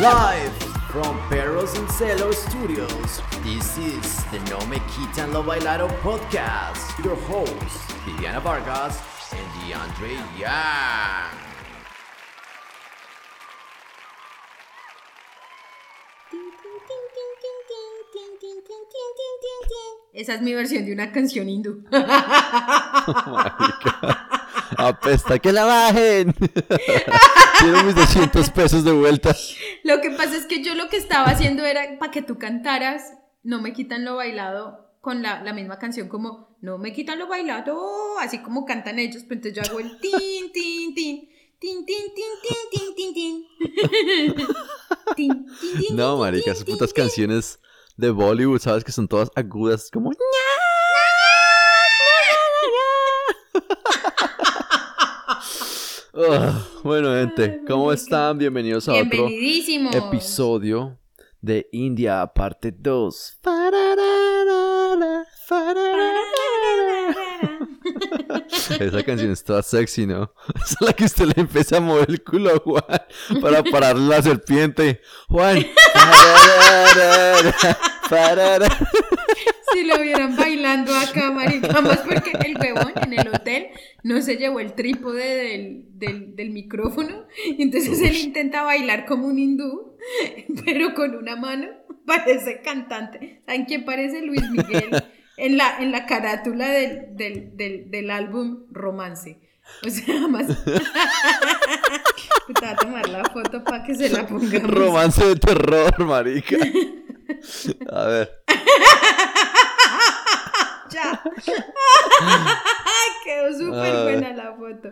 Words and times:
Live 0.00 0.52
from 0.90 1.20
Perros 1.28 1.76
and 1.76 1.86
Celos 1.90 2.36
Studios, 2.48 3.20
this 3.42 3.76
is 3.76 4.24
the 4.30 4.38
No 4.48 4.58
Me 4.66 4.78
Quitan 4.78 5.34
Lo 5.34 5.42
Bailado 5.42 5.88
podcast. 6.00 7.04
Your 7.04 7.16
hosts, 7.16 7.92
Viviana 8.04 8.40
Vargas 8.40 8.98
and 9.32 9.46
DeAndre 9.60 10.16
Young. 10.38 11.19
Esa 20.20 20.34
es 20.34 20.42
mi 20.42 20.52
versión 20.52 20.84
de 20.84 20.92
una 20.92 21.12
canción 21.12 21.48
hindú. 21.48 21.82
Apesta, 24.76 25.38
que 25.38 25.50
la 25.50 25.64
bajen. 25.64 26.34
Quiero 27.58 27.84
mis 27.84 27.94
200 27.94 28.50
pesos 28.50 28.84
de 28.84 28.92
vuelta. 28.92 29.34
Lo 29.82 30.02
que 30.02 30.10
pasa 30.10 30.36
es 30.36 30.44
que 30.44 30.62
yo 30.62 30.74
lo 30.74 30.90
que 30.90 30.98
estaba 30.98 31.28
haciendo 31.28 31.64
era 31.64 31.98
para 31.98 32.12
que 32.12 32.20
tú 32.20 32.36
cantaras, 32.36 33.14
no 33.42 33.62
me 33.62 33.72
quitan 33.72 34.04
lo 34.04 34.16
bailado 34.16 34.90
con 35.00 35.22
la, 35.22 35.42
la, 35.42 35.54
misma 35.54 35.78
canción 35.78 36.08
como 36.08 36.54
no 36.60 36.76
me 36.76 36.92
quitan 36.92 37.18
lo 37.18 37.26
bailado, 37.26 38.18
así 38.20 38.42
como 38.42 38.66
cantan 38.66 38.98
ellos, 38.98 39.22
pero 39.26 39.36
entonces 39.36 39.54
yo 39.54 39.62
hago 39.62 39.80
el 39.80 39.98
tin, 40.02 40.52
tin, 40.52 40.94
tin. 40.94 41.30
Tin, 41.58 41.86
tin, 41.86 42.14
tin, 42.14 42.26
tin, 42.42 42.58
tin, 42.94 42.96
tin, 43.14 43.14
tin. 45.16 45.46
No, 45.96 46.18
marica, 46.18 46.52
esas 46.52 46.64
putas 46.64 46.92
canciones 46.92 47.58
de 47.96 48.10
Bollywood, 48.10 48.60
sabes 48.60 48.84
que 48.84 48.92
son 48.92 49.08
todas 49.08 49.30
agudas, 49.34 49.90
como 49.90 50.12
bueno, 56.82 57.14
gente, 57.14 57.62
¿cómo 57.66 57.92
están? 57.92 58.38
Bienvenidos 58.38 58.88
a 58.88 58.94
otro 58.94 59.28
episodio 59.28 60.98
de 61.40 61.68
India, 61.72 62.26
parte 62.34 62.74
2. 62.76 63.38
Esa 68.80 69.02
canción 69.02 69.30
está 69.30 69.62
sexy, 69.62 70.06
¿no? 70.06 70.32
Es 70.64 70.76
la 70.80 70.92
que 70.92 71.04
usted 71.04 71.26
le 71.26 71.42
empieza 71.42 71.78
a 71.78 71.80
mover 71.80 72.10
el 72.10 72.22
culo 72.22 72.50
a 72.54 72.58
Juan 72.58 72.84
para 73.40 73.62
parar 73.62 73.96
la 73.96 74.22
serpiente. 74.22 75.00
Juan. 75.28 75.66
Si 79.72 79.84
lo 79.84 80.00
vieran 80.00 80.34
bailando 80.36 80.92
acá, 80.92 81.30
marica, 81.30 81.80
más 81.80 81.98
porque 81.98 82.32
el 82.44 82.58
huevón 82.58 82.92
en 83.00 83.12
el 83.12 83.28
hotel 83.28 83.68
no 84.02 84.20
se 84.20 84.36
llevó 84.36 84.58
el 84.58 84.74
trípode 84.74 85.84
del, 85.94 86.34
del, 86.34 86.50
micrófono, 86.50 87.26
y 87.56 87.62
entonces 87.62 88.00
él 88.00 88.16
intenta 88.16 88.64
bailar 88.64 89.06
como 89.06 89.28
un 89.28 89.38
hindú, 89.38 89.96
pero 90.64 90.92
con 90.94 91.14
una 91.14 91.36
mano 91.36 91.68
parece 92.04 92.62
cantante. 92.62 93.42
¿Saben 93.46 93.64
quién 93.64 93.84
parece 93.84 94.22
Luis 94.22 94.42
Miguel? 94.50 94.90
En 95.42 95.56
la, 95.56 95.78
en 95.78 95.90
la 95.90 96.04
carátula 96.04 96.68
del, 96.68 97.16
del, 97.16 97.56
del, 97.56 97.90
del 97.90 98.10
álbum 98.10 98.66
Romance. 98.70 99.40
O 99.86 99.90
sea, 99.90 100.28
más. 100.28 100.46
Te 102.46 102.52
voy 102.60 102.68
a 102.68 102.76
tomar 102.76 103.08
la 103.08 103.24
foto 103.24 103.64
para 103.64 103.82
que 103.84 103.94
se 103.94 104.10
la 104.10 104.26
pongamos. 104.26 104.70
Romance 104.70 105.24
de 105.24 105.36
terror, 105.36 105.98
marica. 106.04 106.56
A 107.90 108.04
ver. 108.04 108.42
ya. 110.90 111.22
Quedó 113.24 113.58
súper 113.58 114.02
buena 114.02 114.34
la 114.34 114.54
foto. 114.56 114.90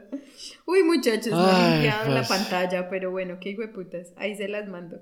Uy, 0.65 0.83
muchachos, 0.83 1.33
no 1.33 1.47
he 1.47 1.73
limpiado 1.73 2.09
la 2.09 2.23
pantalla, 2.23 2.89
pero 2.89 3.11
bueno, 3.11 3.37
qué 3.39 3.51
hijo 3.51 3.61
de 3.61 3.69
putas. 3.69 4.15
Ahí 4.17 4.35
se 4.35 4.49
las 4.49 4.67
mando. 4.67 4.99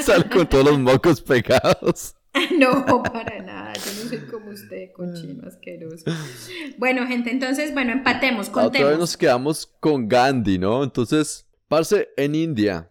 Sale 0.00 0.30
con 0.30 0.48
todos 0.48 0.64
los 0.64 0.78
mocos 0.78 1.20
pegados. 1.20 2.16
No, 2.58 2.84
para 3.02 3.42
nada. 3.42 3.72
Yo 3.74 4.02
no 4.02 4.08
soy 4.08 4.18
como 4.20 4.50
usted, 4.50 4.92
cochino 4.92 5.46
asqueroso. 5.46 6.04
Bueno, 6.78 7.06
gente, 7.06 7.30
entonces, 7.30 7.72
bueno, 7.74 7.92
empatemos, 7.92 8.48
contemos. 8.48 8.76
Otra 8.76 8.88
vez 8.90 8.98
nos 8.98 9.16
quedamos 9.16 9.66
con 9.80 10.08
Gandhi, 10.08 10.58
¿no? 10.58 10.82
Entonces, 10.82 11.46
parce, 11.68 12.08
en 12.16 12.34
India, 12.34 12.90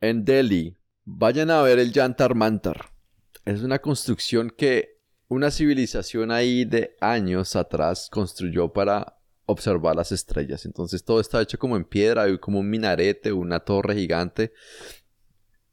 en 0.00 0.24
Delhi, 0.24 0.76
vayan 1.04 1.50
a 1.50 1.62
ver 1.62 1.78
el 1.78 1.92
Yantar 1.92 2.34
Mantar. 2.34 2.90
Es 3.44 3.62
una 3.62 3.80
construcción 3.80 4.50
que 4.50 5.00
una 5.28 5.50
civilización 5.50 6.30
ahí 6.30 6.64
de 6.64 6.96
años 7.00 7.56
atrás 7.56 8.08
construyó 8.10 8.72
para 8.72 9.18
observar 9.46 9.96
las 9.96 10.12
estrellas. 10.12 10.66
Entonces 10.66 11.04
todo 11.04 11.20
está 11.20 11.40
hecho 11.40 11.58
como 11.58 11.76
en 11.76 11.84
piedra, 11.84 12.22
hay 12.22 12.38
como 12.38 12.60
un 12.60 12.70
minarete, 12.70 13.32
una 13.32 13.60
torre 13.60 13.94
gigante. 13.94 14.52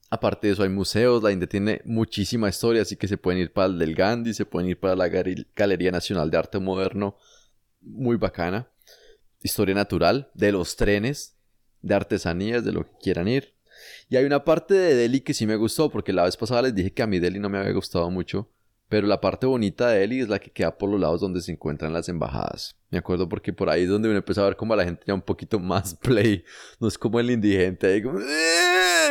Aparte 0.10 0.48
de 0.48 0.54
eso 0.54 0.64
hay 0.64 0.70
museos, 0.70 1.22
la 1.22 1.32
India 1.32 1.48
tiene 1.48 1.82
muchísima 1.86 2.50
historia, 2.50 2.82
así 2.82 2.96
que 2.96 3.08
se 3.08 3.18
pueden 3.18 3.42
ir 3.42 3.54
para 3.54 3.68
el 3.68 3.78
del 3.78 3.94
Gandhi, 3.94 4.34
se 4.34 4.46
pueden 4.46 4.70
ir 4.70 4.80
para 4.80 4.96
la 4.96 5.08
Galería 5.08 5.92
Nacional 5.92 6.32
de 6.32 6.38
Arte 6.38 6.60
Moderno, 6.60 7.16
muy 7.82 8.18
bacana. 8.18 8.68
Historia 9.42 9.76
natural, 9.76 10.30
de 10.34 10.52
los 10.52 10.76
trenes, 10.76 11.36
de 11.82 11.94
artesanías, 11.96 12.66
de 12.66 12.72
lo 12.72 12.86
que 12.86 12.98
quieran 13.02 13.28
ir. 13.28 13.54
Y 14.10 14.18
hay 14.18 14.26
una 14.26 14.44
parte 14.44 14.74
de 14.74 14.96
Delhi 14.96 15.22
que 15.22 15.34
sí 15.34 15.46
me 15.46 15.56
gustó, 15.56 15.90
porque 15.90 16.12
la 16.12 16.24
vez 16.24 16.36
pasada 16.36 16.64
les 16.64 16.76
dije 16.76 16.92
que 16.92 17.04
a 17.04 17.08
mí 17.08 17.20
Delhi 17.20 17.40
no 17.40 17.50
me 17.50 17.60
había 17.60 17.72
gustado 17.72 18.10
mucho. 18.10 18.50
Pero 18.90 19.06
la 19.06 19.22
parte 19.22 19.46
bonita 19.46 19.90
de 19.90 20.00
Delhi 20.00 20.22
es 20.22 20.30
la 20.30 20.40
que 20.40 20.50
queda 20.50 20.76
por 20.76 20.90
los 20.90 21.00
lados 21.00 21.22
donde 21.22 21.42
se 21.42 21.52
encuentran 21.52 21.94
las 21.94 22.10
embajadas. 22.10 22.76
Me 22.90 22.98
acuerdo 22.98 23.30
porque 23.30 23.54
por 23.54 23.70
ahí 23.70 23.84
es 23.84 23.90
donde 23.90 24.10
uno 24.10 24.18
empezó 24.18 24.42
a 24.42 24.46
ver 24.46 24.56
como 24.56 24.76
la 24.76 24.84
gente 24.84 25.04
ya 25.06 25.14
un 25.14 25.22
poquito 25.22 25.60
más 25.60 25.94
play. 26.02 26.44
No 26.80 26.88
es 26.88 26.98
como 26.98 27.20
el 27.20 27.30
indigente 27.30 27.86
ahí 27.86 28.02
como... 28.02 28.20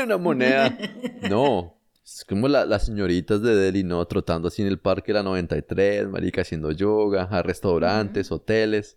Una 0.04 0.18
moneda. 0.18 0.76
No. 1.28 1.74
Es 2.04 2.24
como 2.24 2.48
las 2.48 2.86
señoritas 2.86 3.42
de 3.42 3.54
Delhi, 3.54 3.84
¿no? 3.84 4.02
Trotando 4.06 4.48
así 4.48 4.62
en 4.62 4.68
el 4.68 4.78
parque 4.78 5.12
la 5.12 5.22
93, 5.22 6.08
marica, 6.08 6.40
haciendo 6.40 6.72
yoga, 6.72 7.24
a 7.24 7.42
restaurantes, 7.42 8.32
hoteles. 8.32 8.96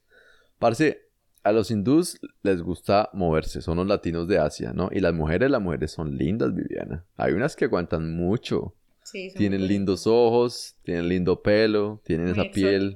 Parece, 0.59 1.09
a 1.43 1.51
los 1.51 1.71
hindús 1.71 2.19
les 2.41 2.61
gusta 2.61 3.09
moverse, 3.11 3.61
son 3.61 3.77
los 3.77 3.87
latinos 3.87 4.29
de 4.29 4.39
Asia, 4.39 4.71
¿no? 4.73 4.89
Y 4.93 5.01
las 5.01 5.13
mujeres, 5.13 5.51
las 5.51 5.61
mujeres 5.61 5.91
son 5.91 6.17
lindas, 6.17 6.55
Viviana. 6.55 7.03
Hay 7.17 7.33
unas 7.33 7.57
que 7.57 7.65
aguantan 7.65 8.15
mucho. 8.15 8.75
Sí, 9.03 9.29
tienen 9.35 9.67
lindos 9.67 10.07
ojos, 10.07 10.75
tienen 10.83 11.09
lindo 11.09 11.41
pelo, 11.41 12.01
tienen 12.05 12.29
esa 12.29 12.45
piel. 12.45 12.95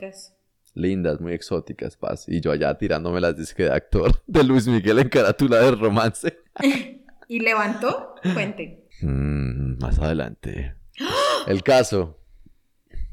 Lindas, 0.76 1.20
muy 1.20 1.34
exóticas, 1.34 1.98
paz. 1.98 2.26
Y 2.28 2.40
yo 2.40 2.52
allá 2.52 2.78
tirándome 2.78 3.20
las 3.20 3.36
disques 3.36 3.68
de 3.68 3.74
actor 3.74 4.12
de 4.28 4.44
Luis 4.44 4.68
Miguel 4.68 5.00
en 5.00 5.10
carátula 5.10 5.60
de 5.60 5.72
romance. 5.72 6.40
¿Y 7.28 7.40
levantó? 7.40 8.16
Cuente. 8.34 8.88
Mm, 9.02 9.78
más 9.80 10.00
adelante. 10.00 10.76
El 11.48 11.64
caso. 11.64 12.20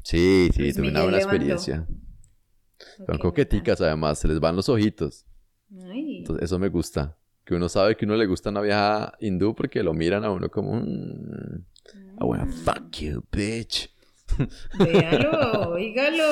Sí, 0.03 0.49
sí, 0.53 0.73
tuve 0.73 0.89
una 0.89 1.03
buena 1.03 1.17
experiencia. 1.17 1.87
Son 3.05 3.17
coqueticas 3.17 3.79
además, 3.81 4.19
se 4.19 4.27
les 4.27 4.39
van 4.39 4.55
los 4.55 4.69
ojitos. 4.69 5.25
Entonces, 5.71 6.45
eso 6.45 6.59
me 6.59 6.69
gusta. 6.69 7.17
Que 7.45 7.55
uno 7.55 7.67
sabe 7.67 7.97
que 7.97 8.05
uno 8.05 8.15
le 8.15 8.25
gusta 8.25 8.49
una 8.49 8.61
vieja 8.61 9.13
hindú 9.19 9.53
porque 9.55 9.83
lo 9.83 9.93
miran 9.93 10.23
a 10.23 10.31
uno 10.31 10.49
como... 10.49 10.75
Mm, 10.75 11.65
I 12.21 12.23
wanna 12.23 12.45
fuck 12.45 12.91
you, 12.99 13.23
bitch. 13.31 13.89
Véalo, 14.79 15.71
oígalo. 15.71 16.23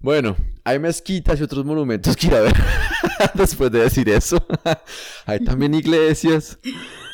Bueno, 0.00 0.36
hay 0.68 0.78
mezquitas 0.78 1.40
y 1.40 1.42
otros 1.42 1.64
monumentos 1.64 2.14
que 2.14 2.26
ir 2.26 2.34
a 2.34 2.40
ver 2.42 2.54
después 3.34 3.72
de 3.72 3.80
decir 3.80 4.06
eso. 4.10 4.36
hay 5.26 5.42
también 5.42 5.72
iglesias. 5.72 6.58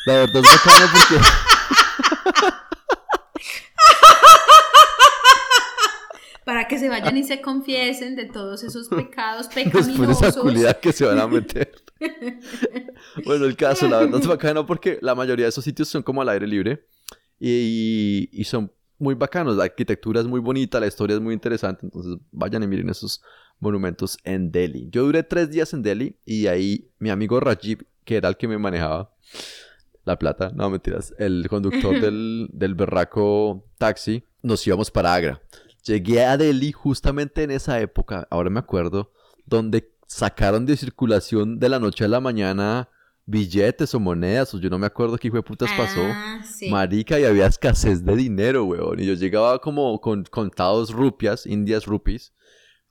La 0.05 0.13
verdad 0.15 0.43
es 0.43 0.51
bacano 0.51 0.91
porque... 0.91 1.25
para 6.43 6.67
que 6.67 6.77
se 6.77 6.89
vayan 6.89 7.15
y 7.15 7.23
se 7.23 7.41
confiesen 7.41 8.17
de 8.17 8.25
todos 8.25 8.61
esos 8.63 8.89
pecados 8.89 9.47
pecaminosos. 9.47 9.87
Después 9.97 10.19
de 10.19 10.27
esa 10.27 10.41
cualidad 10.41 10.79
que 10.81 10.91
se 10.91 11.05
van 11.05 11.19
a 11.19 11.27
meter. 11.27 11.71
bueno, 13.25 13.45
el 13.45 13.55
caso, 13.55 13.87
la 13.87 13.99
verdad 13.99 14.19
es 14.19 14.27
bacano 14.27 14.65
porque 14.65 14.99
la 15.01 15.15
mayoría 15.15 15.45
de 15.45 15.49
esos 15.49 15.63
sitios 15.63 15.87
son 15.87 16.03
como 16.03 16.21
al 16.21 16.27
aire 16.29 16.45
libre 16.45 16.85
y, 17.39 18.29
y, 18.33 18.43
son 18.43 18.71
muy 18.99 19.15
bacanos. 19.15 19.55
La 19.55 19.63
arquitectura 19.63 20.19
es 20.19 20.27
muy 20.27 20.41
bonita, 20.41 20.79
la 20.79 20.87
historia 20.87 21.15
es 21.15 21.21
muy 21.21 21.33
interesante. 21.33 21.85
Entonces 21.85 22.17
vayan 22.31 22.61
y 22.63 22.67
miren 22.67 22.89
esos 22.89 23.21
monumentos 23.59 24.17
en 24.23 24.51
Delhi. 24.51 24.89
Yo 24.91 25.03
duré 25.03 25.23
tres 25.23 25.49
días 25.49 25.73
en 25.73 25.81
Delhi 25.81 26.17
y 26.25 26.47
ahí 26.47 26.89
mi 26.99 27.09
amigo 27.09 27.39
Rajiv, 27.39 27.85
que 28.03 28.17
era 28.17 28.29
el 28.29 28.37
que 28.37 28.47
me 28.47 28.57
manejaba 28.57 29.11
la 30.03 30.19
plata, 30.19 30.51
no 30.53 30.69
mentiras, 30.69 31.13
el 31.17 31.47
conductor 31.49 31.99
del, 32.01 32.47
del 32.51 32.75
berraco 32.75 33.65
taxi, 33.77 34.23
nos 34.43 34.65
íbamos 34.65 34.91
para 34.91 35.13
Agra. 35.13 35.41
Llegué 35.83 36.23
a 36.23 36.37
Delhi 36.37 36.71
justamente 36.71 37.43
en 37.43 37.51
esa 37.51 37.79
época, 37.79 38.27
ahora 38.29 38.49
me 38.49 38.59
acuerdo, 38.59 39.11
donde 39.45 39.91
sacaron 40.07 40.65
de 40.65 40.77
circulación 40.77 41.59
de 41.59 41.69
la 41.69 41.79
noche 41.79 42.05
a 42.05 42.07
la 42.07 42.19
mañana 42.19 42.89
billetes 43.25 43.93
o 43.95 43.99
monedas, 43.99 44.53
o 44.53 44.59
yo 44.59 44.69
no 44.69 44.77
me 44.77 44.85
acuerdo 44.85 45.17
qué 45.17 45.27
hijo 45.27 45.37
de 45.37 45.43
putas 45.43 45.71
pasó. 45.75 46.01
Ah, 46.03 46.43
sí. 46.43 46.69
Marica, 46.69 47.19
y 47.19 47.25
había 47.25 47.47
escasez 47.47 48.05
de 48.05 48.15
dinero, 48.15 48.65
weón. 48.65 48.99
Y 48.99 49.05
yo 49.05 49.13
llegaba 49.13 49.59
como 49.59 49.99
con 49.99 50.23
contados 50.25 50.91
rupias, 50.91 51.45
indias 51.45 51.85
rupees, 51.85 52.33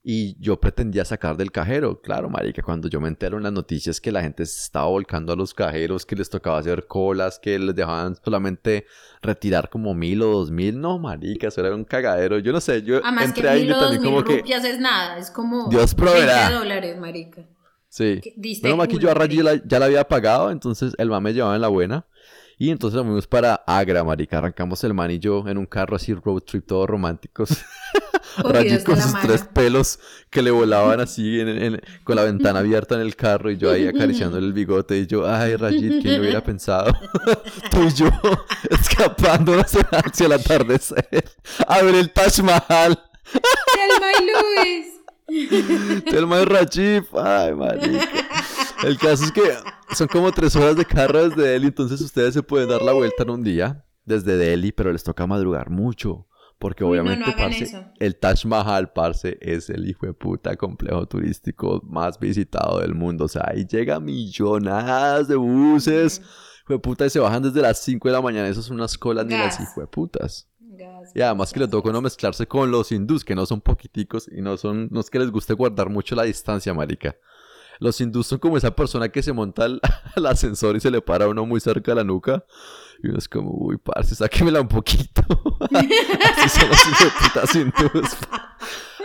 y 0.06 0.36
yo 0.38 0.60
pretendía 0.60 1.02
sacar 1.06 1.34
del 1.38 1.50
cajero. 1.50 2.02
Claro, 2.02 2.28
marica, 2.28 2.62
cuando 2.62 2.88
yo 2.88 3.00
me 3.00 3.08
entero 3.08 3.38
en 3.38 3.42
las 3.42 3.52
noticias 3.54 4.02
que 4.02 4.12
la 4.12 4.20
gente 4.20 4.44
se 4.44 4.60
estaba 4.62 4.84
volcando 4.86 5.32
a 5.32 5.36
los 5.36 5.54
cajeros, 5.54 6.04
que 6.04 6.14
les 6.14 6.28
tocaba 6.28 6.58
hacer 6.58 6.86
colas, 6.86 7.38
que 7.38 7.58
les 7.58 7.74
dejaban 7.74 8.14
solamente 8.22 8.84
retirar 9.22 9.70
como 9.70 9.94
mil 9.94 10.20
o 10.20 10.26
dos 10.26 10.50
mil, 10.50 10.78
no, 10.78 10.98
marica, 10.98 11.48
eso 11.48 11.62
era 11.64 11.74
un 11.74 11.84
cagadero. 11.84 12.38
Yo 12.38 12.52
no 12.52 12.60
sé, 12.60 12.82
yo 12.82 12.98
Además 13.02 13.32
que 13.32 13.40
entré 13.40 13.48
ahí 13.48 13.60
y 13.60 13.64
mil 13.64 13.72
o 13.72 13.76
dos 13.76 13.82
también 13.84 14.02
mil 14.02 14.24
como 14.24 14.24
que... 14.42 14.52
es 14.68 14.78
nada, 14.78 15.16
es 15.16 15.30
como 15.30 15.68
Dios 15.70 15.94
proveerá. 15.94 16.48
20 16.50 16.54
dólares, 16.54 16.98
marica. 17.00 17.42
Sí. 17.88 18.20
Que 18.22 18.34
que 18.86 18.94
culo, 18.94 19.00
yo 19.02 19.10
a 19.10 19.14
marica. 19.14 19.42
la- 19.42 19.62
ya 19.64 19.78
la 19.78 19.86
había 19.86 20.04
pagado, 20.06 20.50
entonces 20.50 20.92
el 20.98 21.08
man 21.08 21.22
me 21.22 21.32
llevaba 21.32 21.54
en 21.54 21.62
la 21.62 21.68
buena. 21.68 22.04
Y 22.58 22.70
entonces 22.70 22.96
nos 22.96 23.04
fuimos 23.06 23.26
para 23.26 23.54
Agra, 23.66 24.04
marica. 24.04 24.38
Arrancamos 24.38 24.82
el 24.84 24.94
man 24.94 25.10
y 25.10 25.18
yo 25.18 25.46
en 25.48 25.58
un 25.58 25.66
carro 25.66 25.96
así 25.96 26.14
road 26.14 26.40
trip 26.42 26.66
todos 26.66 26.88
románticos. 26.88 27.50
De 28.52 28.82
con 28.84 28.96
sus 29.00 29.12
mano. 29.12 29.26
tres 29.28 29.42
pelos 29.52 29.98
que 30.30 30.42
le 30.42 30.50
volaban 30.50 30.98
así 31.00 31.38
en- 31.40 31.48
en- 31.48 31.82
con 32.02 32.16
la 32.16 32.24
ventana 32.24 32.60
abierta 32.60 32.96
en 32.96 33.02
el 33.02 33.14
carro 33.14 33.50
y 33.50 33.56
yo 33.58 33.70
ahí 33.70 33.86
acariciándole 33.86 34.44
el 34.46 34.52
bigote 34.52 34.98
y 34.98 35.06
yo, 35.06 35.28
ay 35.28 35.54
Rayit, 35.56 36.02
¿quién 36.02 36.14
lo 36.16 36.20
hubiera 36.22 36.42
pensado? 36.42 36.92
Tú 37.70 37.82
y 37.84 37.92
yo 37.92 38.08
escapando 38.70 39.58
hacia, 39.60 39.86
el 40.26 40.32
atardecer 40.32 41.06
a 41.68 41.82
ver 41.82 41.94
el 41.94 42.10
Taj 42.10 42.40
Mahal. 42.40 43.00
Telma 43.32 44.10
y 44.20 44.26
Luis. 45.30 46.02
Telma 46.04 46.38
de 46.38 46.44
Rajib, 46.46 47.04
ay, 47.18 47.54
marica. 47.54 48.08
El 48.84 48.98
caso 48.98 49.24
es 49.24 49.32
que 49.32 49.42
son 49.94 50.08
como 50.08 50.32
tres 50.32 50.54
horas 50.56 50.76
de 50.76 50.84
carro 50.84 51.28
desde 51.28 51.42
Delhi, 51.42 51.68
entonces 51.68 52.00
ustedes 52.00 52.34
se 52.34 52.42
pueden 52.42 52.68
dar 52.68 52.82
la 52.82 52.92
vuelta 52.92 53.22
en 53.22 53.30
un 53.30 53.42
día 53.42 53.84
desde 54.04 54.36
Delhi, 54.36 54.72
pero 54.72 54.92
les 54.92 55.04
toca 55.04 55.26
madrugar 55.26 55.70
mucho. 55.70 56.26
Porque 56.58 56.84
Uy, 56.84 56.96
no, 56.96 57.04
no 57.04 57.10
obviamente, 57.10 57.34
parce, 57.36 57.64
eso. 57.64 57.84
el 57.98 58.16
Taj 58.16 58.44
Mahal, 58.46 58.92
parce, 58.92 59.36
es 59.40 59.68
el 59.70 59.88
hijo 59.88 60.06
de 60.06 60.14
puta 60.14 60.56
complejo 60.56 61.06
turístico 61.06 61.82
más 61.84 62.18
visitado 62.18 62.80
del 62.80 62.94
mundo. 62.94 63.24
O 63.24 63.28
sea, 63.28 63.44
ahí 63.48 63.66
llega 63.66 64.00
millonadas 64.00 65.28
de 65.28 65.36
buses, 65.36 66.22
hijo 66.62 66.74
de 66.74 66.78
puta, 66.78 67.06
y 67.06 67.10
se 67.10 67.18
bajan 67.18 67.42
desde 67.42 67.60
las 67.60 67.78
5 67.80 68.08
de 68.08 68.12
la 68.12 68.22
mañana. 68.22 68.48
Esas 68.48 68.66
son 68.66 68.76
unas 68.76 68.96
colas 68.96 69.26
ni 69.26 69.34
las 69.34 69.60
hijo 69.60 69.80
de 69.80 69.86
putas. 69.86 70.48
Gas, 70.58 71.12
Y 71.14 71.20
además 71.20 71.52
que 71.52 71.60
le 71.60 71.68
toca 71.68 71.92
no 71.92 72.00
mezclarse 72.00 72.46
con 72.46 72.70
los 72.70 72.90
hindús, 72.92 73.24
que 73.24 73.34
no 73.34 73.46
son 73.46 73.60
poquiticos 73.60 74.28
y 74.32 74.40
no 74.40 74.56
son, 74.56 74.88
no 74.90 75.00
es 75.00 75.10
que 75.10 75.18
les 75.18 75.30
guste 75.30 75.54
guardar 75.54 75.90
mucho 75.90 76.14
la 76.14 76.22
distancia, 76.22 76.72
marica. 76.72 77.14
Los 77.78 78.00
hindús 78.00 78.26
son 78.26 78.38
como 78.38 78.56
esa 78.56 78.74
persona 78.74 79.08
que 79.08 79.22
se 79.22 79.32
monta 79.32 79.64
al, 79.64 79.80
al 80.16 80.26
ascensor 80.26 80.76
y 80.76 80.80
se 80.80 80.90
le 80.90 81.00
para 81.00 81.24
a 81.26 81.28
uno 81.28 81.46
muy 81.46 81.60
cerca 81.60 81.92
de 81.92 81.96
la 81.96 82.04
nuca. 82.04 82.44
Y 83.02 83.08
uno 83.08 83.18
es 83.18 83.28
como, 83.28 83.50
uy, 83.50 83.76
parce, 83.76 84.14
sáquemela 84.14 84.60
un 84.60 84.68
poquito. 84.68 85.22
Así 86.36 86.60
son 86.60 86.70
los 87.34 87.54
hindús. 87.54 88.10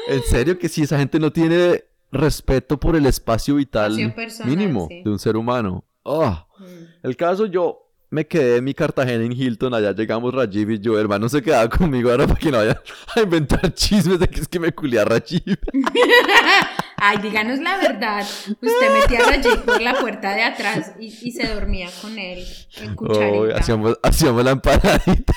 En 0.07 0.23
serio 0.23 0.57
que 0.57 0.69
sí, 0.69 0.81
esa 0.81 0.97
gente 0.97 1.19
no 1.19 1.31
tiene 1.31 1.83
respeto 2.11 2.79
por 2.79 2.95
el 2.95 3.05
espacio 3.05 3.55
vital 3.55 3.95
personal, 4.15 4.49
mínimo 4.49 4.87
sí. 4.89 5.03
de 5.03 5.09
un 5.11 5.19
ser 5.19 5.37
humano. 5.37 5.85
Mm. 6.03 6.63
El 7.03 7.15
caso, 7.15 7.45
yo 7.45 7.88
me 8.11 8.25
quedé 8.27 8.57
en 8.57 8.63
mi 8.63 8.73
Cartagena 8.73 9.23
en 9.23 9.31
Hilton, 9.31 9.73
allá 9.73 9.91
llegamos 9.93 10.33
Rajiv 10.33 10.71
y 10.71 10.79
yo, 10.79 10.99
hermano, 10.99 11.29
se 11.29 11.41
quedaba 11.41 11.69
conmigo 11.69 12.09
ahora 12.09 12.25
para 12.27 12.39
que 12.39 12.51
no 12.51 12.57
vaya 12.57 12.81
a 13.15 13.19
inventar 13.21 13.73
chismes 13.73 14.19
de 14.19 14.27
que 14.27 14.41
es 14.41 14.47
que 14.47 14.59
me 14.59 14.71
culé 14.71 14.99
a 14.99 15.05
Rajiv. 15.05 15.57
Ay, 16.97 17.17
díganos 17.19 17.59
la 17.59 17.77
verdad. 17.77 18.25
Usted 18.47 18.93
metía 19.01 19.25
a 19.25 19.29
Rajiv 19.29 19.61
por 19.63 19.81
la 19.81 19.93
puerta 19.99 20.33
de 20.33 20.43
atrás 20.43 20.93
y, 20.99 21.07
y 21.21 21.31
se 21.31 21.47
dormía 21.47 21.87
con 22.01 22.17
él 22.17 22.43
en 22.77 22.91
Oh, 22.91 22.95
cucharita. 22.95 23.57
hacíamos, 23.57 23.99
hacíamos 24.03 24.43
la 24.43 24.51
empanadita, 24.51 25.33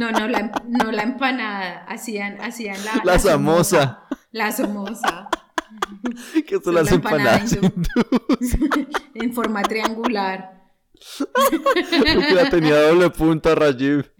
No, 0.00 0.10
no 0.12 0.28
la, 0.28 0.52
no 0.68 0.92
la 0.92 1.02
empanada. 1.02 1.84
Hacían, 1.88 2.40
hacían 2.42 2.76
la, 2.84 3.00
La 3.04 3.18
samosa. 3.18 4.04
La 4.32 4.52
somoza. 4.52 5.28
que 6.46 6.58
son 6.62 6.74
las 6.74 6.90
la 6.90 6.96
empanada 6.96 7.36
empanadas 7.38 7.52
hindús. 7.52 8.88
En 9.14 9.32
forma 9.32 9.62
triangular. 9.62 10.57
La 12.34 12.50
tenía 12.50 12.80
doble 12.88 13.10
punta 13.10 13.54
Rajiv. 13.54 14.10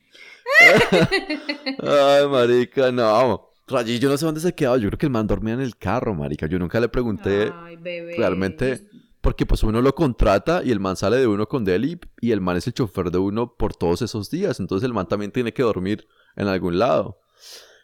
Ay, 1.82 2.26
marica, 2.28 2.90
no. 2.90 3.50
Rajiv, 3.66 4.00
yo 4.00 4.08
no 4.08 4.16
sé 4.16 4.24
dónde 4.24 4.40
se 4.40 4.54
quedaba, 4.54 4.78
yo 4.78 4.88
creo 4.88 4.98
que 4.98 5.06
el 5.06 5.12
man 5.12 5.26
dormía 5.26 5.54
en 5.54 5.60
el 5.60 5.76
carro, 5.76 6.14
marica. 6.14 6.46
Yo 6.46 6.58
nunca 6.58 6.80
le 6.80 6.88
pregunté 6.88 7.52
Ay, 7.54 7.76
bebé. 7.76 8.16
realmente... 8.16 8.88
Porque 9.20 9.44
pues 9.44 9.64
uno 9.64 9.82
lo 9.82 9.96
contrata 9.96 10.62
y 10.64 10.70
el 10.70 10.78
man 10.78 10.96
sale 10.96 11.16
de 11.16 11.26
uno 11.26 11.48
con 11.48 11.64
Deli 11.64 11.98
y 12.20 12.30
el 12.30 12.40
man 12.40 12.56
es 12.56 12.68
el 12.68 12.72
chofer 12.72 13.10
de 13.10 13.18
uno 13.18 13.52
por 13.56 13.74
todos 13.74 14.00
esos 14.00 14.30
días. 14.30 14.60
Entonces 14.60 14.86
el 14.86 14.94
man 14.94 15.08
también 15.08 15.32
tiene 15.32 15.52
que 15.52 15.64
dormir 15.64 16.06
en 16.36 16.46
algún 16.46 16.78
lado. 16.78 17.18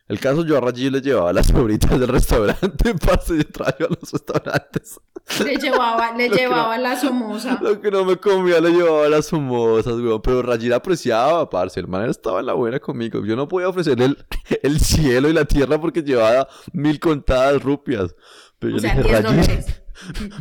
El 0.07 0.21
caso 0.21 0.45
yo 0.45 0.59
a 0.59 0.61
Rajiv 0.61 0.93
le 0.93 1.01
llevaba 1.01 1.33
las 1.33 1.47
sobritas 1.47 1.99
del 1.99 2.09
restaurante, 2.09 2.95
parce, 3.07 3.39
yo 3.39 3.47
traía 3.47 3.87
a 3.87 3.89
los 3.89 4.13
restaurantes. 4.13 5.01
Le 5.43 5.57
llevaba, 5.57 6.13
le 6.15 6.29
Lo 6.29 6.37
llevaba 6.37 6.77
la 6.77 7.01
somoza. 7.01 7.59
Lo 7.63 7.81
que 7.81 7.91
no 7.91 8.05
me 8.05 8.19
comía 8.19 8.61
le 8.61 8.71
llevaba 8.71 9.09
las 9.09 9.31
famosas, 9.31 9.95
weón. 9.95 10.21
Pero 10.21 10.43
Rajiv 10.43 10.75
apreciaba, 10.75 11.49
parce. 11.49 11.81
El 11.81 11.89
man 11.89 12.11
estaba 12.11 12.41
en 12.41 12.47
la 12.47 12.53
buena 12.53 12.81
conmigo. 12.81 13.25
Yo 13.25 13.35
no 13.35 13.49
podía 13.49 13.69
ofrecerle 13.69 14.05
el, 14.05 14.19
el 14.63 14.81
cielo 14.81 15.31
y 15.31 15.33
la 15.33 15.47
tierra 15.47 15.81
porque 15.81 16.03
llevaba 16.03 16.49
mil 16.75 17.01
contadas 17.01 17.63
rupias. 17.63 18.15
Pero 18.59 18.75
O 18.75 18.77
yo 18.77 18.83
sea, 18.83 18.95
le 18.97 19.03
10 19.03 19.37
dije, 19.37 19.65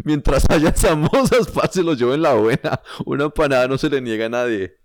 mientras 0.04 0.44
haya 0.50 0.76
samosas, 0.76 1.48
parce, 1.48 1.82
los 1.84 1.98
llevo 1.98 2.14
en 2.14 2.22
la 2.22 2.34
buena. 2.34 2.82
Una 3.06 3.26
empanada 3.26 3.70
no 3.70 3.78
se 3.78 3.90
le 3.90 4.02
niega 4.02 4.26
a 4.26 4.30
nadie. 4.30 4.78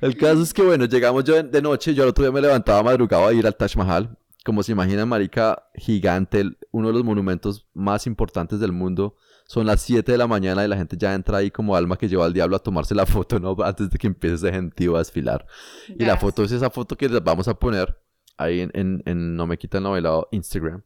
El 0.00 0.16
caso 0.16 0.42
es 0.42 0.54
que, 0.54 0.62
bueno, 0.62 0.84
llegamos 0.86 1.24
yo 1.24 1.42
de, 1.42 1.62
noche. 1.62 1.94
Yo 1.94 2.02
al 2.04 2.08
otro 2.10 2.24
día 2.24 2.32
me 2.32 2.40
levantaba 2.40 2.82
madrugado 2.82 3.26
a 3.26 3.32
ir 3.32 3.46
al 3.46 3.54
Taj 3.56 3.76
Mahal. 3.76 4.16
Como 4.44 4.62
se 4.62 4.72
imaginan, 4.72 5.08
marica, 5.08 5.64
gigante, 5.74 6.44
uno 6.70 6.88
de 6.88 6.94
los 6.94 7.04
monumentos 7.04 7.68
más 7.74 8.06
importantes 8.06 8.58
del 8.60 8.72
mundo. 8.72 9.16
Son 9.46 9.66
las 9.66 9.82
7 9.82 10.12
de 10.12 10.16
la 10.18 10.26
mañana 10.28 10.64
y 10.64 10.68
la 10.68 10.76
gente 10.76 10.96
ya 10.96 11.12
entra 11.14 11.38
ahí 11.38 11.50
como 11.50 11.74
alma 11.76 11.96
que 11.98 12.08
lleva 12.08 12.24
al 12.24 12.32
diablo 12.32 12.56
a 12.56 12.60
tomarse 12.60 12.94
la 12.94 13.04
foto, 13.04 13.38
¿no? 13.40 13.56
Antes 13.64 13.90
de 13.90 13.98
que 13.98 14.06
empiece 14.06 14.36
ese 14.36 14.52
gentío 14.52 14.94
a 14.94 15.00
desfilar. 15.00 15.44
Y 15.88 16.04
la 16.04 16.16
foto 16.16 16.44
es 16.44 16.52
esa 16.52 16.70
foto 16.70 16.96
que 16.96 17.08
les 17.08 17.22
vamos 17.22 17.48
a 17.48 17.54
poner 17.54 17.98
ahí 18.38 18.60
en, 18.60 18.70
en- 18.74 19.02
en 19.06 19.36
No 19.36 19.46
Me 19.46 19.58
Quitan 19.58 19.82
Lo 19.82 19.90
Bailado 19.90 20.28
Instagram. 20.30 20.82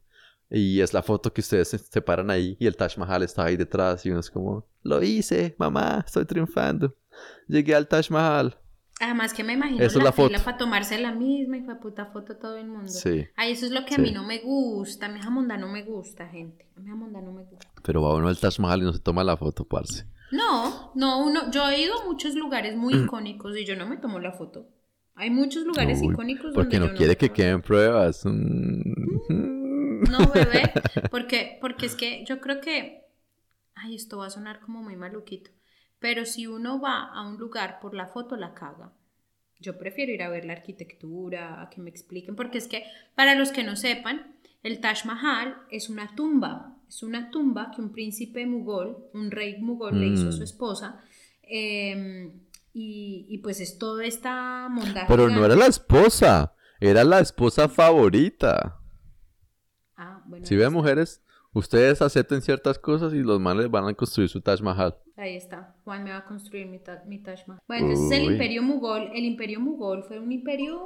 Y 0.50 0.80
es 0.80 0.92
la 0.92 1.02
foto 1.02 1.32
que 1.32 1.40
ustedes 1.40 1.68
se, 1.68 1.78
se 1.78 2.00
paran 2.02 2.30
ahí 2.30 2.56
y 2.58 2.66
el 2.66 2.76
Taj 2.76 2.96
Mahal 2.98 3.22
está 3.22 3.44
ahí 3.44 3.56
detrás 3.56 4.04
y 4.06 4.10
uno 4.10 4.20
es 4.20 4.30
como, 4.30 4.66
lo 4.82 5.02
hice, 5.02 5.54
mamá, 5.58 6.02
estoy 6.06 6.24
triunfando. 6.24 6.94
Llegué 7.48 7.74
al 7.74 7.86
Taj 7.88 8.10
Mahal. 8.10 8.56
Además 9.00 9.34
que 9.34 9.42
me 9.42 9.54
imagino 9.54 9.78
Esa 9.78 9.86
es 9.86 9.94
la, 9.96 10.04
la 10.04 10.12
fila 10.12 10.28
foto. 10.38 10.44
para 10.44 10.56
tomarse 10.56 10.98
la 10.98 11.12
misma 11.12 11.56
y 11.56 11.62
fue 11.62 11.74
puta 11.80 12.06
foto 12.06 12.36
todo 12.36 12.56
el 12.56 12.68
mundo. 12.68 12.88
Sí. 12.88 13.26
Ay, 13.36 13.52
eso 13.52 13.66
es 13.66 13.72
lo 13.72 13.84
que 13.84 13.94
Sí. 13.94 14.00
a 14.00 14.04
mí 14.04 14.12
no 14.12 14.22
me 14.24 14.38
gusta. 14.38 15.06
A 15.06 15.08
mí 15.08 15.20
Jamonda 15.20 15.56
no 15.56 15.68
me 15.68 15.82
gusta, 15.82 16.28
gente. 16.28 16.66
A 16.76 16.80
mí 16.80 16.88
Jamonda 16.88 17.20
no 17.20 17.32
me 17.32 17.42
gusta. 17.44 17.66
Pero 17.82 18.02
va 18.02 18.14
uno 18.14 18.28
al 18.28 18.38
Taj 18.38 18.58
Mahal 18.60 18.82
y 18.82 18.84
no 18.84 18.92
se 18.92 19.00
toma 19.00 19.24
la 19.24 19.36
foto, 19.36 19.64
parce. 19.64 20.06
No, 20.30 20.92
no, 20.94 21.24
uno, 21.24 21.50
yo 21.50 21.68
he 21.70 21.82
ido 21.82 22.00
a 22.00 22.04
muchos 22.04 22.34
lugares 22.34 22.76
muy 22.76 22.94
Mm. 22.94 23.04
icónicos 23.04 23.56
y 23.56 23.64
yo 23.64 23.76
no 23.76 23.86
me 23.86 23.96
tomo 23.96 24.20
la 24.20 24.32
foto. 24.32 24.68
Hay 25.16 25.30
muchos 25.30 25.64
lugares 25.64 26.00
Uy, 26.00 26.08
icónicos 26.12 26.52
Porque 26.54 26.76
donde 26.78 26.88
no 26.88 26.92
yo 26.94 26.98
quiere 26.98 27.16
que 27.16 27.30
queden 27.30 27.62
pruebas. 27.62 28.24
Mm. 28.24 30.02
No, 30.10 30.18
bebé, 30.32 30.72
porque, 31.10 31.58
porque 31.60 31.86
es 31.86 31.94
que 31.94 32.24
yo 32.26 32.40
creo 32.40 32.60
que, 32.60 33.04
ay, 33.74 33.94
esto 33.96 34.18
va 34.18 34.26
a 34.26 34.30
sonar 34.30 34.60
como 34.60 34.82
muy 34.82 34.96
maluquito, 34.96 35.50
pero 36.04 36.26
si 36.26 36.46
uno 36.46 36.78
va 36.82 37.04
a 37.14 37.26
un 37.26 37.38
lugar 37.38 37.80
por 37.80 37.94
la 37.94 38.06
foto, 38.08 38.36
la 38.36 38.52
caga. 38.52 38.92
Yo 39.58 39.78
prefiero 39.78 40.12
ir 40.12 40.22
a 40.22 40.28
ver 40.28 40.44
la 40.44 40.52
arquitectura, 40.52 41.62
a 41.62 41.70
que 41.70 41.80
me 41.80 41.88
expliquen, 41.88 42.36
porque 42.36 42.58
es 42.58 42.68
que, 42.68 42.84
para 43.14 43.34
los 43.34 43.50
que 43.52 43.64
no 43.64 43.74
sepan, 43.74 44.36
el 44.62 44.80
Taj 44.80 45.06
Mahal 45.06 45.56
es 45.70 45.88
una 45.88 46.14
tumba, 46.14 46.76
es 46.86 47.02
una 47.02 47.30
tumba 47.30 47.70
que 47.74 47.80
un 47.80 47.90
príncipe 47.90 48.44
mugol, 48.44 48.98
un 49.14 49.30
rey 49.30 49.62
mugol 49.62 49.98
le 49.98 50.08
hizo 50.08 50.28
a 50.28 50.32
su 50.32 50.40
Mm. 50.40 50.50
esposa, 50.50 51.00
eh, 51.42 52.32
y, 52.74 53.26
y 53.30 53.38
pues 53.38 53.60
es 53.60 53.78
toda 53.78 54.04
esta 54.04 54.68
montaje. 54.70 55.06
Pero 55.08 55.30
no 55.30 55.42
era 55.46 55.56
la 55.56 55.68
esposa. 55.68 56.54
Era 56.80 57.02
la 57.02 57.20
esposa 57.20 57.68
favorita. 57.70 58.78
Ah, 59.96 60.22
bueno, 60.26 60.44
Si 60.44 60.54
está. 60.54 60.68
mujeres, 60.70 61.22
ustedes 61.54 62.02
acepten 62.02 62.42
ciertas 62.42 62.78
cosas 62.78 63.14
y 63.14 63.20
los 63.20 63.40
manes 63.40 63.70
van 63.70 63.86
a 63.88 63.94
construir 63.94 64.28
su 64.28 64.42
Taj 64.42 64.60
Mahal. 64.60 64.98
Ahí 65.16 65.36
está. 65.36 65.76
Juan 65.84 66.02
me 66.04 66.10
va 66.10 66.18
a 66.18 66.24
construir 66.24 66.66
mi, 66.66 66.78
ta- 66.80 67.04
mi 67.06 67.18
Taj 67.22 67.46
Mahal. 67.46 67.62
Bueno, 67.68 67.88
entonces 67.90 68.18
el 68.18 68.24
imperio 68.24 68.62
mugol, 68.62 69.10
el 69.14 69.24
imperio 69.24 69.60
mugol 69.60 70.02
fue 70.04 70.18
un 70.18 70.32
imperio 70.32 70.80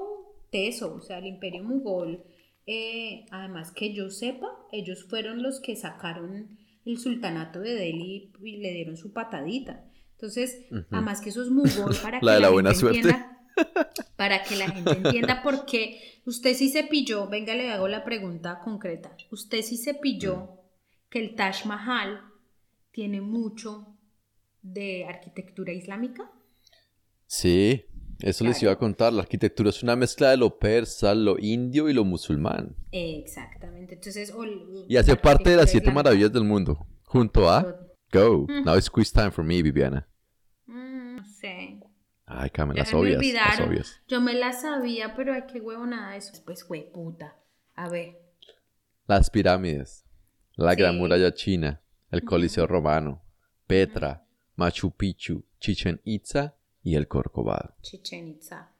teso, 0.51 0.95
o 0.95 1.01
sea, 1.01 1.19
el 1.19 1.27
imperio 1.27 1.63
mugol, 1.65 2.23
eh, 2.67 3.25
además 3.31 3.71
que 3.73 3.95
yo 3.95 4.11
sepa, 4.11 4.49
ellos 4.73 5.05
fueron 5.09 5.43
los 5.43 5.61
que 5.61 5.77
sacaron 5.77 6.59
el 6.85 6.99
sultanato 6.99 7.61
de 7.61 7.75
Delhi 7.75 8.33
y 8.43 8.57
le 8.59 8.73
dieron 8.73 8.97
su 8.97 9.13
patadita. 9.13 9.85
Entonces, 10.13 10.67
además 10.91 11.21
que 11.21 11.31
eso 11.31 11.43
es 11.43 11.49
mugol 11.51 11.95
para 12.03 12.21
que 12.21 12.27
La 12.27 12.35
de 12.35 12.41
la 12.41 12.47
gente 12.49 12.53
buena 12.55 12.75
suerte. 12.75 12.99
entienda- 13.01 13.35
para 14.17 14.43
que 14.45 14.57
la 14.57 14.71
gente 14.71 14.91
entienda 14.93 15.43
por 15.43 15.65
qué 15.65 16.21
usted 16.27 16.55
sí 16.55 16.69
se 16.69 16.85
pilló, 16.85 17.29
venga, 17.29 17.55
le 17.55 17.71
hago 17.71 17.89
la 17.89 18.05
pregunta 18.05 18.61
concreta. 18.63 19.17
Usted 19.31 19.63
sí 19.63 19.77
se 19.79 19.95
pilló 19.95 20.37
Mm. 20.37 20.59
que 21.11 21.19
el 21.21 21.35
Taj 21.35 21.65
Mahal 21.67 22.21
tiene 22.91 23.21
mucho 23.21 23.98
de 24.73 25.05
arquitectura 25.07 25.73
islámica. 25.73 26.31
Sí, 27.27 27.85
eso 28.21 28.45
les 28.45 28.63
iba 28.63 28.73
a 28.73 28.79
contar. 28.79 29.13
La 29.13 29.23
arquitectura 29.23 29.71
es 29.71 29.83
una 29.83 29.97
mezcla 29.97 30.31
de 30.31 30.37
lo 30.37 30.59
persa, 30.59 31.15
lo 31.15 31.39
indio 31.39 31.89
y 31.89 31.93
lo 31.93 32.05
musulmán. 32.05 32.75
Exactamente. 32.91 33.95
Entonces, 33.95 34.33
Y 34.89 34.97
hace 34.97 35.17
parte 35.17 35.51
de 35.51 35.57
las 35.57 35.71
siete 35.71 35.85
islámica. 35.87 36.03
maravillas 36.05 36.33
del 36.33 36.45
mundo. 36.45 36.87
Junto 37.05 37.49
a 37.51 37.77
Go. 38.13 38.47
Now 38.65 38.77
it's 38.77 38.89
quiz 38.91 39.13
time 39.13 39.31
for 39.31 39.45
me, 39.45 39.63
Viviana. 39.63 40.09
Mm, 40.67 41.17
no 41.17 41.25
sé. 41.25 41.81
Ay, 42.25 42.51
Carmen, 42.51 42.77
las 42.77 42.93
obvias. 42.93 43.23
Las 43.35 43.61
obvias. 43.61 44.03
Yo 44.09 44.21
me 44.21 44.35
la 44.35 44.53
sabía, 44.53 45.15
pero 45.15 45.33
hay 45.35 45.47
que 45.47 45.61
huevonada 45.61 46.17
eso. 46.17 46.33
Pues, 46.45 46.67
güey, 46.67 46.91
puta. 46.93 47.37
A 47.75 47.89
ver. 47.89 48.19
Las 49.07 49.31
pirámides. 49.31 50.05
La 50.57 50.75
Gran. 50.75 50.97
Muralla 50.99 51.33
China. 51.33 51.81
El 52.11 52.25
Coliseo 52.25 52.67
Romano. 52.67 53.23
Petra. 53.67 54.27
Machu 54.59 54.91
Picchu. 54.91 55.43
Chichen 55.61 56.00
Itza. 56.05 56.55
Y 56.83 56.95
el 56.95 57.09
Corcovado. 57.09 57.75
Chichen 57.83 58.29
Itza. 58.29 58.71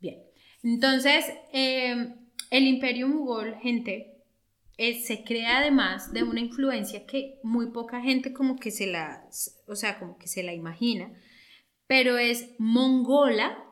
Bien. 0.00 0.22
Entonces, 0.62 1.24
eh, 1.52 2.14
el 2.50 2.66
imperio 2.66 3.08
mugol, 3.08 3.56
gente, 3.56 4.22
eh, 4.76 5.02
se 5.02 5.22
crea 5.22 5.58
además 5.58 6.12
de 6.12 6.22
una 6.22 6.40
influencia 6.40 7.06
que 7.06 7.38
muy 7.42 7.70
poca 7.70 8.00
gente 8.00 8.32
como 8.32 8.56
que 8.56 8.70
se 8.70 8.86
la, 8.86 9.28
o 9.66 9.76
sea, 9.76 9.98
como 9.98 10.18
que 10.18 10.26
se 10.26 10.42
la 10.42 10.52
imagina, 10.52 11.12
pero 11.86 12.16
es 12.18 12.50
mongola, 12.58 13.64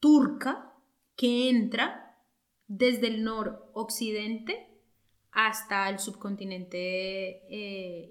turca, 0.00 0.72
que 1.16 1.50
entra 1.50 2.16
desde 2.66 3.08
el 3.08 3.22
noroccidente 3.22 4.66
hasta 5.32 5.88
el 5.90 5.98
subcontinente 5.98 7.42
eh, 7.50 8.08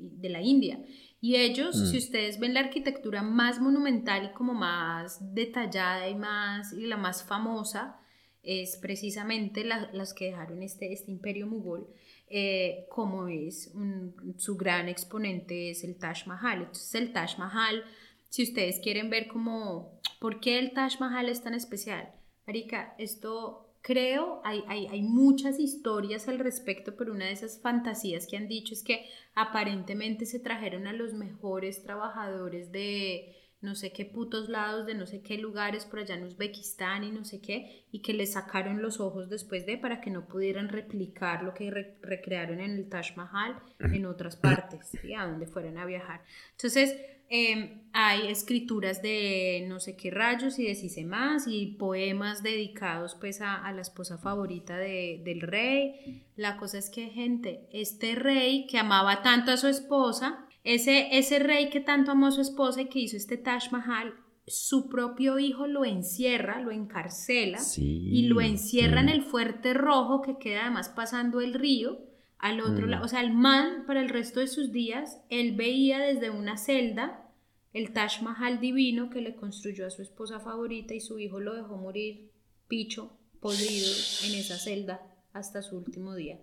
de 0.00 0.28
la 0.28 0.40
India. 0.42 0.82
Y 1.20 1.36
ellos, 1.36 1.76
Mm. 1.76 1.86
si 1.86 1.98
ustedes 1.98 2.38
ven 2.40 2.54
la 2.54 2.60
arquitectura 2.60 3.22
más 3.22 3.60
monumental 3.60 4.24
y 4.26 4.32
como 4.32 4.54
más 4.54 5.34
detallada 5.34 6.08
y 6.08 6.14
más 6.14 6.72
y 6.72 6.86
la 6.86 6.96
más 6.96 7.22
famosa, 7.24 7.98
es 8.42 8.76
precisamente 8.78 9.64
la- 9.64 9.90
las 9.92 10.14
que 10.14 10.26
dejaron 10.26 10.62
este, 10.62 10.92
este 10.94 11.10
imperio 11.10 11.46
mugol, 11.46 11.86
eh, 12.28 12.86
como 12.88 13.28
es 13.28 13.70
un- 13.74 14.34
su 14.38 14.56
gran 14.56 14.88
exponente 14.88 15.70
es 15.70 15.84
el 15.84 15.96
Taj 15.98 16.26
Mahal. 16.26 16.60
Entonces 16.60 16.94
el 16.94 17.12
Taj 17.12 17.36
Mahal, 17.38 17.84
si 18.30 18.42
ustedes 18.44 18.80
quieren 18.80 19.10
ver 19.10 19.28
como, 19.28 20.00
¿por 20.20 20.40
qué 20.40 20.58
el 20.58 20.72
Taj 20.72 21.00
Mahal 21.00 21.28
es 21.28 21.42
tan 21.42 21.52
especial? 21.52 22.14
Marica, 22.46 22.94
esto 22.98 23.69
creo, 23.82 24.40
hay, 24.44 24.62
hay, 24.68 24.86
hay 24.86 25.02
muchas 25.02 25.58
historias 25.58 26.28
al 26.28 26.38
respecto, 26.38 26.96
pero 26.96 27.12
una 27.12 27.26
de 27.26 27.32
esas 27.32 27.60
fantasías 27.60 28.26
que 28.26 28.36
han 28.36 28.48
dicho 28.48 28.74
es 28.74 28.82
que 28.82 29.06
aparentemente 29.34 30.26
se 30.26 30.38
trajeron 30.40 30.86
a 30.86 30.92
los 30.92 31.14
mejores 31.14 31.82
trabajadores 31.82 32.70
de 32.72 33.36
no 33.62 33.74
sé 33.74 33.92
qué 33.92 34.06
putos 34.06 34.48
lados, 34.48 34.86
de 34.86 34.94
no 34.94 35.04
sé 35.06 35.20
qué 35.20 35.36
lugares 35.36 35.84
por 35.84 35.98
allá 35.98 36.14
en 36.14 36.24
Uzbekistán 36.24 37.04
y 37.04 37.10
no 37.10 37.24
sé 37.26 37.42
qué, 37.42 37.84
y 37.92 38.00
que 38.00 38.14
le 38.14 38.26
sacaron 38.26 38.80
los 38.80 39.00
ojos 39.00 39.28
después 39.28 39.66
de 39.66 39.76
para 39.76 40.00
que 40.00 40.08
no 40.10 40.26
pudieran 40.26 40.70
replicar 40.70 41.42
lo 41.42 41.52
que 41.52 41.70
re- 41.70 41.98
recrearon 42.00 42.60
en 42.60 42.70
el 42.70 42.88
Taj 42.88 43.16
Mahal 43.16 43.58
en 43.78 44.06
otras 44.06 44.36
partes, 44.36 44.88
¿sí? 45.02 45.12
a 45.12 45.26
donde 45.26 45.46
fueran 45.46 45.76
a 45.76 45.84
viajar. 45.84 46.22
Entonces, 46.52 46.96
eh, 47.30 47.76
hay 47.92 48.28
escrituras 48.28 49.02
de 49.02 49.64
no 49.68 49.80
sé 49.80 49.96
qué 49.96 50.10
rayos 50.10 50.58
y 50.58 50.64
de 50.64 51.04
más 51.04 51.46
y 51.48 51.66
poemas 51.78 52.42
dedicados 52.42 53.16
pues 53.18 53.40
a, 53.40 53.54
a 53.64 53.72
la 53.72 53.80
esposa 53.82 54.18
favorita 54.18 54.76
de- 54.76 55.20
del 55.24 55.40
rey. 55.40 56.24
La 56.36 56.56
cosa 56.56 56.78
es 56.78 56.90
que 56.90 57.08
gente, 57.08 57.66
este 57.72 58.14
rey 58.14 58.66
que 58.66 58.78
amaba 58.78 59.22
tanto 59.22 59.50
a 59.52 59.56
su 59.56 59.66
esposa, 59.68 60.44
ese, 60.62 61.16
ese 61.18 61.38
rey 61.38 61.70
que 61.70 61.80
tanto 61.80 62.10
amó 62.12 62.26
a 62.26 62.32
su 62.32 62.40
esposa 62.42 62.82
y 62.82 62.88
que 62.88 62.98
hizo 63.00 63.16
este 63.16 63.36
Taj 63.36 63.72
Mahal, 63.72 64.14
su 64.46 64.88
propio 64.88 65.38
hijo 65.38 65.66
lo 65.66 65.84
encierra, 65.84 66.60
lo 66.60 66.70
encarcela 66.72 67.58
Sí. 67.58 68.08
y 68.12 68.22
lo 68.26 68.40
encierra 68.40 69.00
en 69.00 69.08
el 69.08 69.22
fuerte 69.22 69.74
rojo 69.74 70.22
que 70.22 70.38
queda 70.38 70.62
además 70.62 70.88
pasando 70.88 71.40
el 71.40 71.54
río 71.54 72.00
al 72.38 72.60
otro 72.60 72.86
Mm. 72.86 72.90
lado. 72.90 73.04
O 73.04 73.08
sea, 73.08 73.20
el 73.20 73.32
man 73.32 73.84
para 73.86 74.00
el 74.00 74.08
resto 74.08 74.40
de 74.40 74.46
sus 74.48 74.72
días, 74.72 75.20
él 75.28 75.54
veía 75.56 75.98
desde 75.98 76.30
una 76.30 76.56
celda 76.56 77.19
el 77.72 77.92
Taj 77.92 78.22
Mahal 78.22 78.60
divino 78.60 79.10
que 79.10 79.20
le 79.20 79.34
construyó 79.36 79.86
a 79.86 79.90
su 79.90 80.02
esposa 80.02 80.40
favorita 80.40 80.94
y 80.94 81.00
su 81.00 81.18
hijo 81.18 81.40
lo 81.40 81.54
dejó 81.54 81.76
morir 81.76 82.30
picho, 82.68 83.18
podrido 83.40 83.88
en 84.26 84.34
esa 84.34 84.58
celda 84.58 85.00
hasta 85.32 85.62
su 85.62 85.76
último 85.76 86.14
día. 86.16 86.40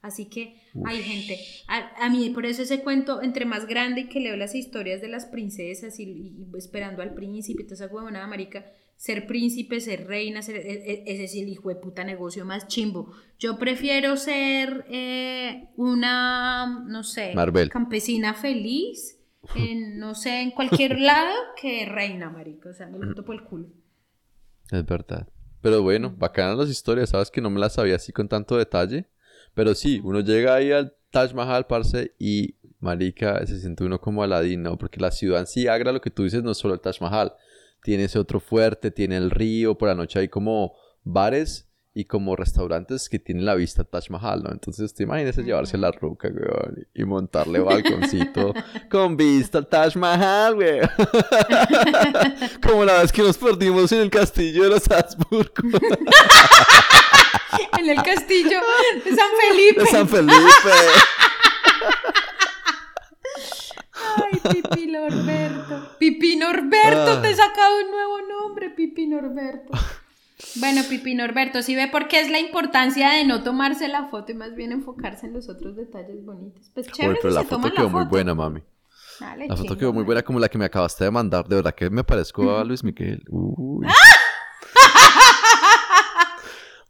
Así 0.00 0.24
que 0.30 0.56
hay 0.86 1.02
gente, 1.02 1.38
a, 1.68 2.06
a 2.06 2.08
mí 2.08 2.30
por 2.30 2.46
eso 2.46 2.62
ese 2.62 2.82
cuento, 2.82 3.22
entre 3.22 3.44
más 3.44 3.66
grande 3.66 4.02
y 4.02 4.08
que 4.08 4.20
leo 4.20 4.36
las 4.36 4.54
historias 4.54 5.02
de 5.02 5.08
las 5.08 5.26
princesas 5.26 6.00
y, 6.00 6.04
y 6.04 6.46
esperando 6.56 7.02
al 7.02 7.12
príncipe 7.14 7.64
toda 7.64 7.74
esa 7.74 7.86
huevonada 7.94 8.26
marica, 8.26 8.64
ser 8.96 9.26
príncipe, 9.26 9.80
ser 9.80 10.06
reina, 10.06 10.40
ser, 10.42 10.56
e- 10.56 10.92
e- 10.92 11.04
ese 11.06 11.24
es 11.24 11.34
el 11.34 11.48
hijo 11.48 11.68
de 11.68 11.76
puta 11.76 12.02
negocio 12.04 12.44
más 12.46 12.66
chimbo. 12.66 13.12
Yo 13.38 13.58
prefiero 13.58 14.16
ser 14.16 14.86
eh, 14.90 15.68
una, 15.76 16.84
no 16.86 17.02
sé, 17.02 17.34
Marvel. 17.34 17.68
campesina 17.68 18.32
feliz, 18.34 19.18
en, 19.54 19.98
no 19.98 20.14
sé, 20.14 20.42
en 20.42 20.50
cualquier 20.50 20.98
lado 21.00 21.34
que 21.60 21.86
reina, 21.86 22.30
marica. 22.30 22.70
O 22.70 22.74
sea, 22.74 22.86
me 22.86 22.98
lo 22.98 23.06
meto 23.06 23.24
por 23.24 23.34
el 23.34 23.44
culo. 23.44 23.68
Es 24.70 24.84
verdad. 24.84 25.28
Pero 25.60 25.82
bueno, 25.82 26.14
bacanas 26.16 26.56
las 26.56 26.68
historias, 26.68 27.10
sabes 27.10 27.30
que 27.30 27.40
no 27.40 27.50
me 27.50 27.60
las 27.60 27.74
sabía 27.74 27.96
así 27.96 28.12
con 28.12 28.28
tanto 28.28 28.56
detalle. 28.56 29.08
Pero 29.54 29.74
sí, 29.74 30.00
uno 30.04 30.20
llega 30.20 30.54
ahí 30.54 30.72
al 30.72 30.94
Taj 31.10 31.34
Mahal, 31.34 31.66
parce, 31.66 32.14
y 32.18 32.54
marica, 32.78 33.44
se 33.46 33.58
siente 33.58 33.84
uno 33.84 34.00
como 34.00 34.22
Aladín, 34.22 34.62
¿no? 34.62 34.78
Porque 34.78 35.00
la 35.00 35.10
ciudad 35.10 35.40
en 35.40 35.46
sí, 35.46 35.66
Agra, 35.66 35.92
lo 35.92 36.00
que 36.00 36.10
tú 36.10 36.24
dices, 36.24 36.42
no 36.42 36.52
es 36.52 36.58
solo 36.58 36.74
el 36.74 36.80
Taj 36.80 37.00
Mahal. 37.00 37.34
Tiene 37.82 38.04
ese 38.04 38.18
otro 38.18 38.40
fuerte, 38.40 38.90
tiene 38.90 39.16
el 39.16 39.30
río, 39.30 39.76
por 39.76 39.88
la 39.88 39.94
noche 39.94 40.18
hay 40.18 40.28
como 40.28 40.74
bares 41.02 41.69
y 41.92 42.04
como 42.04 42.36
restaurantes 42.36 43.08
que 43.08 43.18
tienen 43.18 43.44
la 43.44 43.56
vista 43.56 43.82
Taj 43.84 44.10
Mahal, 44.10 44.44
¿no? 44.44 44.52
Entonces, 44.52 44.94
te 44.94 45.02
imaginas 45.02 45.36
llevarse 45.38 45.76
la 45.76 45.90
ruca, 45.90 46.28
weón, 46.28 46.86
y 46.94 47.04
montarle 47.04 47.58
balconcito 47.60 48.54
con 48.90 49.16
vista 49.16 49.58
al 49.58 49.66
Taj 49.66 49.96
Mahal, 49.96 50.54
weón. 50.56 50.88
como 52.62 52.84
la 52.84 53.02
vez 53.02 53.10
que 53.12 53.22
nos 53.22 53.36
perdimos 53.36 53.90
en 53.92 54.00
el 54.02 54.10
castillo 54.10 54.64
de 54.64 54.70
los 54.70 54.90
Habsburgo. 54.90 55.52
En 57.78 57.88
el 57.88 58.02
castillo 58.02 58.60
de 59.04 59.10
San 59.16 59.28
Felipe. 59.48 59.80
de 59.80 59.86
San 59.86 60.08
Felipe. 60.08 60.70
Ay, 64.16 64.40
Pipi 64.52 64.86
Norberto. 64.86 65.96
Pipi 65.98 66.36
Norberto, 66.36 67.12
Ah. 67.18 67.22
te 67.22 67.30
he 67.30 67.34
sacado 67.34 67.80
un 67.84 67.90
nuevo 67.90 68.20
nombre, 68.22 68.70
Pipi 68.70 69.06
Norberto. 69.06 69.72
Bueno, 70.56 70.82
Pipi 70.88 71.14
Norberto, 71.14 71.62
si 71.62 71.74
ve 71.74 71.88
por 71.88 72.08
qué 72.08 72.20
es 72.20 72.30
la 72.30 72.38
importancia 72.40 73.10
de 73.10 73.24
no 73.24 73.42
tomarse 73.42 73.88
la 73.88 74.08
foto 74.08 74.32
y 74.32 74.34
más 74.34 74.54
bien 74.54 74.72
enfocarse 74.72 75.26
en 75.26 75.32
los 75.34 75.48
otros 75.48 75.76
detalles 75.76 76.24
bonitos. 76.24 76.70
Pues 76.74 76.86
chévere, 76.88 77.18
pero 77.20 77.30
si 77.32 77.34
la 77.36 77.42
se 77.42 77.48
foto 77.48 77.62
quedó 77.70 77.84
la 77.84 77.88
muy 77.88 78.00
foto. 78.02 78.10
buena, 78.10 78.34
mami. 78.34 78.62
Dale, 79.20 79.48
La 79.48 79.56
foto 79.56 79.76
quedó 79.76 79.92
muy 79.92 80.04
buena 80.04 80.22
como 80.22 80.38
la 80.40 80.48
que 80.48 80.56
me 80.58 80.64
acabaste 80.64 81.04
de 81.04 81.10
mandar. 81.10 81.46
De 81.46 81.56
verdad 81.56 81.74
que 81.74 81.90
me 81.90 82.02
parezco 82.04 82.56
a 82.56 82.64
Luis 82.64 82.82
Miguel. 82.82 83.22
Uy. 83.28 83.86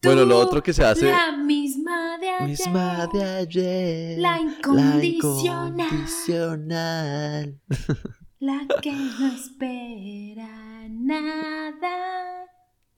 Bueno, 0.03 0.25
lo 0.25 0.39
otro 0.39 0.63
que 0.63 0.73
se 0.73 0.83
hace... 0.83 1.11
La 1.11 1.37
misma 1.37 2.17
de 2.19 2.31
ayer. 2.31 2.49
Misma 2.49 3.07
de 3.13 3.23
ayer. 3.23 4.19
La 4.19 4.41
incondicional. 4.41 5.77
La 5.77 5.85
incondicional. 5.85 7.61
La 8.41 8.67
que 8.81 8.93
no 8.93 9.27
espera 9.35 10.49
nada. 10.89 12.47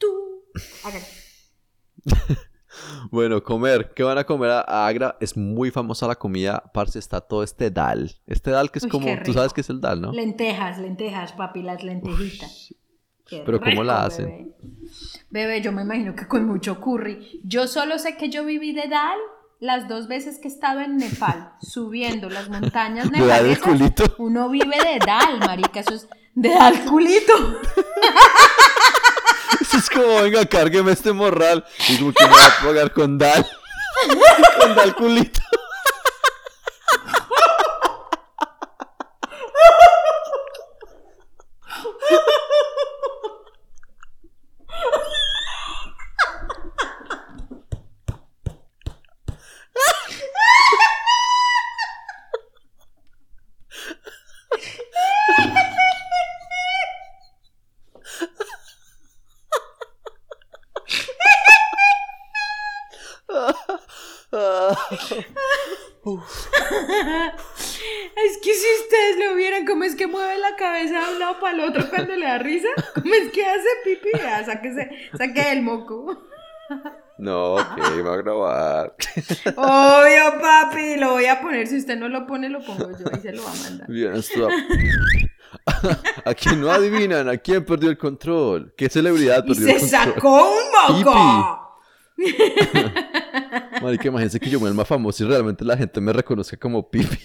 Tú. 0.03 0.43
Bueno, 3.11 3.43
comer. 3.43 3.93
¿Qué 3.95 4.03
van 4.03 4.17
a 4.17 4.25
comer 4.25 4.51
a 4.51 4.87
Agra? 4.87 5.19
Es 5.21 5.37
muy 5.37 5.71
famosa 5.71 6.07
la 6.07 6.15
comida. 6.15 6.71
Parce, 6.73 6.99
está 6.99 7.21
todo 7.21 7.43
este 7.43 7.71
dal. 7.71 8.11
Este 8.27 8.51
dal 8.51 8.71
que 8.71 8.79
es 8.79 8.85
Uy, 8.87 8.91
como... 8.91 9.07
Tú 9.23 9.35
sabes 9.35 9.53
qué 9.53 9.61
es 9.61 9.69
el 9.69 9.81
dal, 9.81 10.01
¿no? 10.01 10.11
Lentejas, 10.11 10.79
lentejas, 10.79 11.33
papi, 11.33 11.63
las 11.63 11.85
lentejitas. 11.85 12.75
Qué 13.27 13.43
Pero 13.45 13.61
¿cómo 13.61 13.85
la 13.85 14.07
hacen? 14.07 14.27
Bebé. 14.27 14.57
Bebé, 15.31 15.61
yo 15.61 15.71
me 15.71 15.83
imagino 15.83 16.15
que 16.15 16.27
con 16.27 16.47
mucho 16.47 16.81
curry. 16.81 17.43
Yo 17.45 17.69
solo 17.69 17.99
sé 17.99 18.17
que 18.17 18.31
yo 18.31 18.45
viví 18.45 18.73
de 18.73 18.89
dal 18.89 19.19
las 19.61 19.87
dos 19.87 20.09
veces 20.09 20.39
que 20.39 20.49
he 20.49 20.51
estado 20.51 20.81
en 20.81 20.97
Nepal, 20.97 21.53
subiendo 21.61 22.31
las 22.31 22.49
montañas 22.49 23.11
¿De 23.11 23.19
dal 23.25 23.45
el 23.45 23.53
nepalesas. 23.53 23.63
culito? 23.63 24.15
Uno 24.19 24.49
vive 24.49 24.77
de 24.77 24.99
dal, 25.07 25.39
marica, 25.41 25.81
eso 25.81 25.95
es 25.95 26.09
de 26.35 26.49
dal 26.49 26.85
culito. 26.87 27.33
Es 29.75 29.89
como, 29.89 30.23
venga, 30.23 30.45
cárgueme 30.47 30.93
este 30.93 31.13
morral. 31.13 31.65
Y 31.89 31.99
como 31.99 32.13
que 32.13 32.25
me 32.25 32.31
va 32.31 32.47
a 32.47 32.65
pagar 32.65 32.93
con 32.93 33.19
dal. 33.19 33.47
con 34.61 34.75
dal 34.75 34.95
culito. 34.95 35.41
Es 68.25 68.39
que 68.39 68.55
si 68.55 68.67
ustedes 68.83 69.17
lo 69.19 69.35
vieran, 69.35 69.67
cómo 69.67 69.85
es 69.85 69.95
que 69.95 70.07
mueve 70.07 70.39
la 70.39 70.57
cabeza 70.57 71.07
de 71.07 71.13
un 71.15 71.19
lado 71.19 71.41
para 71.41 71.55
el 71.55 71.61
otro 71.69 71.89
cuando 71.91 72.15
le 72.17 72.27
da 72.27 72.39
risa, 72.39 72.69
cómo 72.95 73.15
es 73.15 73.31
que 73.33 73.45
hace 73.45 73.69
pipí, 73.85 74.11
ya, 74.15 74.42
sáquese, 74.53 74.91
saque 75.17 75.53
el 75.53 75.63
moco. 75.63 76.27
No, 77.19 77.55
ok, 77.55 77.79
va 78.05 78.15
a 78.15 78.17
grabar. 78.17 78.95
Obvio, 79.57 80.41
papi, 80.41 80.97
lo 80.97 81.13
voy 81.13 81.27
a 81.27 81.41
poner. 81.41 81.67
Si 81.67 81.79
usted 81.79 81.97
no 81.97 82.09
lo 82.09 82.27
pone, 82.27 82.49
lo 82.49 82.61
pongo 82.65 82.91
yo 82.99 83.07
y 83.17 83.21
se 83.21 83.33
lo 83.33 83.45
va 83.45 83.53
a 83.53 83.57
mandar. 83.57 83.89
Bien, 83.89 84.15
stop. 84.17 84.51
Aquí 86.25 86.49
no 86.57 86.71
adivinan 86.71 87.29
a 87.29 87.37
quién 87.37 87.65
perdió 87.65 87.91
el 87.91 87.99
control. 87.99 88.73
¿Qué 88.77 88.89
celebridad 88.89 89.45
perdió 89.45 89.67
se 89.67 89.73
el 89.73 89.81
control? 89.81 90.15
sacó 90.15 90.51
un 90.51 91.05
moco. 91.05 91.59
Marica, 93.83 94.09
imagínense 94.09 94.41
que 94.41 94.51
yo 94.51 94.61
me 94.61 94.69
el 94.69 94.75
más 94.75 94.89
famoso 94.89 95.25
y 95.25 95.29
realmente 95.29 95.65
la 95.65 95.77
gente 95.77 96.01
me 96.01 96.13
reconozca 96.13 96.57
como 96.57 96.89
Pipi. 96.91 97.19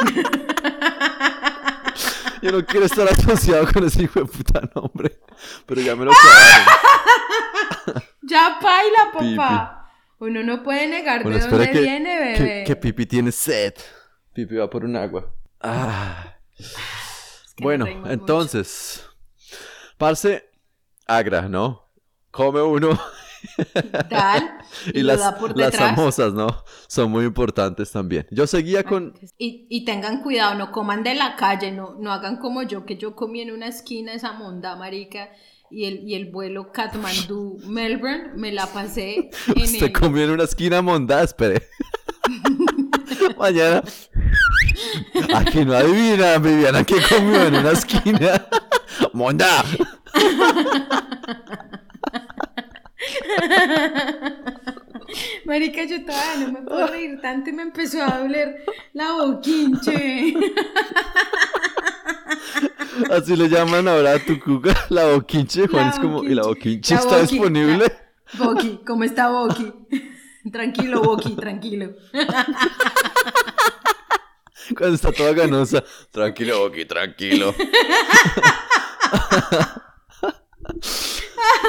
yo 2.42 2.52
no 2.52 2.64
quiero 2.64 2.86
estar 2.86 3.06
asociado 3.08 3.66
con 3.72 3.84
ese 3.84 4.04
hijo 4.04 4.20
de 4.20 4.26
puta 4.26 4.60
nombre. 4.74 5.18
Pero 5.66 5.80
ya 5.80 5.96
me 5.96 6.04
lo 6.04 6.12
clavaron. 6.12 8.02
Ya 8.22 8.58
paila, 8.60 9.12
papá. 9.12 9.88
Uno 10.18 10.42
no 10.42 10.62
puede 10.64 10.88
negar 10.88 11.22
Bueno, 11.22 11.38
de 11.38 11.48
dónde 11.48 11.70
que, 11.70 11.80
viene, 11.80 12.18
bebé. 12.18 12.34
que, 12.36 12.64
que 12.66 12.76
Pipi 12.76 13.06
tiene 13.06 13.30
sed. 13.30 13.74
Pipi 14.32 14.56
va 14.56 14.68
por 14.68 14.84
un 14.84 14.96
agua. 14.96 15.32
Ah. 15.60 16.34
que 17.54 17.62
bueno, 17.62 17.86
entonces. 18.06 19.06
Parce, 19.96 20.50
Agra, 21.06 21.42
¿no? 21.42 21.88
Come 22.32 22.60
uno. 22.62 22.98
Dan, 24.10 24.58
y, 24.92 25.00
Y 25.00 25.02
las, 25.02 25.34
por 25.34 25.56
las 25.56 25.74
samosas, 25.74 26.32
¿no? 26.32 26.48
Son 26.88 27.10
muy 27.10 27.24
importantes 27.24 27.90
también. 27.90 28.26
Yo 28.30 28.46
seguía 28.46 28.84
con. 28.84 29.14
Y, 29.38 29.66
y 29.68 29.84
tengan 29.84 30.22
cuidado, 30.22 30.54
no 30.54 30.72
coman 30.72 31.02
de 31.02 31.14
la 31.14 31.36
calle, 31.36 31.72
no, 31.72 31.96
no 31.98 32.12
hagan 32.12 32.36
como 32.36 32.62
yo, 32.62 32.84
que 32.84 32.96
yo 32.96 33.14
comí 33.14 33.40
en 33.40 33.52
una 33.52 33.68
esquina 33.68 34.12
esa 34.12 34.32
monda, 34.32 34.76
marica, 34.76 35.30
y 35.70 35.84
el, 35.84 36.08
y 36.08 36.14
el 36.14 36.30
vuelo 36.30 36.72
Kathmandu-Melbourne 36.72 38.32
me 38.36 38.52
la 38.52 38.66
pasé 38.66 39.30
en 39.48 39.62
Usted 39.62 39.86
el... 39.86 39.92
comió 39.92 40.24
en 40.24 40.30
una 40.30 40.44
esquina 40.44 40.82
mondada, 40.82 41.24
espere. 41.24 41.68
Mañana. 43.38 43.82
Aquí 45.34 45.64
no 45.64 45.74
adivina, 45.74 46.38
Viviana, 46.38 46.84
que 46.84 46.96
comió 47.08 47.46
en 47.46 47.54
una 47.56 47.70
esquina. 47.70 48.46
Monda. 49.12 49.64
Marica, 55.44 55.84
yo 55.84 56.04
todavía 56.04 56.46
no 56.46 56.52
me 56.52 56.62
puedo 56.62 56.86
reír 56.88 57.20
tanto 57.20 57.50
y 57.50 57.52
me 57.52 57.62
empezó 57.62 58.02
a 58.02 58.18
doler 58.18 58.64
la 58.92 59.12
boquinche. 59.12 60.34
Así 63.10 63.36
le 63.36 63.48
llaman 63.48 63.86
ahora 63.88 64.14
a 64.14 64.18
tu 64.18 64.38
cuca, 64.40 64.74
la 64.88 65.04
boquinche. 65.06 65.68
Juan 65.68 65.86
La 65.86 65.90
es 65.92 65.98
como, 65.98 66.24
¿y 66.24 66.34
la 66.34 66.42
boquinche 66.42 66.94
La 66.94 67.00
está 67.00 67.16
boqui, 67.18 67.30
disponible? 67.32 67.78
la- 67.86 68.44
Boqui, 68.44 68.80
¿cómo 68.84 69.04
está 69.04 69.28
Boqui? 69.28 69.72
Tranquilo, 70.52 71.02
Boqui, 71.02 71.36
tranquilo. 71.36 71.94
Cuando 74.76 74.96
está 74.96 75.12
toda 75.12 75.32
ganosa. 75.32 75.84
Tranquilo, 76.10 76.58
Boqui, 76.60 76.84
tranquilo. 76.86 77.54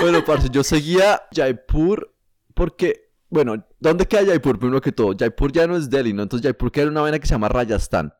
Bueno, 0.02 0.24
parce, 0.26 0.50
yo 0.52 0.64
seguía 0.64 1.22
Jaipur 1.34 2.14
porque, 2.54 3.12
bueno, 3.30 3.66
¿dónde 3.80 4.06
queda 4.06 4.26
Jaipur? 4.26 4.58
Primero 4.60 4.82
que 4.82 4.92
todo, 4.92 5.16
Jaipur 5.18 5.52
ya 5.52 5.68
no 5.68 5.76
es 5.76 5.90
Delhi, 5.90 6.14
¿no? 6.14 6.24
Entonces 6.24 6.44
Jaipur 6.46 6.72
queda 6.72 6.84
en 6.86 6.90
una 6.92 7.02
vaina 7.02 7.20
que 7.20 7.28
se 7.28 7.34
llama 7.34 7.50
Rajasthan. 7.50 8.14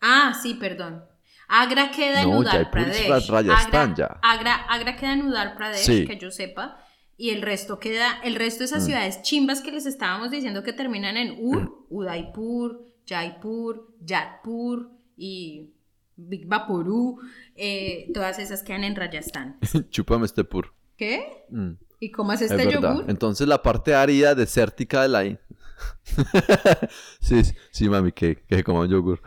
Ah, 0.00 0.38
sí, 0.42 0.54
perdón. 0.54 1.04
Agra 1.48 1.90
queda 1.90 2.22
en 2.22 2.30
No, 2.30 2.38
Udar 2.38 2.52
Jaipur 2.70 2.78
es 2.80 3.02
Pradesh. 3.02 3.28
Ra- 3.28 3.42
Rajasthan 3.42 3.90
Agra, 3.92 3.96
ya. 3.96 4.20
Agra, 4.22 4.54
Agra 4.68 4.96
queda 4.96 5.12
en 5.12 5.22
Udar 5.26 5.56
Pradesh, 5.56 5.84
Sí. 5.84 6.06
que 6.06 6.18
yo 6.18 6.30
sepa. 6.30 6.78
Y 7.16 7.30
el 7.30 7.42
resto 7.42 7.78
queda, 7.78 8.18
el 8.24 8.34
resto 8.34 8.60
de 8.60 8.64
esas 8.64 8.82
Mm. 8.82 8.86
ciudades 8.86 9.22
chimbas 9.22 9.60
que 9.60 9.70
les 9.70 9.86
estábamos 9.86 10.30
diciendo 10.32 10.62
que 10.64 10.72
terminan 10.72 11.16
en 11.16 11.36
Ur, 11.38 11.86
Udaipur, 11.90 12.84
Jaipur, 13.06 13.94
Jatpur 14.04 14.90
y 15.16 15.70
Big 16.16 16.46
Vaporú, 16.46 17.20
eh, 17.54 18.10
todas 18.14 18.38
esas 18.38 18.62
quedan 18.62 18.82
en 18.84 18.96
Rajasthan. 18.96 19.58
Chúpame 19.90 20.24
este 20.26 20.42
pur. 20.44 20.72
¿Qué? 20.96 21.44
Mm, 21.50 21.72
¿Y 22.00 22.10
cómo 22.10 22.32
es 22.32 22.42
es 22.42 22.50
este 22.50 22.66
verdad. 22.66 22.94
yogur? 22.94 23.10
Entonces 23.10 23.46
la 23.48 23.62
parte 23.62 23.94
árida, 23.94 24.34
desértica 24.34 25.02
de 25.02 25.08
la... 25.08 25.24
sí, 27.20 27.42
sí, 27.70 27.88
mami, 27.88 28.12
que, 28.12 28.36
que 28.36 28.62
coma 28.62 28.86
yogur. 28.86 29.20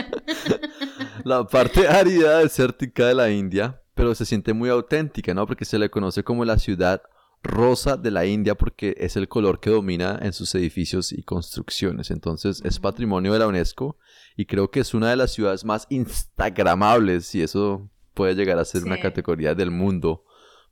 la 1.24 1.46
parte 1.46 1.86
árida, 1.86 2.38
desértica 2.38 3.06
de 3.06 3.14
la 3.14 3.30
India, 3.30 3.80
pero 3.94 4.14
se 4.14 4.24
siente 4.24 4.52
muy 4.52 4.68
auténtica, 4.70 5.34
¿no? 5.34 5.46
Porque 5.46 5.64
se 5.64 5.78
le 5.78 5.90
conoce 5.90 6.24
como 6.24 6.44
la 6.44 6.58
ciudad 6.58 7.02
rosa 7.42 7.96
de 7.96 8.10
la 8.10 8.26
India 8.26 8.54
porque 8.54 8.94
es 8.98 9.16
el 9.16 9.28
color 9.28 9.60
que 9.60 9.70
domina 9.70 10.18
en 10.22 10.32
sus 10.32 10.54
edificios 10.54 11.12
y 11.12 11.22
construcciones. 11.22 12.10
Entonces 12.10 12.60
es 12.64 12.78
patrimonio 12.78 13.32
de 13.32 13.38
la 13.38 13.46
UNESCO 13.46 13.98
y 14.36 14.46
creo 14.46 14.70
que 14.70 14.80
es 14.80 14.94
una 14.94 15.10
de 15.10 15.16
las 15.16 15.32
ciudades 15.32 15.64
más 15.64 15.86
instagramables 15.90 17.34
y 17.34 17.42
eso 17.42 17.88
puede 18.14 18.34
llegar 18.34 18.58
a 18.58 18.64
ser 18.64 18.84
una 18.84 19.00
categoría 19.00 19.54
del 19.54 19.70
mundo 19.70 20.24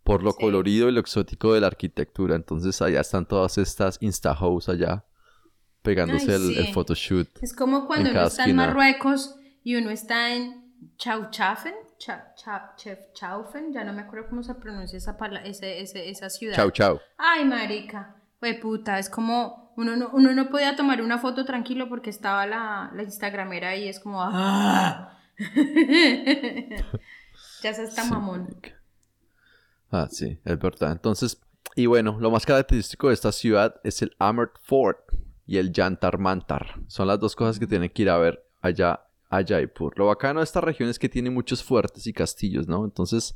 por 0.09 0.23
lo 0.25 0.33
Sí. 0.33 0.39
colorido 0.41 0.89
y 0.89 0.93
lo 0.93 1.01
exótico 1.01 1.53
de 1.55 1.61
la 1.61 1.67
arquitectura. 1.69 2.35
Entonces 2.35 2.81
allá 2.83 3.01
están 3.01 3.27
todas 3.27 3.59
estas 3.59 3.99
insta 4.01 4.35
house 4.35 4.69
allá 4.69 5.05
pegándose 5.83 6.33
Ay, 6.35 6.37
el, 6.37 6.59
el 6.59 6.67
sí. 6.67 6.73
photoshoot. 6.73 7.29
Es 7.43 7.55
como 7.55 7.87
cuando 7.87 8.09
en 8.11 8.17
uno 8.17 8.27
está 8.27 8.43
en 8.45 8.49
esquina. 8.51 8.67
Marruecos 8.67 9.37
y 9.63 9.77
uno 9.77 9.91
está 9.91 10.35
en 10.35 10.67
Chauchafen, 10.97 11.75
Cha- 11.99 12.33
Cha- 12.37 12.75
Chefchaouen, 12.77 13.73
ya 13.73 13.85
no 13.85 13.93
me 13.93 14.03
acuerdo 14.03 14.29
cómo 14.31 14.43
se 14.43 14.55
pronuncia 14.55 14.97
esa, 14.97 15.17
ese- 15.45 15.81
ese- 15.81 16.09
esa 16.11 16.31
ciudad. 16.31 16.57
Chau, 16.57 16.71
chau. 16.71 17.01
Ay, 17.17 17.45
marica, 17.45 18.17
fue 18.41 18.55
puta, 18.55 18.99
es 18.99 19.11
como 19.11 19.73
uno 19.77 19.95
no, 19.97 20.11
uno 20.13 20.33
no 20.35 20.49
podía 20.51 20.75
tomar 20.77 21.03
una 21.03 21.19
foto 21.19 21.45
tranquilo 21.45 21.89
porque 21.89 22.11
estaba 22.11 22.47
la, 22.47 22.91
la 22.95 23.03
instagramera 23.03 23.71
ahí, 23.71 23.89
es 23.89 24.01
como 24.01 24.21
¡ah! 24.23 25.19
ya 27.63 27.75
se 27.75 27.85
está 27.85 28.03
Sí, 28.05 28.11
mamón. 28.11 28.49
Ah, 29.91 30.09
sí, 30.11 30.39
es 30.45 30.59
verdad. 30.59 30.93
Entonces, 30.93 31.41
y 31.77 31.87
bueno, 31.87 32.19
lo 32.21 32.31
más 32.31 32.45
característico 32.45 33.09
de 33.09 33.15
esta 33.15 33.33
ciudad 33.33 33.77
es 33.85 34.03
el 34.03 34.15
Amert 34.19 34.53
Fort 34.63 34.99
y 35.47 35.57
el 35.59 35.73
Yantar 35.73 36.19
Mantar. 36.19 36.75
Son 36.89 37.07
las 37.07 37.19
dos 37.21 37.35
cosas 37.35 37.59
que 37.59 37.67
tienen 37.67 37.89
que 37.91 38.03
ir 38.03 38.11
a 38.11 38.19
ver 38.19 38.45
allá 38.61 39.01
a 39.31 39.43
Jaipur. 39.45 39.97
Lo 39.99 40.07
bacano 40.07 40.41
de 40.41 40.45
esta 40.45 40.61
región 40.61 40.89
es 40.89 40.99
que 40.99 41.09
tiene 41.09 41.31
muchos 41.31 41.63
fuertes 41.63 42.07
y 42.07 42.13
castillos, 42.13 42.67
¿no? 42.67 42.85
Entonces, 42.85 43.35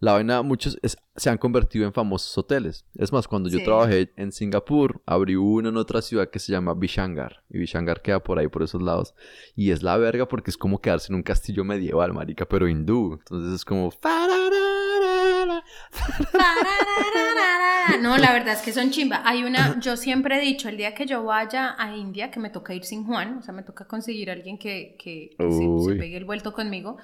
la 0.00 0.12
vaina, 0.14 0.42
muchos 0.42 0.78
es- 0.82 0.96
se 1.16 1.30
han 1.30 1.38
convertido 1.38 1.84
en 1.86 1.92
famosos 1.92 2.36
hoteles. 2.36 2.84
Es 2.96 3.12
más, 3.12 3.28
cuando 3.28 3.48
yo 3.48 3.58
trabajé 3.64 4.12
en 4.16 4.32
Singapur, 4.32 5.00
abrí 5.06 5.36
uno 5.36 5.68
en 5.68 5.76
otra 5.76 6.02
ciudad 6.02 6.28
que 6.28 6.38
se 6.40 6.50
llama 6.52 6.74
Bishangar. 6.74 7.44
Y 7.50 7.58
Bishangar 7.58 8.02
queda 8.02 8.20
por 8.20 8.38
ahí, 8.38 8.48
por 8.48 8.62
esos 8.64 8.82
lados. 8.82 9.14
Y 9.54 9.70
es 9.70 9.82
la 9.84 9.96
verga 9.96 10.26
porque 10.26 10.50
es 10.50 10.56
como 10.56 10.80
quedarse 10.80 11.12
en 11.12 11.16
un 11.16 11.22
castillo 11.22 11.64
medieval, 11.64 12.12
marica, 12.12 12.46
pero 12.46 12.68
hindú. 12.68 13.14
Entonces 13.20 13.52
es 13.54 13.64
como... 13.64 13.90
No, 18.00 18.16
la 18.18 18.32
verdad 18.32 18.54
es 18.54 18.62
que 18.62 18.72
son 18.72 18.90
chimba. 18.90 19.22
Hay 19.24 19.44
una, 19.44 19.78
yo 19.80 19.96
siempre 19.96 20.36
he 20.36 20.40
dicho, 20.40 20.68
el 20.68 20.76
día 20.76 20.94
que 20.94 21.06
yo 21.06 21.22
vaya 21.24 21.74
a 21.78 21.94
India, 21.96 22.30
que 22.30 22.40
me 22.40 22.50
toca 22.50 22.74
ir 22.74 22.84
sin 22.84 23.04
Juan, 23.04 23.38
o 23.38 23.42
sea, 23.42 23.52
me 23.54 23.62
toca 23.62 23.86
conseguir 23.86 24.30
a 24.30 24.32
alguien 24.34 24.58
que, 24.58 24.96
que- 24.98 25.34
que 25.36 25.44
se, 25.84 25.94
pegue 25.98 26.16
el 26.16 26.24
vuelto 26.24 26.52
conmigo, 26.52 26.96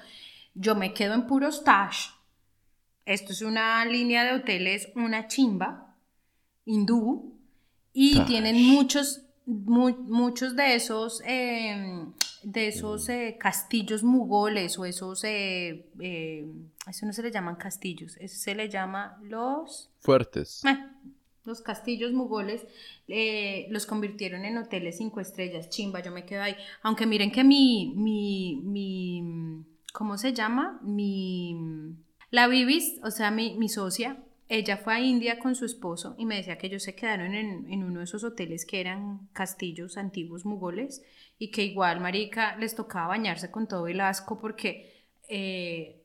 yo 0.55 0.75
me 0.75 0.93
quedo 0.93 1.13
en 1.13 1.27
puros 1.27 1.63
Taj. 1.63 1.95
Esto 3.05 3.31
es 3.33 3.41
una 3.41 3.83
línea 3.85 4.23
de 4.23 4.33
hoteles, 4.33 4.89
una 4.95 5.27
chimba, 5.27 5.95
hindú, 6.65 7.37
y 7.93 8.19
tienen 8.25 8.63
muchos, 8.67 9.21
mu- 9.45 9.97
muchos 10.07 10.55
de 10.55 10.75
esos, 10.75 11.21
eh, 11.25 12.05
de 12.43 12.67
esos 12.67 13.09
eh, 13.09 13.37
castillos 13.39 14.03
mugoles 14.03 14.77
o 14.79 14.85
esos, 14.85 15.23
eh, 15.23 15.85
eh, 15.99 16.45
eso 16.87 17.05
no 17.05 17.13
se 17.13 17.23
le 17.23 17.31
llaman 17.31 17.55
castillos, 17.55 18.15
eso 18.19 18.37
se 18.37 18.55
le 18.55 18.69
llama 18.69 19.17
los... 19.23 19.89
Fuertes. 19.99 20.63
Eh, 20.65 20.77
los 21.45 21.61
castillos 21.61 22.13
mugoles 22.13 22.65
eh, 23.07 23.67
los 23.69 23.85
convirtieron 23.85 24.45
en 24.45 24.57
hoteles 24.57 24.97
cinco 24.97 25.19
estrellas, 25.19 25.69
chimba, 25.69 26.01
yo 26.01 26.11
me 26.11 26.25
quedo 26.25 26.43
ahí. 26.43 26.55
Aunque 26.83 27.05
miren 27.05 27.31
que 27.31 27.43
mi, 27.43 27.93
mi, 27.95 28.61
mi, 28.63 29.65
¿cómo 29.91 30.17
se 30.17 30.33
llama? 30.33 30.79
Mi, 30.83 31.55
la 32.29 32.47
Bibis, 32.47 32.99
o 33.03 33.09
sea, 33.09 33.31
mi, 33.31 33.57
mi 33.57 33.67
socia, 33.67 34.23
ella 34.49 34.77
fue 34.77 34.95
a 34.95 34.99
India 34.99 35.39
con 35.39 35.55
su 35.55 35.63
esposo 35.65 36.15
y 36.17 36.25
me 36.25 36.35
decía 36.35 36.57
que 36.57 36.67
ellos 36.67 36.83
se 36.83 36.95
quedaron 36.95 37.33
en, 37.35 37.71
en 37.71 37.83
uno 37.83 37.99
de 37.99 38.05
esos 38.05 38.23
hoteles 38.25 38.65
que 38.65 38.81
eran 38.81 39.29
castillos 39.31 39.97
antiguos 39.97 40.45
mugoles 40.45 41.01
y 41.37 41.51
que 41.51 41.63
igual, 41.63 42.01
marica, 42.01 42.57
les 42.57 42.75
tocaba 42.75 43.07
bañarse 43.09 43.51
con 43.51 43.67
todo 43.67 43.87
el 43.87 44.01
asco 44.01 44.39
porque... 44.39 45.07
eh, 45.29 45.95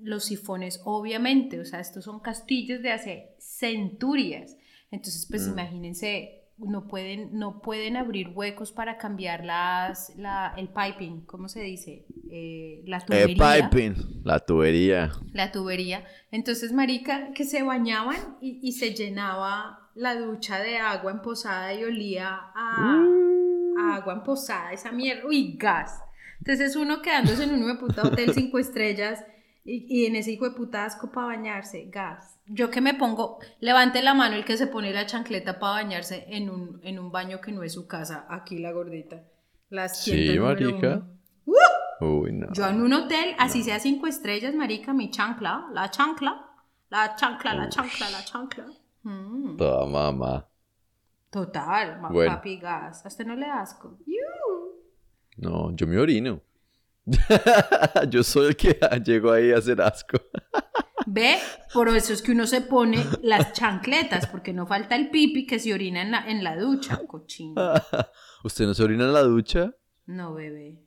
los 0.00 0.26
sifones, 0.26 0.80
obviamente, 0.84 1.58
o 1.58 1.64
sea, 1.64 1.80
estos 1.80 2.04
son 2.04 2.20
castillos 2.20 2.82
de 2.82 2.92
hace 2.92 3.34
centurias. 3.40 4.56
Entonces, 4.92 5.26
pues 5.28 5.48
Mm. 5.48 5.50
imagínense 5.50 6.37
no 6.58 6.88
pueden, 6.88 7.38
no 7.38 7.60
pueden 7.62 7.96
abrir 7.96 8.30
huecos 8.34 8.72
para 8.72 8.98
cambiar 8.98 9.44
las, 9.44 10.16
la, 10.16 10.54
el 10.56 10.68
piping, 10.68 11.22
¿cómo 11.26 11.48
se 11.48 11.60
dice? 11.60 12.04
Eh, 12.30 12.82
la 12.86 12.98
El 13.08 13.36
tubería. 13.36 13.70
piping, 13.70 13.94
la 14.24 14.38
tubería. 14.40 15.12
La 15.32 15.52
tubería. 15.52 16.04
Entonces, 16.30 16.72
marica, 16.72 17.32
que 17.32 17.44
se 17.44 17.62
bañaban 17.62 18.36
y, 18.40 18.58
y 18.62 18.72
se 18.72 18.94
llenaba 18.94 19.90
la 19.94 20.14
ducha 20.16 20.58
de 20.60 20.78
agua 20.78 21.12
emposada 21.12 21.72
y 21.74 21.84
olía 21.84 22.28
a, 22.54 23.04
a 23.78 23.94
agua 23.96 24.14
emposada, 24.14 24.72
esa 24.72 24.92
mierda. 24.92 25.26
Uy, 25.26 25.56
gas. 25.56 26.02
Entonces 26.38 26.76
uno 26.76 27.02
quedándose 27.02 27.44
en 27.44 27.50
un 27.50 27.58
hijo 27.60 27.68
de 27.68 27.74
puta 27.76 28.02
hotel 28.04 28.32
cinco 28.32 28.58
estrellas 28.58 29.24
y, 29.64 29.86
y 29.88 30.06
en 30.06 30.14
ese 30.16 30.32
hijo 30.32 30.48
de 30.48 30.56
puta 30.56 30.84
asco 30.84 31.10
para 31.10 31.26
bañarse, 31.28 31.86
gas. 31.90 32.37
Yo 32.50 32.70
que 32.70 32.80
me 32.80 32.94
pongo, 32.94 33.38
levante 33.60 34.02
la 34.02 34.14
mano 34.14 34.36
el 34.36 34.44
que 34.44 34.56
se 34.56 34.66
pone 34.66 34.92
la 34.92 35.06
chancleta 35.06 35.58
para 35.58 35.72
bañarse 35.82 36.24
en 36.28 36.48
un, 36.50 36.80
en 36.82 36.98
un 36.98 37.10
baño 37.12 37.40
que 37.40 37.52
no 37.52 37.62
es 37.62 37.74
su 37.74 37.86
casa, 37.86 38.26
aquí 38.28 38.58
la 38.58 38.72
gordita. 38.72 39.22
La 39.70 39.88
Sí, 39.88 40.38
marica. 40.38 41.02
uno. 41.44 41.60
Uy, 42.00 42.32
no. 42.32 42.52
Yo 42.52 42.66
en 42.68 42.80
un 42.80 42.92
hotel, 42.92 43.34
así 43.38 43.62
sea 43.62 43.78
cinco 43.80 44.06
estrellas, 44.06 44.54
marica, 44.54 44.94
mi 44.94 45.10
chancla, 45.10 45.66
la 45.72 45.90
chancla, 45.90 46.46
la 46.90 47.16
chancla, 47.16 47.54
la 47.54 47.68
chancla, 47.68 48.08
la 48.10 48.24
chancla. 48.24 48.66
Mm, 49.02 49.56
Toda 49.56 49.84
mamá. 49.86 50.46
Total, 51.30 52.00
Bueno. 52.10 52.34
papi 52.36 52.58
gas. 52.58 53.04
¿A 53.04 53.08
usted 53.08 53.26
no 53.26 53.34
le 53.34 53.46
asco? 53.46 53.98
No, 55.36 55.74
yo 55.76 55.86
me 55.86 55.98
orino. 55.98 56.40
yo 58.10 58.22
soy 58.22 58.48
el 58.48 58.56
que 58.56 58.78
llegó 59.04 59.32
ahí 59.32 59.52
a 59.52 59.58
hacer 59.58 59.80
asco. 59.80 60.18
Ve, 61.06 61.38
por 61.72 61.88
eso 61.88 62.12
es 62.12 62.20
que 62.20 62.32
uno 62.32 62.46
se 62.46 62.60
pone 62.60 63.04
las 63.22 63.52
chancletas, 63.54 64.26
porque 64.26 64.52
no 64.52 64.66
falta 64.66 64.94
el 64.94 65.10
pipi 65.10 65.46
que 65.46 65.58
se 65.58 65.72
orina 65.72 66.02
en 66.02 66.10
la, 66.10 66.28
en 66.28 66.44
la 66.44 66.56
ducha, 66.56 67.00
cochino. 67.06 67.72
¿Usted 68.44 68.66
no 68.66 68.74
se 68.74 68.82
orina 68.82 69.04
en 69.04 69.12
la 69.14 69.22
ducha? 69.22 69.74
No, 70.06 70.34
bebé, 70.34 70.80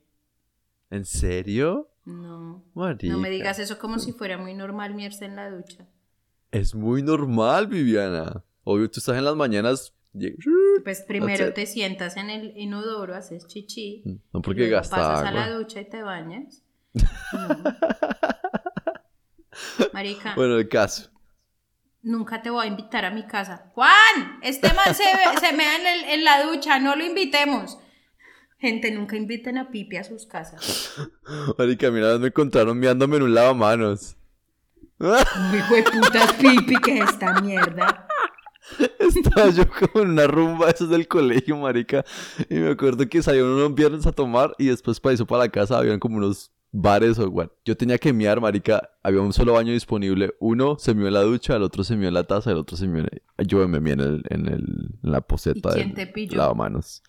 ¿En 0.90 1.04
serio? 1.04 1.88
no. 2.04 2.64
Marica. 2.74 3.12
No 3.12 3.18
me 3.18 3.30
digas 3.30 3.58
eso 3.58 3.78
como 3.78 3.98
si 3.98 4.12
fuera 4.12 4.36
muy 4.38 4.54
normal 4.54 4.94
mierda 4.94 5.24
en 5.26 5.36
la 5.36 5.50
ducha. 5.50 5.86
Es 6.50 6.74
muy 6.74 7.02
normal, 7.02 7.66
Viviana. 7.66 8.44
Obvio, 8.64 8.90
tú 8.90 9.00
estás 9.00 9.16
en 9.16 9.24
las 9.24 9.34
mañanas. 9.36 9.94
Pues 10.84 11.02
primero 11.02 11.52
te 11.54 11.66
sientas 11.66 12.16
en 12.16 12.28
el 12.30 12.52
inodoro, 12.56 13.14
haces 13.14 13.46
chichi. 13.46 14.02
No 14.32 14.42
porque 14.42 14.60
luego 14.62 14.76
gasta 14.76 14.96
pasas 14.96 15.28
a 15.28 15.32
la 15.32 15.44
agua. 15.44 15.56
ducha 15.58 15.80
y 15.80 15.88
te 15.88 16.02
bañas. 16.02 16.62
No. 16.92 17.02
Marica, 19.92 20.34
Bueno, 20.34 20.56
el 20.56 20.68
caso. 20.68 21.10
nunca 22.02 22.42
te 22.42 22.50
voy 22.50 22.64
a 22.66 22.68
invitar 22.68 23.04
a 23.04 23.10
mi 23.10 23.26
casa. 23.26 23.70
Juan, 23.74 24.38
este 24.42 24.68
man 24.74 24.94
se, 24.94 25.04
se 25.40 25.52
mea 25.54 25.76
en, 25.76 25.86
el- 25.86 26.04
en 26.10 26.24
la 26.24 26.42
ducha, 26.44 26.78
no 26.78 26.96
lo 26.96 27.04
invitemos. 27.04 27.78
Gente, 28.58 28.90
nunca 28.92 29.16
inviten 29.16 29.58
a 29.58 29.70
Pipi 29.70 29.96
a 29.96 30.04
sus 30.04 30.26
casas. 30.26 30.94
Marica, 31.58 31.90
mira, 31.90 32.16
me 32.18 32.28
encontraron 32.28 32.78
mirándome 32.78 33.16
en 33.16 33.22
un 33.24 33.34
lavamanos. 33.34 34.16
Hijo 35.00 35.74
de 35.74 35.82
putas 35.82 36.32
Pipi, 36.34 36.76
que 36.76 36.98
es 36.98 37.10
esta 37.10 37.40
mierda. 37.40 38.06
Estaba 38.98 39.50
yo 39.50 39.64
como 39.68 40.04
en 40.04 40.10
una 40.12 40.26
rumba 40.26 40.66
de 40.66 40.72
esos 40.72 40.88
del 40.88 41.08
colegio, 41.08 41.56
marica. 41.56 42.04
Y 42.48 42.54
me 42.54 42.70
acuerdo 42.70 43.08
que 43.08 43.22
salieron 43.22 43.50
unos 43.50 43.74
viernes 43.74 44.06
a 44.06 44.12
tomar 44.12 44.54
y 44.58 44.66
después 44.66 45.00
para 45.00 45.14
eso 45.14 45.26
para 45.26 45.44
la 45.44 45.50
casa 45.50 45.78
habían 45.78 45.98
como 45.98 46.16
unos 46.18 46.50
bares 46.72 47.18
o 47.18 47.24
igual. 47.24 47.52
Yo 47.64 47.76
tenía 47.76 47.98
que 47.98 48.12
miar, 48.12 48.40
marica. 48.40 48.90
Había 49.02 49.20
un 49.20 49.32
solo 49.32 49.52
baño 49.52 49.72
disponible. 49.72 50.34
Uno 50.40 50.78
se 50.78 50.94
mió 50.94 51.06
en 51.06 51.14
la 51.14 51.22
ducha, 51.22 51.56
el 51.56 51.62
otro 51.62 51.84
se 51.84 51.96
mió 51.96 52.08
en 52.08 52.14
la 52.14 52.24
taza, 52.24 52.50
el 52.50 52.56
otro 52.56 52.76
se 52.76 52.86
mió 52.86 53.02
en... 53.02 53.46
Yo 53.46 53.66
me 53.68 53.80
mié 53.80 53.92
en, 53.92 54.00
el, 54.00 54.22
en, 54.30 54.46
el, 54.48 54.98
en 55.02 55.12
la 55.12 55.20
poseta 55.20 55.70
¿Y 55.70 55.74
quién 55.74 55.94
del 55.94 56.06
te 56.06 56.12
pilló? 56.12 56.38
lavamanos. 56.38 57.02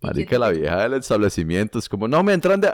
Marica, 0.00 0.30
te 0.30 0.38
la 0.38 0.50
vieja 0.50 0.82
del 0.82 0.94
establecimiento 0.94 1.78
es 1.78 1.88
como, 1.88 2.06
no, 2.06 2.22
me 2.22 2.32
entran 2.32 2.60
de... 2.60 2.72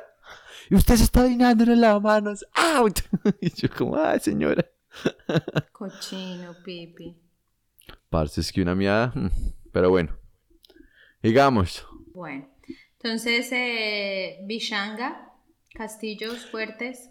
Y 0.71 0.75
usted 0.77 0.97
se 0.97 1.05
está 1.05 1.23
orinando 1.23 1.65
en 1.65 1.71
el 1.71 1.81
lavamanos. 1.81 2.45
¡Out! 2.55 3.01
Y 3.41 3.51
yo 3.51 3.69
como, 3.71 3.97
ay, 3.97 4.21
señora. 4.21 4.65
Cochino, 5.73 6.55
Pipi. 6.65 7.17
Parce, 8.15 8.41
es 8.41 8.53
que 8.53 8.63
una 8.63 8.77
mía... 8.77 9.11
mm, 9.13 9.27
Pero 9.73 9.91
bueno. 9.91 10.17
Digamos. 11.21 11.85
Bueno, 12.13 12.49
entonces, 12.93 13.51
eh, 13.51 14.39
castillos 15.75 16.47
fuertes, 16.47 17.11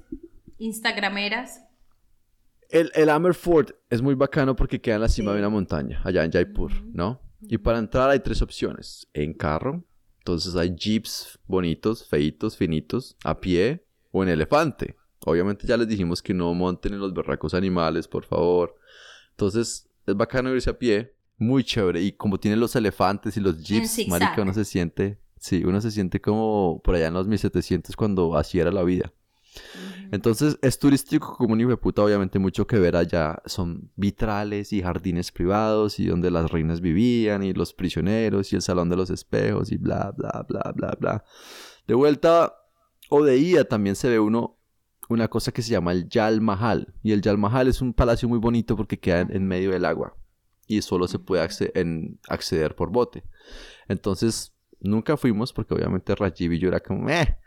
instagrameras. 0.60 1.62
El, 2.70 2.90
el 2.96 3.10
Amerford 3.10 3.72
es 3.90 4.02
muy 4.02 4.16
bacano 4.16 4.56
porque 4.56 4.80
queda 4.80 4.96
en 4.96 5.02
la 5.02 5.10
cima 5.10 5.32
Sí. 5.32 5.36
de 5.36 5.40
una 5.42 5.50
montaña, 5.50 6.02
allá 6.06 6.24
en 6.24 6.32
Jaipur, 6.32 6.72
¿no? 6.94 7.20
Y 7.42 7.58
para 7.58 7.80
entrar 7.80 8.10
hay 8.10 8.22
tres 8.22 8.42
opciones. 8.42 9.10
En 9.14 9.34
carro, 9.34 9.84
entonces 10.20 10.56
hay 10.56 10.74
jeeps 10.74 11.38
bonitos, 11.46 12.08
feitos, 12.08 12.56
finitos, 12.56 13.18
a 13.26 13.42
pie 13.42 13.84
o 14.12 14.24
en 14.24 14.30
elefante. 14.30 14.96
Obviamente 15.26 15.68
ya 15.68 15.76
les 15.76 15.90
dijimos 15.90 16.22
que 16.22 16.34
no 16.34 16.54
monten 16.54 16.94
en 16.94 17.00
los 17.00 17.14
berracos 17.14 17.54
animales, 17.54 18.08
por 18.08 18.24
favor. 18.24 18.78
Entonces 19.32 19.90
es 20.06 20.16
bacano 20.16 20.54
irse 20.54 20.70
a 20.70 20.78
pie, 20.78 21.16
muy 21.38 21.64
chévere. 21.64 22.02
Y 22.02 22.14
como 22.14 22.40
tienen 22.40 22.60
los 22.60 22.76
elefantes 22.76 23.38
y 23.38 23.40
los 23.40 23.64
jeeps, 23.64 24.08
marica, 24.08 24.42
uno 24.42 24.54
se 24.54 24.66
siente, 24.66 25.20
sí, 25.38 25.64
uno 25.64 25.82
se 25.82 25.92
siente 25.92 26.22
como 26.22 26.82
por 26.84 26.96
allá 26.96 27.08
en 27.08 27.14
los 27.14 27.28
1700 27.28 27.96
cuando 27.96 28.36
así 28.38 28.60
era 28.60 28.72
la 28.72 28.84
vida. 28.84 29.14
Entonces 30.12 30.58
es 30.62 30.78
turístico 30.78 31.36
como 31.36 31.54
un 31.54 31.62
hijo 31.62 31.72
de 31.72 31.78
puta, 31.78 32.04
obviamente 32.04 32.38
mucho 32.38 32.68
que 32.68 32.78
ver 32.78 32.96
allá. 32.96 33.42
Son 33.46 33.90
vitrales 33.96 34.72
y 34.74 34.82
jardines 34.82 35.32
privados 35.32 36.00
y 36.00 36.06
donde 36.06 36.30
las 36.30 36.52
reinas 36.52 36.82
vivían 36.82 37.44
y 37.44 37.54
los 37.54 37.74
prisioneros 37.74 38.54
y 38.54 38.56
el 38.56 38.62
salón 38.62 38.90
de 38.90 38.96
los 38.96 39.10
espejos 39.10 39.72
y 39.72 39.78
bla, 39.78 40.14
bla, 40.16 40.46
bla, 40.48 40.72
bla, 40.76 40.98
bla. 41.00 41.24
De 41.88 41.96
vuelta 41.96 42.54
o 43.10 43.24
de 43.24 43.38
ida 43.38 43.66
también 43.66 43.96
se 43.96 44.10
ve 44.10 44.20
uno 44.20 44.60
una 45.10 45.28
cosa 45.28 45.52
que 45.52 45.62
se 45.62 45.72
llama 45.72 45.92
el 45.92 46.08
Yal 46.10 46.42
Mahal. 46.42 46.94
Y 47.04 47.12
el 47.12 47.22
Yal 47.22 47.38
Mahal 47.38 47.68
es 47.68 47.82
un 47.82 47.94
palacio 47.94 48.28
muy 48.30 48.40
bonito 48.40 48.76
porque 48.76 49.00
queda 49.00 49.22
en, 49.22 49.36
en 49.36 49.48
medio 49.48 49.72
del 49.72 49.86
agua 49.86 50.16
y 50.68 50.82
solo 50.82 51.08
se 51.08 51.20
puede 51.20 51.48
en- 51.76 52.20
acceder 52.30 52.76
por 52.76 52.90
bote. 52.90 53.24
Entonces 53.88 54.54
nunca 54.80 55.18
fuimos 55.18 55.52
porque 55.54 55.74
obviamente 55.74 56.16
Rajiv 56.16 56.54
y 56.54 56.60
yo 56.60 56.68
era 56.70 56.80
como, 56.80 57.10
eh. 57.10 57.38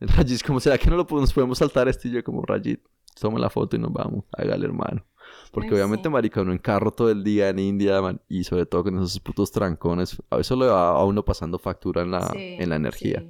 Rajit 0.00 0.30
es 0.36 0.42
como, 0.42 0.60
¿será 0.60 0.78
que 0.78 0.88
no 0.88 0.96
lo 0.96 1.06
podemos, 1.06 1.32
podemos 1.32 1.58
saltar 1.58 1.88
esto? 1.88 2.08
Y 2.08 2.12
yo 2.12 2.24
como, 2.24 2.42
Rajit, 2.42 2.80
toma 3.20 3.38
la 3.38 3.50
foto 3.50 3.76
y 3.76 3.78
nos 3.78 3.92
vamos, 3.92 4.24
hágale 4.32 4.64
hermano. 4.64 5.04
Porque 5.52 5.74
obviamente, 5.74 6.08
sí. 6.08 6.12
marica, 6.12 6.40
uno 6.40 6.52
en 6.52 6.58
carro 6.58 6.90
todo 6.90 7.10
el 7.10 7.22
día 7.22 7.50
en 7.50 7.58
India, 7.58 8.00
man, 8.00 8.20
y 8.28 8.44
sobre 8.44 8.66
todo 8.66 8.82
con 8.84 8.96
esos 8.96 9.20
putos 9.20 9.52
trancones, 9.52 10.16
a 10.30 10.38
eso 10.38 10.56
le 10.56 10.66
va 10.66 10.88
a 10.90 11.04
uno 11.04 11.24
pasando 11.24 11.58
factura 11.58 12.02
en 12.02 12.10
la, 12.12 12.28
Sí, 12.28 12.56
en 12.58 12.70
la 12.70 12.76
energía. 12.76 13.24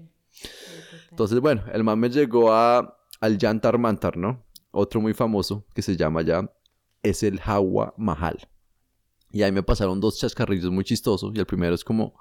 Entonces, 1.11 1.41
bueno, 1.41 1.63
el 1.73 1.83
man 1.85 1.99
me 1.99 2.09
llegó 2.09 2.53
a, 2.53 2.97
al 3.21 3.39
Yantar 3.39 3.79
Mantar, 3.79 4.17
¿no? 4.17 4.45
Otro 4.71 5.01
muy 5.01 5.15
famoso 5.15 5.67
que 5.75 5.83
se 5.83 5.97
llama 5.97 6.23
ya, 6.23 6.51
es 7.03 7.23
el 7.23 7.41
Hawa 7.45 7.95
Mahal. 7.97 8.49
Y 9.33 9.43
ahí 9.43 9.53
me 9.53 9.63
pasaron 9.63 10.01
dos 10.01 10.19
chascarrillos 10.19 10.71
muy 10.71 10.85
chistosos. 10.85 11.33
Y 11.35 11.39
el 11.39 11.47
primero 11.47 11.75
es 11.75 11.85
como 11.85 12.15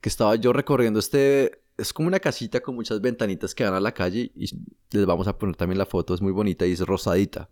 que 0.00 0.08
estaba 0.08 0.34
yo 0.36 0.52
recorriendo 0.52 0.98
este... 0.98 1.62
Es 1.76 1.92
como 1.92 2.08
una 2.08 2.18
casita 2.18 2.58
con 2.60 2.74
muchas 2.74 3.00
ventanitas 3.00 3.54
que 3.54 3.62
dan 3.62 3.74
a 3.74 3.80
la 3.80 3.92
calle 3.92 4.32
y 4.34 4.48
les 4.90 5.06
vamos 5.06 5.28
a 5.28 5.38
poner 5.38 5.54
también 5.54 5.78
la 5.78 5.86
foto, 5.86 6.12
es 6.12 6.20
muy 6.20 6.32
bonita 6.32 6.66
y 6.66 6.72
es 6.72 6.80
rosadita. 6.80 7.50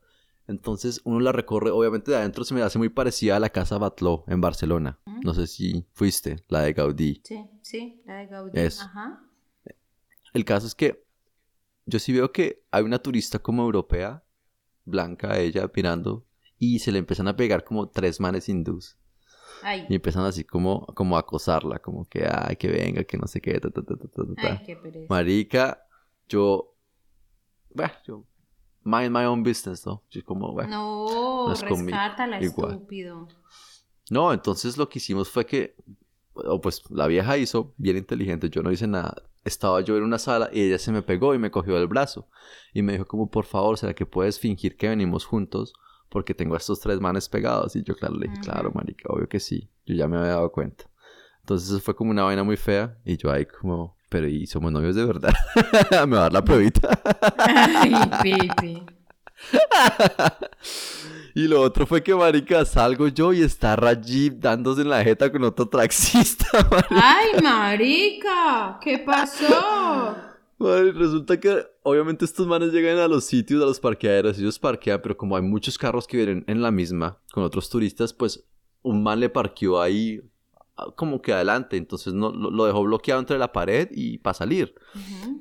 Entonces 0.49 1.01
uno 1.05 1.21
la 1.21 1.31
recorre, 1.31 1.71
obviamente 1.71 2.11
de 2.11 2.17
adentro 2.17 2.43
se 2.43 2.53
me 2.53 2.63
hace 2.63 2.77
muy 2.77 2.89
parecida 2.89 3.37
a 3.37 3.41
la 3.41 3.51
casa 3.51 3.79
Batló 3.79 4.25
en 4.27 4.41
Barcelona. 4.41 4.99
No 5.23 5.33
sé 5.33 5.47
si 5.47 5.87
fuiste, 5.93 6.43
la 6.49 6.63
de 6.63 6.73
Gaudí. 6.73 7.21
Sí, 7.23 7.45
sí, 7.63 8.03
la 8.05 8.17
de 8.17 8.27
Gaudí. 8.27 8.59
Eso. 8.59 8.83
Ajá. 8.83 9.23
El 10.33 10.45
caso 10.45 10.67
es 10.67 10.75
que 10.75 11.06
yo 11.87 11.99
sí 11.99 12.13
veo 12.13 12.33
que 12.33 12.65
hay 12.71 12.83
una 12.83 12.99
turista 12.99 13.39
como 13.39 13.63
europea, 13.63 14.23
blanca 14.85 15.39
ella, 15.39 15.71
mirando, 15.75 16.27
y 16.59 16.81
se 16.81 16.93
le 16.93 16.99
empiezan 16.99 17.29
a 17.29 17.37
pegar 17.37 17.65
como 17.65 17.89
tres 17.89 18.21
manes 18.21 18.49
hindús. 18.49 18.97
Ay, 19.63 19.87
Y 19.89 19.95
empiezan 19.95 20.25
así 20.25 20.45
como, 20.45 20.87
como 20.87 21.17
a 21.17 21.21
acosarla, 21.21 21.79
como 21.79 22.09
que, 22.09 22.27
ay, 22.31 22.57
que 22.57 22.69
venga, 22.69 23.05
que 23.05 23.17
no 23.17 23.27
sé 23.27 23.41
qué, 23.41 23.59
ta, 23.59 23.71
ta, 23.71 23.83
ta, 23.83 23.97
ta, 23.97 24.09
ta, 24.09 24.23
ta, 24.25 24.35
ta. 24.35 24.53
ay, 24.53 24.63
qué 24.67 24.77
pereza. 24.77 25.07
Marica, 25.09 25.87
yo, 26.29 26.75
bueno, 27.73 27.93
yo, 28.05 28.25
mind 28.85 29.11
my 29.11 29.25
own 29.25 29.43
business, 29.43 29.87
¿no? 29.87 30.03
Yo 30.11 30.25
como, 30.25 30.53
bueno. 30.53 30.71
No, 30.71 31.47
no 31.47 31.53
es 31.53 31.63
conmigo, 31.63 31.99
rescátala, 31.99 32.43
igual. 32.43 32.73
estúpido. 32.73 33.29
No, 34.11 34.33
entonces 34.33 34.77
lo 34.77 34.89
que 34.89 34.99
hicimos 34.99 35.29
fue 35.29 35.47
que, 35.47 35.77
o 36.35 36.61
pues 36.61 36.83
la 36.91 37.07
vieja 37.07 37.37
hizo, 37.39 37.75
bien 37.77 37.97
inteligente, 37.97 38.51
yo 38.51 38.63
no 38.63 38.71
hice 38.71 38.87
nada. 38.87 39.23
Estaba 39.47 39.81
yo 39.81 39.97
en 39.97 40.03
una 40.03 40.19
sala 40.19 40.51
y 40.53 40.61
ella 40.61 40.79
se 40.79 40.91
me 40.91 41.03
pegó 41.03 41.33
y 41.33 41.39
me 41.39 41.53
cogió 41.53 41.77
del 41.77 41.87
brazo. 41.87 42.29
Y 42.75 42.83
me 42.83 42.93
dijo 42.93 43.07
como, 43.07 43.31
por 43.31 43.45
favor, 43.45 43.79
¿será 43.79 43.95
que 43.95 44.05
puedes 44.05 44.41
fingir 44.41 44.77
que 44.77 44.89
venimos 44.89 45.25
juntos? 45.25 45.73
Porque 46.09 46.35
tengo 46.35 46.55
a 46.55 46.59
estos 46.59 46.81
tres 46.81 47.01
manes 47.01 47.29
pegados. 47.29 47.77
Y 47.77 47.85
yo, 47.85 47.95
claro, 47.95 48.17
le 48.17 48.27
dije, 48.27 48.41
claro, 48.43 48.73
marica, 48.75 49.09
obvio 49.09 49.29
que 49.29 49.39
sí. 49.39 49.71
Yo 49.87 49.95
ya 49.95 50.09
me 50.09 50.17
había 50.17 50.33
dado 50.33 50.51
cuenta. 50.51 50.91
Entonces 51.41 51.81
fue 51.81 51.95
como 51.95 52.11
una 52.11 52.25
vaina 52.25 52.43
muy 52.43 52.57
fea. 52.57 52.99
Y 53.05 53.17
yo 53.17 53.31
ahí 53.31 53.47
como, 53.47 53.97
pero 54.11 54.27
¿y 54.27 54.47
somos 54.47 54.73
novios 54.73 54.97
de 54.97 55.05
verdad? 55.05 55.33
me 56.07 56.17
va 56.17 56.19
a 56.19 56.23
dar 56.23 56.33
la 56.33 56.45
pruebita. 56.45 57.01
Ay. 57.39 58.85
y 61.37 61.49
lo 61.49 61.61
otro 61.61 61.87
fue 61.87 62.03
que, 62.03 62.15
marica, 62.15 62.65
salgo 62.65 63.09
yo 63.09 63.31
y 63.35 63.43
está 63.43 63.77
Rajiv 63.77 64.41
dándose 64.41 64.81
en 64.81 64.89
la 64.89 65.05
jeta 65.05 65.31
con 65.31 65.45
otro 65.45 65.69
taxista, 65.69 66.47
marica. 66.71 66.89
¡Ay, 66.89 67.43
marica! 67.43 68.79
¿Qué 68.81 69.01
pasó? 69.01 70.17
Madre, 70.57 70.93
resulta 70.93 71.39
que 71.39 71.63
obviamente 71.83 72.25
estos 72.25 72.47
manes 72.47 72.73
llegan 72.73 72.97
a 72.97 73.07
los 73.07 73.27
sitios, 73.27 73.63
a 73.63 73.67
los 73.67 73.79
parqueaderos, 73.79 74.39
ellos 74.39 74.59
parquean, 74.59 75.03
pero 75.03 75.15
como 75.15 75.37
hay 75.37 75.43
muchos 75.43 75.77
carros 75.77 76.07
que 76.07 76.17
vienen 76.17 76.43
en 76.47 76.63
la 76.63 76.71
misma 76.71 77.19
con 77.31 77.45
otros 77.45 77.69
turistas, 77.69 78.15
pues 78.15 78.49
un 78.81 79.03
man 79.03 79.21
le 79.21 79.29
parqueó 79.29 79.79
ahí 79.79 80.23
ah, 80.23 80.29
como 80.95 81.23
que 81.23 81.33
adelante, 81.33 81.77
entonces 81.77 82.13
no, 82.13 82.31
lo, 82.31 82.51
lo 82.51 82.67
dejó 82.67 82.83
bloqueado 82.83 83.21
entre 83.21 83.39
la 83.39 83.53
pared 83.53 83.89
y 83.93 84.19
para 84.19 84.35
salir. 84.35 84.75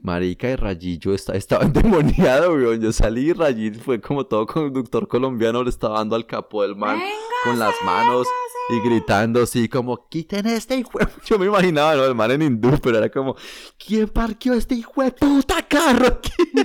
Marica 0.02 0.50
y 0.50 0.56
Rayillo 0.56 1.14
está, 1.14 1.36
estaba 1.36 1.64
endemoniado, 1.66 2.54
weón. 2.54 2.82
Yo 2.82 2.92
salí 2.92 3.30
y 3.30 3.34
Rayillo 3.34 3.80
fue 3.82 4.00
como 4.00 4.26
todo 4.26 4.46
conductor 4.46 5.08
colombiano, 5.08 5.64
le 5.64 5.70
estaba 5.70 5.98
dando 6.00 6.16
al 6.16 6.26
capó 6.26 6.62
del 6.62 6.76
man 6.76 7.00
con 7.44 7.60
las 7.60 7.76
manos 7.86 8.28
y 8.70 8.80
gritando 8.80 9.44
así 9.44 9.68
como, 9.68 10.08
quiten 10.08 10.48
este 10.48 10.78
hijo. 10.78 11.00
de-". 11.00 11.08
Yo 11.26 11.38
me 11.38 11.46
imaginaba, 11.48 11.96
¿no? 11.96 12.06
El 12.06 12.16
man 12.16 12.32
en 12.32 12.42
hindú, 12.42 12.80
pero 12.82 12.98
era 12.98 13.10
como, 13.10 13.36
¿quién 13.78 14.08
parqueó 14.08 14.54
este 14.54 14.76
hijo 14.76 15.04
de 15.04 15.12
puta 15.12 15.62
carro 15.68 16.08
aquí? 16.08 16.32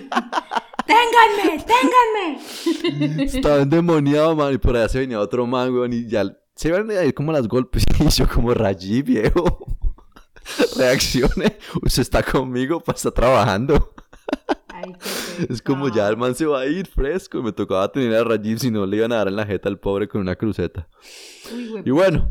¡Ténganme! 0.86 1.64
¡Ténganme! 1.64 3.24
Estaba 3.24 3.62
endemoniado, 3.62 4.34
man. 4.34 4.54
Y 4.54 4.58
por 4.58 4.76
allá 4.76 4.88
se 4.88 4.98
venía 5.00 5.20
otro 5.20 5.46
man, 5.46 5.72
weón. 5.72 5.92
Y 5.92 6.08
ya 6.08 6.24
se 6.60 6.68
iban 6.68 6.90
a 6.90 7.02
ir 7.02 7.14
como 7.14 7.32
las 7.32 7.48
golpes. 7.48 7.84
Y 7.98 8.08
yo 8.10 8.28
como 8.28 8.52
Rayi, 8.52 9.00
viejo. 9.00 9.66
Reaccione. 10.76 11.56
Usted 11.82 12.02
está 12.02 12.22
conmigo, 12.22 12.80
pues 12.80 12.98
está 12.98 13.10
trabajando. 13.10 13.94
Ay, 14.68 14.92
Es 15.48 15.62
como 15.62 15.88
ya 15.88 16.06
el 16.06 16.18
man 16.18 16.34
se 16.34 16.44
va 16.44 16.60
a 16.60 16.66
ir 16.66 16.86
fresco. 16.86 17.38
Y 17.38 17.42
me 17.44 17.52
tocaba 17.52 17.90
tener 17.90 18.14
a 18.14 18.24
Rajiv 18.24 18.58
si 18.58 18.70
no 18.70 18.84
le 18.84 18.98
iban 18.98 19.10
a 19.10 19.16
dar 19.16 19.28
en 19.28 19.36
la 19.36 19.46
jeta 19.46 19.70
al 19.70 19.78
pobre 19.78 20.06
con 20.06 20.20
una 20.20 20.36
cruceta. 20.36 20.86
Uy. 21.50 21.82
Y 21.82 21.90
bueno, 21.92 22.30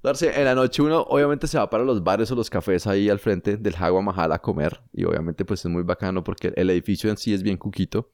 darse 0.00 0.38
en 0.38 0.44
la 0.44 0.54
noche 0.54 0.80
uno 0.82 1.00
obviamente 1.00 1.48
se 1.48 1.58
va 1.58 1.68
para 1.68 1.82
los 1.82 2.04
bares 2.04 2.30
o 2.30 2.36
los 2.36 2.48
cafés 2.48 2.86
ahí 2.86 3.08
al 3.08 3.18
frente 3.18 3.56
del 3.56 3.74
Jagua 3.74 4.00
Mahal 4.00 4.30
a 4.30 4.38
comer. 4.38 4.80
Y 4.92 5.02
obviamente 5.06 5.44
pues 5.44 5.58
es 5.58 5.66
muy 5.72 5.82
bacano 5.82 6.22
porque 6.22 6.52
el 6.54 6.70
edificio 6.70 7.10
en 7.10 7.16
sí 7.16 7.34
es 7.34 7.42
bien 7.42 7.56
cuquito. 7.56 8.12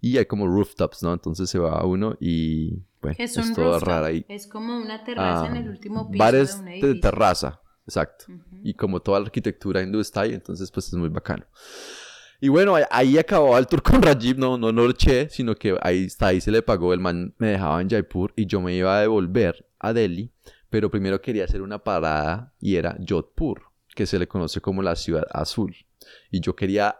Y 0.00 0.18
hay 0.18 0.26
como 0.26 0.46
rooftops, 0.46 1.02
¿no? 1.02 1.12
Entonces 1.12 1.48
se 1.48 1.58
va 1.58 1.84
uno 1.84 2.16
y 2.20 2.82
bueno, 3.00 3.16
¿Qué 3.16 3.24
es 3.24 3.54
todo 3.54 3.78
raro 3.80 4.06
ahí. 4.06 4.24
Es 4.28 4.46
como 4.46 4.76
una 4.78 5.04
terraza 5.04 5.46
en 5.46 5.56
el 5.56 5.68
último 5.68 6.10
piso 6.10 6.18
bares 6.18 6.64
de 6.64 6.94
terraza, 6.96 7.60
exacto. 7.86 8.26
Y 8.62 8.74
como 8.74 9.00
toda 9.00 9.20
la 9.20 9.26
arquitectura 9.26 9.82
hindú 9.82 10.00
está 10.00 10.22
ahí, 10.22 10.34
entonces 10.34 10.70
pues 10.70 10.88
es 10.88 10.94
muy 10.94 11.08
bacano. 11.08 11.46
Y 12.40 12.48
bueno, 12.48 12.76
ahí, 12.90 13.16
acababa 13.16 13.58
el 13.58 13.66
tour 13.66 13.82
con 13.82 14.02
Rajiv, 14.02 14.38
no, 14.38 14.58
no, 14.58 14.72
no 14.72 14.90
eché, 14.90 15.28
sino 15.30 15.54
que 15.54 15.76
ahí 15.80 16.04
está, 16.04 16.28
ahí 16.28 16.40
se 16.40 16.50
le 16.50 16.62
pagó, 16.62 16.92
el 16.92 17.00
man 17.00 17.34
me 17.38 17.48
dejaba 17.48 17.80
en 17.80 17.88
Jaipur 17.88 18.32
y 18.36 18.46
yo 18.46 18.60
me 18.60 18.74
iba 18.74 18.96
a 18.96 19.00
devolver 19.00 19.66
a 19.78 19.92
Delhi, 19.92 20.32
pero 20.68 20.90
primero 20.90 21.20
quería 21.20 21.44
hacer 21.44 21.62
una 21.62 21.82
parada 21.82 22.52
y 22.60 22.76
era 22.76 22.98
Jodhpur, 23.06 23.62
que 23.94 24.06
se 24.06 24.18
le 24.18 24.28
conoce 24.28 24.60
como 24.60 24.82
la 24.82 24.96
ciudad 24.96 25.26
azul. 25.30 25.74
Y 26.30 26.40
yo 26.40 26.54
quería 26.54 26.96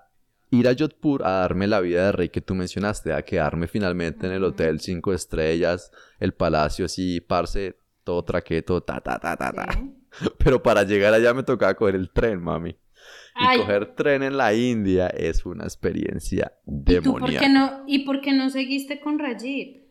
ir 0.51 0.69
a 0.69 0.75
Jodhpur 0.79 1.25
a 1.25 1.31
darme 1.41 1.67
la 1.67 1.81
vida 1.81 2.07
de 2.07 2.13
rey 2.13 2.29
que 2.29 2.41
tú 2.41 2.55
mencionaste, 2.55 3.13
a 3.13 3.23
quedarme 3.23 3.67
finalmente 3.67 4.27
en 4.27 4.33
el 4.33 4.45
hotel 4.45 4.81
cinco 4.81 5.13
estrellas, 5.13 5.91
el 6.21 6.33
palacio 6.35 6.87
así, 6.87 7.21
parce, 7.21 7.77
todo 8.05 8.23
traqueto, 8.25 8.81
ta, 8.83 9.01
ta, 9.01 9.19
ta, 9.19 9.37
ta, 9.37 9.53
ta. 9.53 9.67
Sí. 9.73 9.93
Pero 10.39 10.63
para 10.63 10.83
llegar 10.85 11.13
allá 11.13 11.35
me 11.35 11.43
tocaba 11.43 11.75
coger 11.75 11.97
el 11.97 12.11
tren, 12.11 12.41
mami. 12.43 12.71
Y 12.71 13.45
Ay. 13.45 13.59
coger 13.59 13.95
tren 13.95 14.23
en 14.23 14.37
la 14.37 14.55
India 14.55 15.09
es 15.09 15.45
una 15.45 15.65
experiencia 15.65 16.53
¿Y 16.67 16.71
tú 16.71 16.75
por 16.75 16.85
qué 16.85 16.93
demoníaca. 16.95 17.49
no, 17.49 17.85
y 17.87 18.05
por 18.07 18.21
qué 18.23 18.33
no 18.33 18.49
seguiste 18.49 18.99
con 19.01 19.19
Rajit? 19.19 19.85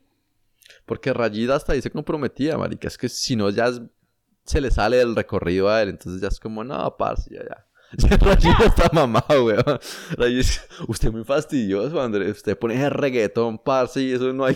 Porque 0.85 1.13
Rayida 1.13 1.55
hasta 1.55 1.73
ahí 1.73 1.81
se 1.81 1.91
comprometía, 1.91 2.57
marica. 2.57 2.87
Es 2.87 2.97
que 2.97 3.07
si 3.09 3.35
no, 3.35 3.49
ya 3.51 3.67
es- 3.67 3.81
se 4.45 4.61
le 4.61 4.71
sale 4.71 4.97
del 4.97 5.15
recorrido 5.15 5.69
a 5.69 5.81
él. 5.81 5.89
Entonces 5.89 6.21
ya 6.21 6.27
es 6.27 6.39
como, 6.39 6.63
no, 6.63 6.95
parce, 6.97 7.33
ya, 7.33 7.43
ya. 7.43 7.65
Ya 8.09 8.17
Rayida 8.17 8.57
está 8.65 8.89
mamado, 8.93 9.45
weón. 9.45 9.63
Rayida 10.17 10.41
es- 10.41 10.67
usted 10.87 11.07
es 11.09 11.13
muy 11.13 11.23
fastidioso, 11.23 12.01
Andrés. 12.01 12.37
Usted 12.37 12.57
pone 12.57 12.75
ese 12.75 12.89
reggaetón, 12.89 13.57
parce, 13.59 14.01
y 14.01 14.11
eso 14.13 14.33
no 14.33 14.45
hay... 14.45 14.55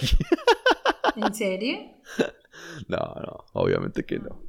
¿En 1.15 1.34
serio? 1.34 1.78
No, 2.88 2.97
no, 2.97 3.45
obviamente 3.54 4.06
que 4.06 4.19
no. 4.19 4.41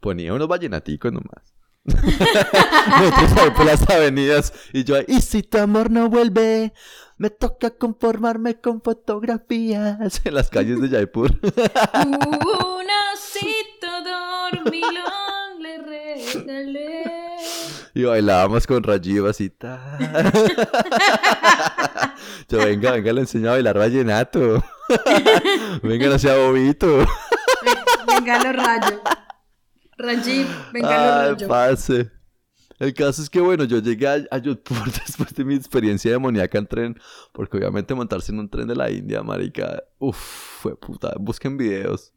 Ponía 0.00 0.32
unos 0.34 0.48
vallenaticos 0.48 1.12
nomás. 1.12 1.54
Nosotros 1.84 3.32
ahí 3.40 3.50
por 3.50 3.64
las 3.64 3.88
avenidas 3.88 4.52
y 4.72 4.82
yo 4.84 4.96
ahí, 4.96 5.04
y 5.06 5.20
si 5.20 5.44
tu 5.44 5.58
amor 5.58 5.88
no 5.90 6.08
vuelve, 6.08 6.72
me 7.16 7.30
toca 7.30 7.70
conformarme 7.70 8.60
con 8.60 8.82
fotografías 8.82 10.20
en 10.24 10.34
las 10.34 10.50
calles 10.50 10.80
de 10.80 10.88
Jaipur. 10.88 11.30
Un 11.42 12.86
osito 13.14 13.86
dormilón 14.04 15.62
le 15.62 15.78
regalé. 15.78 17.05
Y 17.96 18.04
bailábamos 18.04 18.66
con 18.66 18.82
Rajiv 18.82 19.24
así. 19.26 19.48
ta. 19.48 19.96
yo, 22.46 22.58
venga, 22.58 22.92
venga, 22.92 23.10
le 23.14 23.22
enseño 23.22 23.48
a 23.48 23.52
bailar 23.52 23.78
vallenato. 23.78 24.62
venga, 25.82 26.08
no 26.10 26.18
sea 26.18 26.36
bobito. 26.36 27.06
Venga 28.06 28.36
los 28.44 28.54
rayos. 28.54 29.00
Rajit, 29.96 30.46
venga 30.74 30.88
los 30.90 31.08
Ay, 31.08 31.32
rayos. 31.32 31.48
parce. 31.48 32.10
El 32.78 32.92
caso 32.92 33.22
es 33.22 33.30
que, 33.30 33.40
bueno, 33.40 33.64
yo 33.64 33.78
llegué 33.78 34.06
a, 34.06 34.16
a 34.30 34.40
Jodhpur 34.44 34.92
después 35.06 35.32
de 35.34 35.44
mi 35.46 35.54
experiencia 35.54 36.10
demoníaca 36.10 36.58
en 36.58 36.66
tren, 36.66 37.00
porque 37.32 37.56
obviamente 37.56 37.94
montarse 37.94 38.30
en 38.30 38.40
un 38.40 38.50
tren 38.50 38.68
de 38.68 38.76
la 38.76 38.90
India, 38.90 39.22
marica, 39.22 39.82
uff, 39.98 40.18
fue 40.60 40.76
puta, 40.76 41.14
busquen 41.18 41.56
videos. 41.56 42.12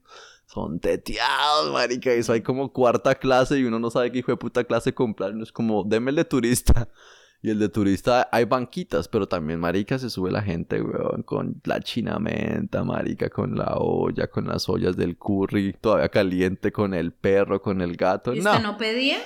Son 0.59 0.79
teteados, 0.79 1.71
marica, 1.71 2.11
eso 2.11 2.33
hay 2.33 2.41
como 2.41 2.73
cuarta 2.73 3.15
clase 3.15 3.57
y 3.57 3.63
uno 3.63 3.79
no 3.79 3.89
sabe 3.89 4.11
qué 4.11 4.19
hijo 4.19 4.31
de 4.31 4.37
puta 4.37 4.63
clase 4.63 4.93
comprar, 4.93 5.31
uno 5.31 5.43
es 5.43 5.51
como, 5.51 5.83
deme 5.83 6.09
el 6.09 6.17
de 6.17 6.25
turista. 6.25 6.89
Y 7.41 7.51
el 7.51 7.59
de 7.59 7.69
turista 7.69 8.27
hay 8.33 8.43
banquitas, 8.43 9.07
pero 9.07 9.25
también, 9.25 9.61
marica, 9.61 9.97
se 9.97 10.09
sube 10.09 10.29
la 10.29 10.41
gente, 10.41 10.81
weón, 10.81 11.23
con 11.23 11.61
la 11.63 11.79
chinamenta, 11.79 12.83
marica, 12.83 13.29
con 13.29 13.55
la 13.55 13.75
olla, 13.77 14.27
con 14.27 14.45
las 14.45 14.67
ollas 14.67 14.97
del 14.97 15.17
curry, 15.17 15.71
todavía 15.79 16.09
caliente, 16.09 16.73
con 16.73 16.93
el 16.93 17.13
perro, 17.13 17.61
con 17.61 17.79
el 17.79 17.95
gato. 17.95 18.35
¿Y 18.35 18.41
no. 18.41 18.51
usted 18.51 18.63
no 18.63 18.77
pedía? 18.77 19.19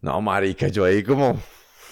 No, 0.00 0.22
marica, 0.22 0.68
yo 0.68 0.86
ahí 0.86 1.02
como... 1.02 1.38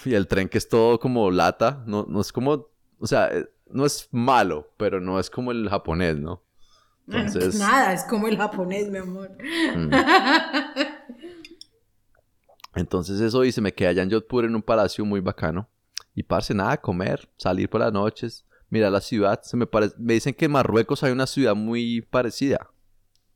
Y 0.03 0.15
el 0.15 0.25
tren 0.25 0.49
que 0.49 0.57
es 0.57 0.67
todo 0.67 0.99
como 0.99 1.29
lata, 1.29 1.83
no, 1.85 2.07
no 2.09 2.19
es 2.19 2.31
como... 2.31 2.67
O 2.97 3.05
sea, 3.05 3.27
eh, 3.27 3.45
no 3.69 3.85
es 3.85 4.09
malo, 4.11 4.73
pero 4.77 4.99
no 4.99 5.19
es 5.19 5.29
como 5.29 5.51
el 5.51 5.69
japonés, 5.69 6.17
¿no? 6.17 6.41
Entonces... 7.07 7.55
Nada, 7.59 7.93
es 7.93 8.03
como 8.03 8.27
el 8.27 8.37
japonés, 8.37 8.89
mi 8.89 8.97
amor. 8.99 9.31
mm. 9.75 9.91
Entonces 12.75 13.19
eso 13.19 13.43
hice, 13.43 13.59
me 13.61 13.73
quedé 13.73 13.89
allá 13.89 14.03
en 14.03 14.11
Jodhpur 14.11 14.45
en 14.45 14.55
un 14.55 14.61
palacio 14.61 15.03
muy 15.05 15.19
bacano. 15.19 15.67
Y 16.15 16.23
parce, 16.23 16.53
nada, 16.53 16.77
comer, 16.77 17.29
salir 17.37 17.69
por 17.69 17.81
las 17.81 17.91
noches, 17.91 18.45
mirar 18.69 18.91
la 18.91 19.01
ciudad. 19.01 19.41
Se 19.43 19.57
me, 19.57 19.65
pare- 19.65 19.91
me 19.97 20.13
dicen 20.13 20.33
que 20.33 20.45
en 20.45 20.51
Marruecos 20.51 21.03
hay 21.03 21.11
una 21.11 21.27
ciudad 21.27 21.55
muy 21.55 22.01
parecida. 22.01 22.69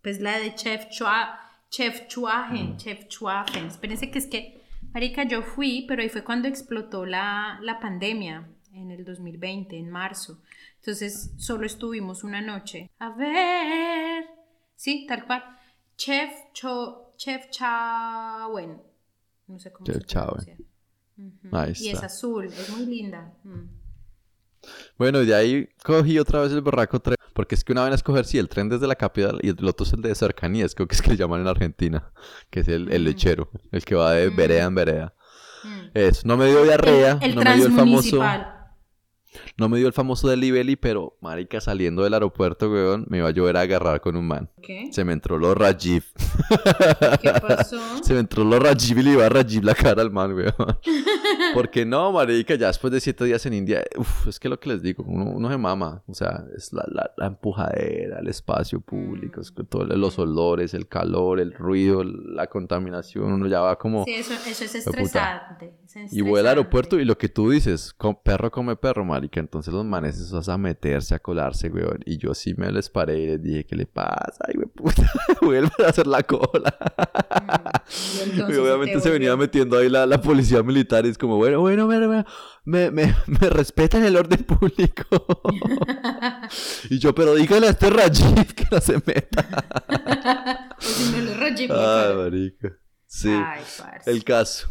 Pues 0.01 0.19
la 0.21 0.37
de 0.39 0.53
Chef 0.55 0.89
Chua, 0.89 1.39
Chef 1.69 2.01
Mm. 2.03 2.07
Chuagen, 2.07 2.77
Chef 2.77 3.07
Chuagen. 3.07 3.65
Espérense 3.65 4.09
que 4.11 4.19
es 4.19 4.27
que, 4.27 4.61
marica, 4.93 5.23
yo 5.23 5.41
fui, 5.41 5.85
pero 5.87 6.01
ahí 6.01 6.09
fue 6.09 6.23
cuando 6.23 6.47
explotó 6.47 7.05
la, 7.05 7.59
la 7.61 7.79
pandemia, 7.79 8.47
en 8.71 8.91
el 8.91 9.03
2020, 9.03 9.77
en 9.77 9.89
marzo. 9.89 10.41
Entonces, 10.85 11.31
solo 11.37 11.65
estuvimos 11.65 12.23
una 12.23 12.41
noche. 12.41 12.91
A 12.99 13.09
ver, 13.09 14.23
sí, 14.75 15.07
tal 15.09 15.25
cual. 15.25 15.43
Chef 15.97 16.29
Cho, 16.53 17.15
Chef 17.17 17.49
Chawen. 17.49 18.83
No 19.47 19.57
sé 19.57 19.71
cómo 19.73 19.87
Chef 19.87 20.03
se. 20.05 20.57
Ahí 21.51 21.69
Y 21.79 21.87
es 21.87 21.93
está. 21.95 22.05
azul, 22.05 22.45
es 22.45 22.69
muy 22.69 22.85
linda. 22.85 23.33
Mm. 23.43 23.63
Bueno, 24.99 25.23
y 25.23 25.25
de 25.25 25.33
ahí 25.33 25.69
cogí 25.83 26.19
otra 26.19 26.41
vez 26.41 26.51
el 26.51 26.61
berraco 26.61 26.99
tren. 26.99 27.15
Porque 27.33 27.55
es 27.55 27.63
que 27.63 27.71
una 27.71 27.83
vez 27.85 27.95
escoger 27.95 28.25
si 28.25 28.37
el 28.37 28.47
tren 28.47 28.69
desde 28.69 28.85
la 28.85 28.95
capital 28.95 29.39
y 29.41 29.49
el 29.49 29.65
otro 29.67 29.87
es 29.87 29.93
el 29.93 30.03
de 30.03 30.13
cercanías, 30.13 30.75
creo 30.75 30.87
que 30.87 30.93
es 30.93 31.01
que 31.01 31.09
le 31.09 31.17
llaman 31.17 31.41
en 31.41 31.47
Argentina, 31.47 32.11
que 32.51 32.59
es 32.59 32.67
el, 32.67 32.91
el 32.91 33.01
Mm. 33.01 33.05
lechero, 33.05 33.49
el 33.71 33.83
que 33.83 33.95
va 33.95 34.11
de 34.11 34.29
Mm. 34.29 34.35
vereda 34.35 34.63
en 34.65 34.75
vereda. 34.75 35.13
Mm. 35.63 35.85
Eso, 35.95 36.21
no 36.27 36.37
me 36.37 36.45
dio 36.45 36.63
diarrea, 36.63 37.13
El, 37.23 37.31
el 37.31 37.35
no 37.35 37.41
me 37.41 37.55
dio 37.55 37.65
el 37.65 37.71
famoso. 37.73 38.21
No 39.57 39.69
me 39.69 39.77
dio 39.77 39.87
el 39.87 39.93
famoso 39.93 40.27
delivery, 40.27 40.75
pero 40.75 41.17
marica 41.21 41.61
saliendo 41.61 42.03
del 42.03 42.13
aeropuerto, 42.13 42.69
weón, 42.69 43.05
me 43.09 43.19
iba 43.19 43.29
a 43.29 43.31
llover 43.31 43.55
a 43.57 43.61
agarrar 43.61 44.01
con 44.01 44.17
un 44.17 44.27
man. 44.27 44.49
¿Qué? 44.61 44.89
Se 44.91 45.05
me 45.05 45.13
entró 45.13 45.37
los 45.37 45.55
Rajiv. 45.55 46.03
¿Qué 47.21 47.31
pasó? 47.41 47.79
Se 48.03 48.13
me 48.13 48.19
entró 48.19 48.43
los 48.43 48.59
Rajiv 48.59 48.99
y 48.99 49.03
le 49.03 49.11
iba 49.11 49.25
a 49.25 49.29
Rajiv 49.29 49.63
la 49.63 49.73
cara 49.73 50.01
al 50.01 50.11
man, 50.11 50.33
weón. 50.33 50.53
Porque 51.53 51.85
no, 51.85 52.11
marica, 52.11 52.55
ya 52.55 52.67
después 52.67 52.91
de 52.91 52.99
siete 52.99 53.25
días 53.25 53.45
en 53.45 53.53
India, 53.53 53.83
uf, 53.97 54.27
es 54.27 54.39
que 54.39 54.49
lo 54.49 54.59
que 54.59 54.69
les 54.69 54.81
digo, 54.81 55.03
uno, 55.07 55.25
uno 55.31 55.49
se 55.49 55.57
mama. 55.57 56.03
O 56.07 56.13
sea, 56.13 56.45
es 56.55 56.73
la, 56.73 56.85
la, 56.87 57.11
la 57.17 57.27
empujadera, 57.27 58.19
el 58.19 58.27
espacio 58.27 58.81
público, 58.81 59.41
es 59.41 59.51
que 59.51 59.63
todo, 59.63 59.85
los 59.85 60.19
olores, 60.19 60.73
el 60.73 60.87
calor, 60.87 61.39
el 61.39 61.53
ruido, 61.53 62.03
la 62.03 62.47
contaminación, 62.47 63.31
uno 63.31 63.47
ya 63.47 63.61
va 63.61 63.77
como... 63.77 64.05
Sí, 64.05 64.13
eso, 64.13 64.33
eso 64.33 64.65
es 64.65 64.75
estresante. 64.75 65.73
es 65.93 66.13
Y 66.13 66.21
voy 66.21 66.39
al 66.39 66.47
aeropuerto 66.47 66.99
y 66.99 67.05
lo 67.05 67.17
que 67.17 67.29
tú 67.29 67.49
dices, 67.49 67.95
perro 68.23 68.51
come 68.51 68.75
perro, 68.75 69.05
marica. 69.05 69.39
entonces 69.39 69.73
los 69.73 69.85
manes 69.85 70.19
esos 70.19 70.49
a 70.49 70.57
meterse, 70.57 71.15
a 71.15 71.19
colarse, 71.19 71.69
weón. 71.69 71.99
Y 72.05 72.17
yo 72.17 72.33
sí 72.33 72.53
me 72.55 72.71
les 72.71 72.89
paré 72.89 73.19
y 73.19 73.25
les 73.27 73.41
dije, 73.41 73.65
¿qué 73.65 73.75
le 73.75 73.85
pasa? 73.85 74.37
Ay, 74.47 74.55
güey, 74.55 74.67
puta, 74.67 75.09
vuelven 75.41 75.71
a 75.85 75.89
hacer 75.89 76.07
la 76.07 76.23
cola. 76.23 76.75
Mm, 78.35 78.51
y 78.51 78.55
obviamente 78.55 78.95
te 78.95 79.01
se 79.01 79.09
venía 79.09 79.35
metiendo 79.35 79.77
ahí 79.77 79.89
la, 79.89 80.05
la 80.05 80.21
policía 80.21 80.63
militar 80.63 81.05
y 81.05 81.09
es 81.09 81.17
como, 81.17 81.34
bueno, 81.37 81.61
bueno, 81.61 81.87
me, 81.87 81.99
me, 81.99 82.25
me, 82.91 82.91
me, 82.91 83.15
respetan 83.49 84.03
el 84.03 84.15
orden 84.15 84.43
público. 84.43 85.03
y 86.89 86.99
yo, 86.99 87.13
pero 87.15 87.35
dígale 87.35 87.67
a 87.67 87.69
este 87.71 87.89
Rajiv 87.89 88.53
que 88.53 88.65
no 88.71 88.81
se 88.81 88.93
meta. 89.05 90.77
Mi 91.11 91.67
Ay, 91.69 92.15
marica. 92.15 92.77
Sí. 93.07 93.29
Ay. 93.29 93.63
El 94.05 94.23
caso. 94.23 94.69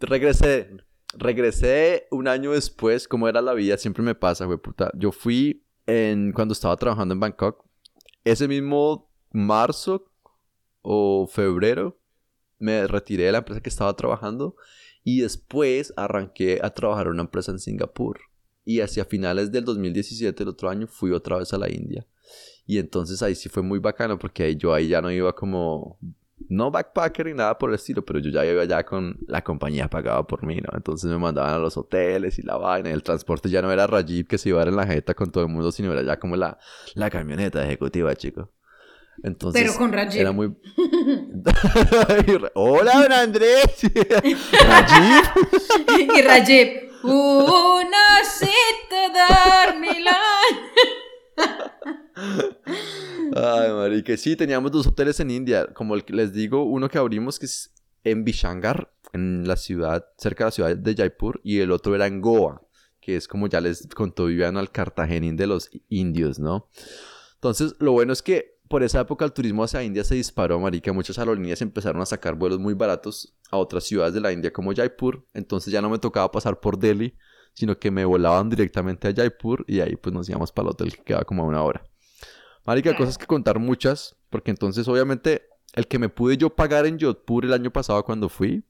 Regresé. 0.00 0.76
Regresé 1.18 2.08
un 2.10 2.28
año 2.28 2.52
después, 2.52 3.08
como 3.08 3.26
era 3.26 3.40
la 3.40 3.54
vida, 3.54 3.78
siempre 3.78 4.02
me 4.02 4.14
pasa, 4.14 4.44
güey, 4.44 4.58
puta. 4.58 4.90
Yo 4.94 5.12
fui 5.12 5.66
en, 5.86 6.32
cuando 6.32 6.52
estaba 6.52 6.76
trabajando 6.76 7.14
en 7.14 7.20
Bangkok. 7.20 7.64
Ese 8.24 8.48
mismo 8.48 9.10
marzo 9.30 10.12
o 10.82 11.26
febrero 11.26 11.98
me 12.58 12.86
retiré 12.86 13.24
de 13.24 13.32
la 13.32 13.38
empresa 13.38 13.60
que 13.60 13.68
estaba 13.68 13.94
trabajando 13.94 14.56
y 15.08 15.20
después 15.20 15.94
arranqué 15.96 16.58
a 16.60 16.70
trabajar 16.70 17.06
en 17.06 17.12
una 17.12 17.22
empresa 17.22 17.52
en 17.52 17.60
Singapur. 17.60 18.18
Y 18.64 18.80
hacia 18.80 19.04
finales 19.04 19.52
del 19.52 19.64
2017, 19.64 20.42
el 20.42 20.48
otro 20.48 20.68
año, 20.68 20.88
fui 20.88 21.12
otra 21.12 21.38
vez 21.38 21.54
a 21.54 21.58
la 21.58 21.70
India. 21.70 22.04
Y 22.66 22.78
entonces 22.78 23.22
ahí 23.22 23.36
sí 23.36 23.48
fue 23.48 23.62
muy 23.62 23.78
bacano 23.78 24.18
porque 24.18 24.56
yo 24.56 24.74
ahí 24.74 24.88
ya 24.88 25.00
no 25.00 25.12
iba 25.12 25.32
como 25.32 26.00
no 26.48 26.72
backpacker 26.72 27.26
ni 27.26 27.34
nada 27.34 27.56
por 27.56 27.70
el 27.70 27.76
estilo, 27.76 28.04
pero 28.04 28.18
yo 28.18 28.30
ya 28.30 28.44
iba 28.44 28.64
ya 28.64 28.84
con 28.84 29.16
la 29.28 29.44
compañía 29.44 29.88
pagada 29.88 30.24
por 30.24 30.44
mí, 30.44 30.56
¿no? 30.56 30.76
Entonces 30.76 31.08
me 31.08 31.18
mandaban 31.18 31.54
a 31.54 31.58
los 31.58 31.76
hoteles 31.76 32.40
y 32.40 32.42
la 32.42 32.56
vaina, 32.56 32.90
el 32.90 33.04
transporte 33.04 33.48
ya 33.48 33.62
no 33.62 33.70
era 33.70 33.86
Rajib 33.86 34.26
que 34.26 34.38
se 34.38 34.48
iba 34.48 34.58
a 34.58 34.64
dar 34.64 34.68
en 34.70 34.76
la 34.76 34.88
jeta 34.88 35.14
con 35.14 35.30
todo 35.30 35.44
el 35.44 35.50
mundo, 35.50 35.70
sino 35.70 35.92
era 35.92 36.02
ya 36.02 36.18
como 36.18 36.34
la, 36.34 36.58
la 36.96 37.10
camioneta 37.10 37.64
ejecutiva, 37.64 38.12
chico. 38.16 38.50
Entonces, 39.22 39.62
Pero 39.62 39.76
con 39.76 39.92
Rajiv. 39.92 40.20
Era 40.20 40.32
muy... 40.32 40.46
Hola, 42.54 43.00
don 43.02 43.12
Andrés. 43.12 43.82
Rajib. 43.92 45.24
y 45.98 46.22
Rajib, 46.22 46.90
una 47.02 48.24
cita 48.24 49.12
dar 49.12 49.78
Milán. 49.78 50.16
Ay, 53.34 53.72
marica, 53.72 54.16
sí, 54.16 54.36
teníamos 54.36 54.72
dos 54.72 54.86
hoteles 54.86 55.20
en 55.20 55.30
India, 55.30 55.66
como 55.74 55.96
les 55.96 56.32
digo, 56.32 56.64
uno 56.64 56.88
que 56.88 56.98
abrimos 56.98 57.38
que 57.38 57.46
es 57.46 57.74
en 58.04 58.24
Bishangar, 58.24 58.92
en 59.12 59.46
la 59.46 59.56
ciudad, 59.56 60.06
cerca 60.16 60.44
de 60.44 60.48
la 60.48 60.52
ciudad 60.52 60.76
de 60.76 60.94
Jaipur, 60.94 61.40
y 61.42 61.60
el 61.60 61.70
otro 61.70 61.94
era 61.94 62.06
en 62.06 62.20
Goa, 62.20 62.62
que 63.00 63.16
es 63.16 63.28
como 63.28 63.48
ya 63.48 63.60
les 63.60 63.86
contó 63.88 64.26
Viviano 64.26 64.58
al 64.58 64.70
Cartagenín 64.70 65.36
de 65.36 65.46
los 65.46 65.70
indios, 65.88 66.38
¿no? 66.38 66.68
Entonces, 67.34 67.74
lo 67.78 67.92
bueno 67.92 68.12
es 68.12 68.22
que 68.22 68.55
por 68.68 68.82
esa 68.82 69.00
época 69.00 69.24
el 69.24 69.32
turismo 69.32 69.64
hacia 69.64 69.82
India 69.82 70.04
se 70.04 70.14
disparó, 70.14 70.58
marica, 70.58 70.92
muchas 70.92 71.18
aerolíneas 71.18 71.62
empezaron 71.62 72.02
a 72.02 72.06
sacar 72.06 72.34
vuelos 72.34 72.58
muy 72.58 72.74
baratos 72.74 73.34
a 73.50 73.56
otras 73.56 73.84
ciudades 73.84 74.14
de 74.14 74.20
la 74.20 74.32
India 74.32 74.52
como 74.52 74.74
Jaipur, 74.74 75.24
entonces 75.34 75.72
ya 75.72 75.80
no 75.80 75.90
me 75.90 75.98
tocaba 75.98 76.30
pasar 76.30 76.60
por 76.60 76.78
Delhi, 76.78 77.14
sino 77.54 77.78
que 77.78 77.90
me 77.90 78.04
volaban 78.04 78.50
directamente 78.50 79.08
a 79.08 79.14
Jaipur 79.14 79.64
y 79.66 79.80
ahí 79.80 79.96
pues 79.96 80.12
nos 80.14 80.28
íbamos 80.28 80.52
para 80.52 80.66
el 80.66 80.70
hotel 80.72 80.96
que 80.96 81.02
quedaba 81.02 81.24
como 81.24 81.42
a 81.42 81.46
una 81.46 81.62
hora. 81.62 81.84
Marica, 82.66 82.96
cosas 82.96 83.16
que 83.16 83.26
contar 83.26 83.58
muchas, 83.58 84.16
porque 84.28 84.50
entonces 84.50 84.86
obviamente 84.88 85.42
el 85.72 85.86
que 85.86 85.98
me 85.98 86.08
pude 86.08 86.36
yo 86.36 86.50
pagar 86.50 86.86
en 86.86 86.98
Jodhpur 86.98 87.44
el 87.44 87.52
año 87.52 87.70
pasado 87.70 88.04
cuando 88.04 88.28
fui, 88.28 88.64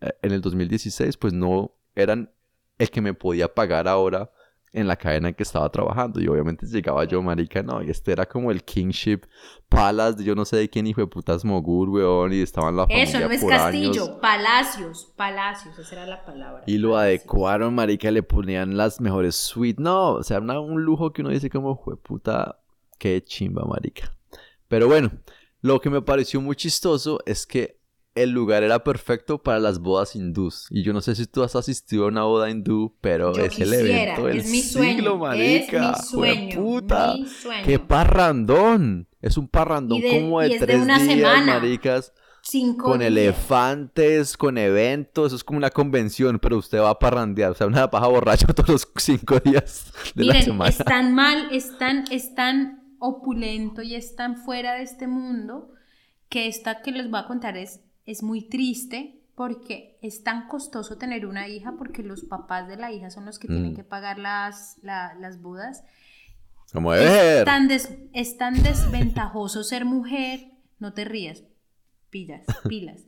eh, 0.00 0.12
en 0.22 0.32
el 0.32 0.40
2016, 0.40 1.16
pues 1.16 1.32
no 1.32 1.74
eran 1.94 2.32
el 2.78 2.90
que 2.90 3.00
me 3.00 3.14
podía 3.14 3.52
pagar 3.54 3.88
ahora 3.88 4.30
en 4.76 4.86
la 4.86 4.96
cadena 4.96 5.28
en 5.30 5.34
que 5.34 5.42
estaba 5.42 5.68
trabajando. 5.70 6.20
Y 6.20 6.28
obviamente 6.28 6.66
llegaba 6.66 7.04
yo, 7.04 7.20
marica, 7.22 7.62
no, 7.62 7.82
y 7.82 7.90
este 7.90 8.12
era 8.12 8.26
como 8.26 8.50
el 8.50 8.62
Kingship 8.62 9.20
Palace, 9.68 10.18
de 10.18 10.24
yo 10.24 10.34
no 10.34 10.44
sé 10.44 10.56
de 10.58 10.68
quién 10.70 10.86
hijo 10.86 11.00
de 11.00 11.06
putas 11.08 11.44
Mogul, 11.44 11.88
weón, 11.88 12.32
y 12.32 12.40
estaban 12.40 12.76
la 12.76 12.84
familia 12.84 13.04
Eso 13.04 13.20
no 13.20 13.30
es 13.30 13.40
por 13.40 13.50
castillo, 13.50 13.90
años. 14.04 14.18
palacios, 14.20 15.12
palacios, 15.16 15.78
esa 15.78 15.94
era 15.96 16.06
la 16.06 16.24
palabra. 16.24 16.62
Y 16.66 16.78
lo 16.78 16.90
palacios. 16.90 17.20
adecuaron, 17.22 17.74
marica, 17.74 18.10
le 18.10 18.22
ponían 18.22 18.76
las 18.76 19.00
mejores 19.00 19.34
suites. 19.34 19.82
No, 19.82 20.12
o 20.12 20.22
sea, 20.22 20.38
una- 20.38 20.60
un 20.60 20.82
lujo 20.82 21.12
que 21.12 21.22
uno 21.22 21.30
dice 21.30 21.50
como, 21.50 21.80
puta, 22.02 22.60
qué 22.98 23.22
chimba, 23.24 23.64
marica. 23.64 24.12
Pero 24.68 24.86
bueno, 24.88 25.10
lo 25.62 25.80
que 25.80 25.90
me 25.90 26.02
pareció 26.02 26.40
muy 26.40 26.54
chistoso 26.54 27.20
es 27.26 27.46
que 27.46 27.75
el 28.16 28.30
lugar 28.30 28.62
era 28.64 28.82
perfecto 28.82 29.42
para 29.42 29.58
las 29.60 29.78
bodas 29.78 30.16
hindús. 30.16 30.66
Y 30.70 30.82
yo 30.82 30.92
no 30.92 31.00
sé 31.00 31.14
si 31.14 31.26
tú 31.26 31.42
has 31.42 31.54
asistido 31.54 32.04
a 32.04 32.08
una 32.08 32.24
boda 32.24 32.50
hindú, 32.50 32.96
pero 33.00 33.32
Yo 33.34 33.44
es 33.44 33.58
el 33.60 33.72
evento 33.72 34.26
del 34.26 34.38
es 34.38 34.50
mi 34.50 34.60
sueño, 34.62 34.94
siglo, 34.96 35.18
marica. 35.18 35.92
es 35.92 36.02
mi 36.02 36.08
sueño, 36.08 36.56
puta. 36.60 37.14
mi 37.14 37.26
sueño. 37.28 37.62
Qué 37.64 37.78
parrandón. 37.78 39.08
Es 39.22 39.36
un 39.36 39.48
parrandón 39.48 40.00
de- 40.00 40.08
como 40.08 40.40
de 40.40 40.58
tres 40.58 40.80
una 40.82 40.98
días, 40.98 41.08
semana. 41.16 41.54
maricas 41.60 42.12
Cinco 42.42 42.84
con 42.90 42.98
días. 43.00 43.10
elefantes, 43.10 44.36
con 44.36 44.56
eventos, 44.58 45.26
eso 45.28 45.36
es 45.36 45.44
como 45.44 45.58
una 45.58 45.70
convención, 45.70 46.38
pero 46.38 46.58
usted 46.58 46.78
va 46.78 46.90
a 46.90 46.98
parrandear, 46.98 47.50
o 47.50 47.54
sea, 47.54 47.66
una 47.66 47.90
paja 47.90 48.06
borracha 48.06 48.46
todos 48.54 48.68
los 48.68 48.88
cinco 48.96 49.38
días 49.40 49.92
de 50.14 50.24
la 50.24 50.40
semana. 50.42 50.70
es 50.70 50.78
tan 50.78 51.12
mal, 51.14 51.48
es 51.52 51.76
tan, 51.78 52.04
es 52.10 52.34
tan 52.34 52.82
opulento 53.00 53.82
y 53.82 53.94
es 53.94 54.14
tan 54.14 54.36
fuera 54.36 54.74
de 54.74 54.82
este 54.84 55.06
mundo 55.06 55.70
que 56.28 56.46
esta 56.48 56.82
que 56.82 56.92
les 56.92 57.10
voy 57.10 57.20
a 57.20 57.26
contar 57.26 57.56
es, 57.56 57.80
es 58.06 58.22
muy 58.22 58.48
triste 58.48 59.20
porque 59.34 59.98
es 60.00 60.22
tan 60.24 60.48
costoso 60.48 60.96
tener 60.96 61.26
una 61.26 61.46
hija 61.48 61.74
porque 61.76 62.02
los 62.02 62.24
papás 62.24 62.68
de 62.68 62.76
la 62.76 62.90
hija 62.92 63.10
son 63.10 63.26
los 63.26 63.38
que 63.38 63.48
tienen 63.48 63.72
Mm. 63.72 63.76
que 63.76 63.84
pagar 63.84 64.18
las, 64.18 64.78
la- 64.82 65.14
las 65.14 65.42
bodas. 65.42 65.84
Como 66.72 66.94
Es 66.94 67.44
tan, 67.44 67.68
des- 67.68 67.92
es 68.12 68.38
tan 68.38 68.62
desventajoso 68.62 69.62
ser 69.62 69.84
mujer, 69.84 70.40
no 70.78 70.92
te 70.94 71.04
rías, 71.04 71.42
pilas, 72.10 72.44
pilas. 72.68 73.02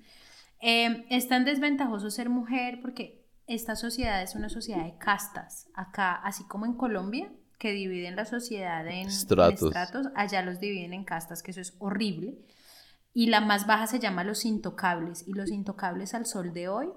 Eh, 0.61 1.07
es 1.11 1.29
tan 1.29 1.45
desventajoso 1.45 2.11
ser 2.11 2.29
mujer 2.29 2.81
porque 2.83 3.25
esta 3.47 3.77
sociedad 3.77 4.23
es 4.23 4.35
una 4.35 4.49
sociedad 4.49 4.85
de 4.85 4.97
castas. 4.99 5.69
Acá, 5.75 6.15
así 6.15 6.45
como 6.45 6.67
en 6.67 6.75
Colombia, 6.75 7.33
que 7.59 7.73
dividen 7.73 8.15
la 8.17 8.25
sociedad 8.27 8.87
en 8.87 8.93
en 8.93 9.09
Estratos. 9.09 9.63
estratos, 9.63 10.07
allá 10.15 10.43
los 10.43 10.61
dividen 10.61 10.93
en 10.93 11.05
castas, 11.05 11.43
que 11.43 11.51
eso 11.53 11.61
es 11.61 11.75
horrible. 11.79 12.35
Y 13.15 13.27
la 13.27 13.41
más 13.41 13.67
baja 13.67 13.87
se 13.87 13.99
llama 13.99 14.25
los 14.25 14.45
intocables. 14.45 15.27
Y 15.27 15.33
los 15.33 15.51
intocables 15.51 16.15
al 16.15 16.27
sol 16.27 16.53
de 16.53 16.69
hoy, 16.69 16.89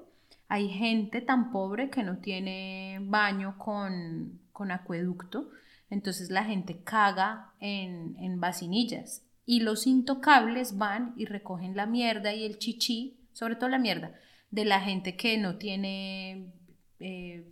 hay 0.48 0.70
gente 0.70 1.22
tan 1.22 1.52
pobre 1.52 1.90
que 1.90 2.04
no 2.04 2.18
tiene 2.18 3.00
baño 3.04 3.58
con, 3.58 4.40
con 4.52 4.72
acueducto. 4.72 5.50
Entonces 5.90 6.30
la 6.30 6.44
gente 6.44 6.84
caga 6.84 7.54
en, 7.60 8.16
en 8.20 8.40
vacinillas. 8.40 9.24
Y 9.46 9.62
los 9.62 9.88
intocables 9.88 10.78
van 10.78 11.14
y 11.18 11.26
recogen 11.26 11.76
la 11.76 11.86
mierda 11.86 12.34
y 12.34 12.46
el 12.46 12.60
chichi, 12.60 13.18
sobre 13.34 13.56
todo 13.56 13.70
la 13.70 13.80
mierda, 13.80 14.14
de 14.52 14.66
la 14.66 14.80
gente 14.80 15.16
que 15.18 15.38
no 15.38 15.58
tiene 15.58 16.52
eh, 17.00 17.46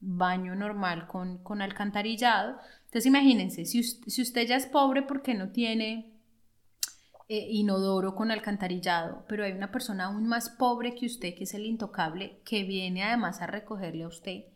baño 0.00 0.54
normal 0.54 1.06
con, 1.06 1.38
con 1.38 1.62
alcantarillado. 1.62 2.56
Entonces 2.86 3.06
imagínense, 3.06 3.64
si, 3.64 3.80
us- 3.80 4.00
si 4.06 4.22
usted 4.22 4.46
ya 4.46 4.56
es 4.56 4.66
pobre 4.66 5.02
porque 5.02 5.34
no 5.34 5.50
tiene 5.50 6.09
eh, 7.32 7.46
inodoro 7.48 8.16
con 8.16 8.32
alcantarillado, 8.32 9.24
pero 9.28 9.44
hay 9.44 9.52
una 9.52 9.70
persona 9.70 10.06
aún 10.06 10.26
más 10.26 10.50
pobre 10.50 10.96
que 10.96 11.06
usted, 11.06 11.36
que 11.36 11.44
es 11.44 11.54
el 11.54 11.64
intocable, 11.64 12.40
que 12.44 12.64
viene 12.64 13.04
además 13.04 13.40
a 13.40 13.46
recogerle 13.46 14.02
a 14.02 14.08
usted 14.08 14.46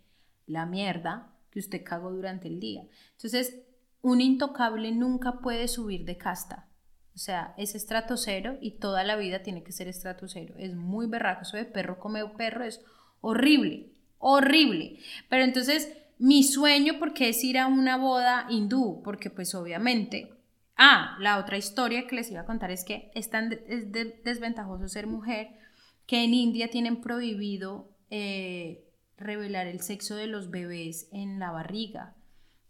la 0.46 0.66
mierda 0.66 1.32
que 1.52 1.60
usted 1.60 1.84
cagó 1.84 2.10
durante 2.10 2.48
el 2.48 2.58
día. 2.58 2.82
Entonces, 3.12 3.62
un 4.02 4.20
intocable 4.20 4.90
nunca 4.90 5.38
puede 5.38 5.68
subir 5.68 6.04
de 6.04 6.18
casta. 6.18 6.68
O 7.14 7.18
sea, 7.18 7.54
es 7.58 7.76
estrato 7.76 8.16
cero 8.16 8.58
y 8.60 8.72
toda 8.80 9.04
la 9.04 9.14
vida 9.14 9.44
tiene 9.44 9.62
que 9.62 9.70
ser 9.70 9.86
estrato 9.86 10.26
cero. 10.26 10.56
Es 10.58 10.74
muy 10.74 11.06
berraco. 11.06 11.42
Eso 11.42 11.56
de 11.56 11.66
perro 11.66 12.00
come 12.00 12.26
perro 12.36 12.64
es 12.64 12.82
horrible, 13.20 13.92
horrible. 14.18 14.98
Pero 15.28 15.44
entonces, 15.44 15.96
mi 16.18 16.42
sueño, 16.42 16.94
porque 16.98 17.28
es 17.28 17.44
ir 17.44 17.56
a 17.56 17.68
una 17.68 17.96
boda 17.98 18.48
hindú? 18.50 19.00
Porque 19.04 19.30
pues 19.30 19.54
obviamente... 19.54 20.33
Ah, 20.76 21.16
la 21.20 21.38
otra 21.38 21.56
historia 21.56 22.06
que 22.06 22.16
les 22.16 22.30
iba 22.30 22.40
a 22.40 22.46
contar 22.46 22.70
es 22.70 22.84
que 22.84 23.10
es 23.14 23.30
tan 23.30 23.48
de- 23.50 23.64
es 23.68 23.92
de- 23.92 24.20
desventajoso 24.24 24.88
ser 24.88 25.06
mujer 25.06 25.48
que 26.06 26.24
en 26.24 26.34
India 26.34 26.68
tienen 26.70 27.00
prohibido 27.00 27.90
eh, 28.10 28.84
revelar 29.16 29.66
el 29.66 29.80
sexo 29.80 30.14
de 30.16 30.26
los 30.26 30.50
bebés 30.50 31.08
en 31.12 31.38
la 31.38 31.50
barriga. 31.50 32.14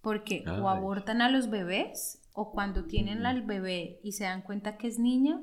Porque 0.01 0.45
o 0.63 0.69
abortan 0.69 1.21
a 1.23 1.29
los 1.31 1.51
bebés 1.51 2.21
o 2.35 2.53
cuando 2.53 2.85
tienen 2.85 3.25
al 3.27 3.43
bebé 3.43 4.01
y 4.03 4.13
se 4.13 4.25
dan 4.25 4.43
cuenta 4.43 4.77
que 4.77 4.87
es 4.87 4.99
niña, 4.99 5.41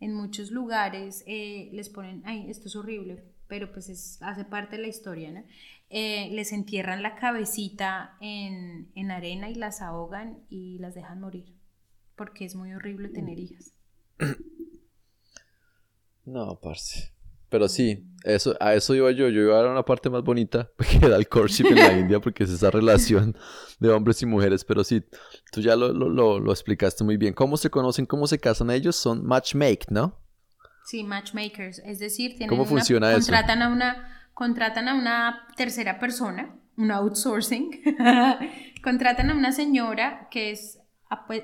en 0.00 0.14
muchos 0.14 0.50
lugares 0.50 1.22
eh, 1.26 1.70
les 1.72 1.88
ponen, 1.88 2.22
ay, 2.26 2.50
esto 2.50 2.68
es 2.68 2.76
horrible, 2.76 3.24
pero 3.48 3.72
pues 3.72 3.88
es, 3.88 4.20
hace 4.22 4.44
parte 4.44 4.76
de 4.76 4.82
la 4.82 4.88
historia, 4.88 5.30
¿no? 5.32 5.44
Eh, 5.90 6.28
les 6.32 6.52
entierran 6.52 7.02
la 7.02 7.14
cabecita 7.16 8.16
en, 8.20 8.90
en 8.94 9.10
arena 9.10 9.48
y 9.50 9.54
las 9.54 9.80
ahogan 9.82 10.38
y 10.50 10.78
las 10.78 10.94
dejan 10.94 11.20
morir, 11.20 11.52
porque 12.16 12.44
es 12.44 12.54
muy 12.54 12.72
horrible 12.72 13.08
tener 13.08 13.38
hijas. 13.38 13.72
No, 16.24 16.58
parce. 16.60 17.12
Pero 17.48 17.68
sí, 17.68 18.06
eso, 18.24 18.56
a 18.60 18.72
eso 18.74 18.94
iba 18.94 19.10
yo. 19.10 19.28
Yo 19.28 19.42
iba 19.42 19.60
a 19.60 19.70
una 19.70 19.84
parte 19.84 20.08
más 20.08 20.22
bonita, 20.22 20.70
que 21.00 21.04
era 21.04 21.16
el 21.16 21.28
courtship 21.28 21.66
en 21.66 21.76
la 21.76 21.92
India, 21.98 22.20
porque 22.20 22.44
es 22.44 22.50
esa 22.50 22.70
relación 22.70 23.36
de 23.78 23.90
hombres 23.90 24.22
y 24.22 24.26
mujeres. 24.26 24.64
Pero 24.64 24.84
sí, 24.84 25.02
tú 25.50 25.60
ya 25.60 25.76
lo, 25.76 25.92
lo, 25.92 26.08
lo, 26.08 26.38
lo 26.40 26.50
explicaste 26.52 27.04
muy 27.04 27.16
bien. 27.18 27.34
¿Cómo 27.34 27.56
se 27.56 27.68
conocen, 27.70 28.06
cómo 28.06 28.26
se 28.26 28.38
casan 28.38 28.70
ellos? 28.70 28.96
Son 28.96 29.24
matchmake, 29.26 29.90
¿no? 29.90 30.18
Sí, 30.86 31.04
matchmakers. 31.04 31.80
Es 31.84 31.98
decir, 31.98 32.30
tienen 32.32 32.48
¿Cómo 32.48 32.62
una- 32.62 32.70
funciona 32.70 33.10
eso? 33.10 33.18
contratan 33.20 33.62
a 33.62 33.68
una 33.68 34.08
contratan 34.34 34.88
a 34.88 34.94
una 34.94 35.46
tercera 35.56 35.98
persona, 36.00 36.56
un 36.78 36.90
outsourcing. 36.90 37.82
contratan 38.82 39.30
a 39.30 39.34
una 39.34 39.52
señora 39.52 40.26
que 40.30 40.50
es 40.52 40.78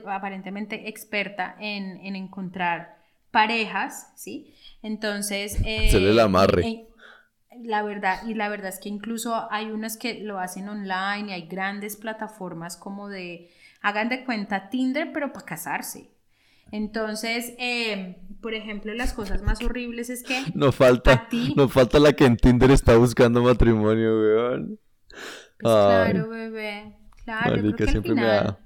aparentemente 0.07 0.89
experta 0.89 1.57
en, 1.61 1.99
en 2.05 2.17
encontrar 2.17 2.97
parejas, 3.31 4.13
¿sí? 4.17 4.55
Entonces... 4.83 5.59
eh, 5.65 5.89
Hacerle 5.89 6.11
el 6.11 6.21
amarre. 6.21 6.63
eh, 6.63 6.89
la 7.63 7.83
verdad, 7.83 8.27
y 8.27 8.35
la 8.35 8.49
verdad 8.49 8.69
es 8.69 8.79
que 8.79 8.89
incluso 8.89 9.51
hay 9.51 9.71
unas 9.71 9.97
que 9.97 10.21
lo 10.23 10.39
hacen 10.39 10.69
online 10.69 11.31
y 11.31 11.33
hay 11.33 11.49
grandes 11.49 11.97
plataformas 11.97 12.77
como 12.77 13.09
de, 13.09 13.51
hagan 13.83 14.09
de 14.09 14.25
cuenta 14.25 14.69
Tinder, 14.71 15.13
pero 15.13 15.33
para 15.33 15.45
casarse. 15.47 16.11
Entonces, 16.71 17.55
eh, 17.59 18.17
por 18.43 18.53
ejemplo, 18.55 18.93
las 18.95 19.15
cosas 19.15 19.43
más 19.43 19.63
horribles 19.63 20.11
es 20.11 20.23
que 20.23 20.39
No 20.55 20.71
falta, 20.71 21.29
ti. 21.31 21.55
no 21.57 21.69
falta 21.69 21.99
la 21.99 22.13
que 22.13 22.27
en 22.27 22.37
Tinder 22.37 22.71
está 22.71 22.97
buscando 22.97 23.43
matrimonio, 23.43 24.21
weón. 24.21 24.79
Pues 25.59 25.73
claro, 25.85 26.29
bebé. 26.29 26.93
Claro, 27.25 27.57
yo 27.57 27.63
creo 27.63 27.63
marica, 27.63 27.77
que 27.77 27.83
al 27.85 27.89
siempre 27.91 28.15
me 28.15 28.21
final, 28.21 28.45
da- 28.45 28.59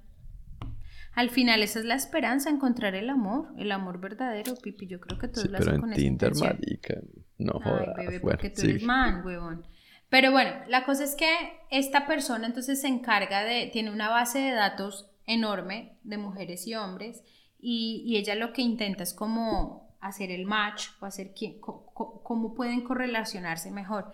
al 1.15 1.31
final 1.31 1.63
esa 1.63 1.79
es 1.79 1.85
la 1.85 1.95
esperanza, 1.95 2.49
encontrar 2.51 2.95
el 2.95 3.11
amor, 3.11 3.49
el 3.59 3.71
amor 3.73 4.01
verdadero, 4.01 4.55
Pipi. 4.57 4.87
Yo 4.87 5.01
creo 5.01 5.19
que 5.19 5.29
todos 5.29 5.43
Sí, 5.43 5.49
lo 5.49 5.59
pero 5.59 5.71
hacen 5.71 5.75
en 5.77 5.81
con 5.81 5.93
esa 5.93 6.01
Tinder, 6.01 6.35
marica. 6.37 6.95
No 7.39 7.53
Ay, 7.57 7.61
jodas. 7.63 7.97
bebé, 7.97 8.19
bueno, 8.21 8.39
porque 8.39 8.51
tú 8.51 8.63
eres 8.63 8.83
man, 8.83 9.25
huevón. 9.25 9.67
Pero 10.09 10.31
bueno, 10.33 10.51
la 10.69 10.85
cosa 10.85 11.05
es 11.05 11.15
que 11.15 11.27
esta 11.71 12.07
persona 12.07 12.47
entonces 12.47 12.81
se 12.81 12.89
encarga 12.89 13.43
de, 13.45 13.67
tiene 13.73 13.91
una 13.91 14.09
base 14.11 14.39
de 14.41 14.51
datos 14.53 15.09
enorme 15.27 15.97
de 16.03 16.19
mujeres 16.19 16.67
y 16.67 16.75
hombres 16.75 17.23
y, 17.61 18.03
y 18.07 18.17
ella 18.17 18.35
lo 18.35 18.53
que 18.53 18.61
intenta 18.63 19.03
es 19.03 19.15
como 19.15 19.97
hacer 20.01 20.31
el 20.31 20.47
match 20.47 20.89
o 21.01 21.07
hacer 21.07 21.33
quién- 21.35 21.61
cómo 21.61 22.55
pueden 22.55 22.83
correlacionarse 22.83 23.71
mejor. 23.71 24.13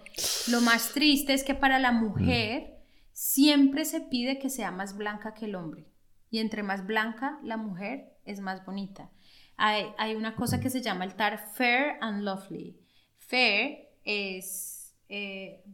Lo 0.50 0.60
más 0.60 0.92
triste 0.92 1.32
es 1.32 1.42
que 1.44 1.54
para 1.54 1.78
la 1.78 1.92
mujer 1.92 2.76
siempre 3.12 3.84
se 3.84 4.00
pide 4.02 4.38
que 4.38 4.50
sea 4.50 4.70
más 4.70 4.96
blanca 4.96 5.34
que 5.34 5.46
el 5.46 5.54
hombre 5.54 5.86
y 6.30 6.38
entre 6.38 6.62
más 6.62 6.86
blanca 6.86 7.38
la 7.42 7.56
mujer 7.56 8.12
es 8.24 8.40
más 8.40 8.64
bonita. 8.64 9.10
Hay, 9.56 10.14
una 10.14 10.36
cosa 10.36 10.60
que 10.60 10.70
se 10.70 10.82
llama 10.82 11.04
el 11.04 11.14
TAR 11.14 11.38
Fair 11.54 11.96
and 12.00 12.22
Lovely. 12.22 12.78
Fair 13.16 13.88
es, 14.04 14.94
eh, 15.08 15.64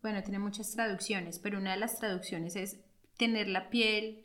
bueno, 0.00 0.22
tiene 0.22 0.38
muchas 0.38 0.72
traducciones, 0.72 1.38
pero 1.38 1.58
una 1.58 1.72
de 1.72 1.76
las 1.78 1.98
traducciones 1.98 2.56
es 2.56 2.80
tener 3.18 3.48
la 3.48 3.68
piel 3.68 4.24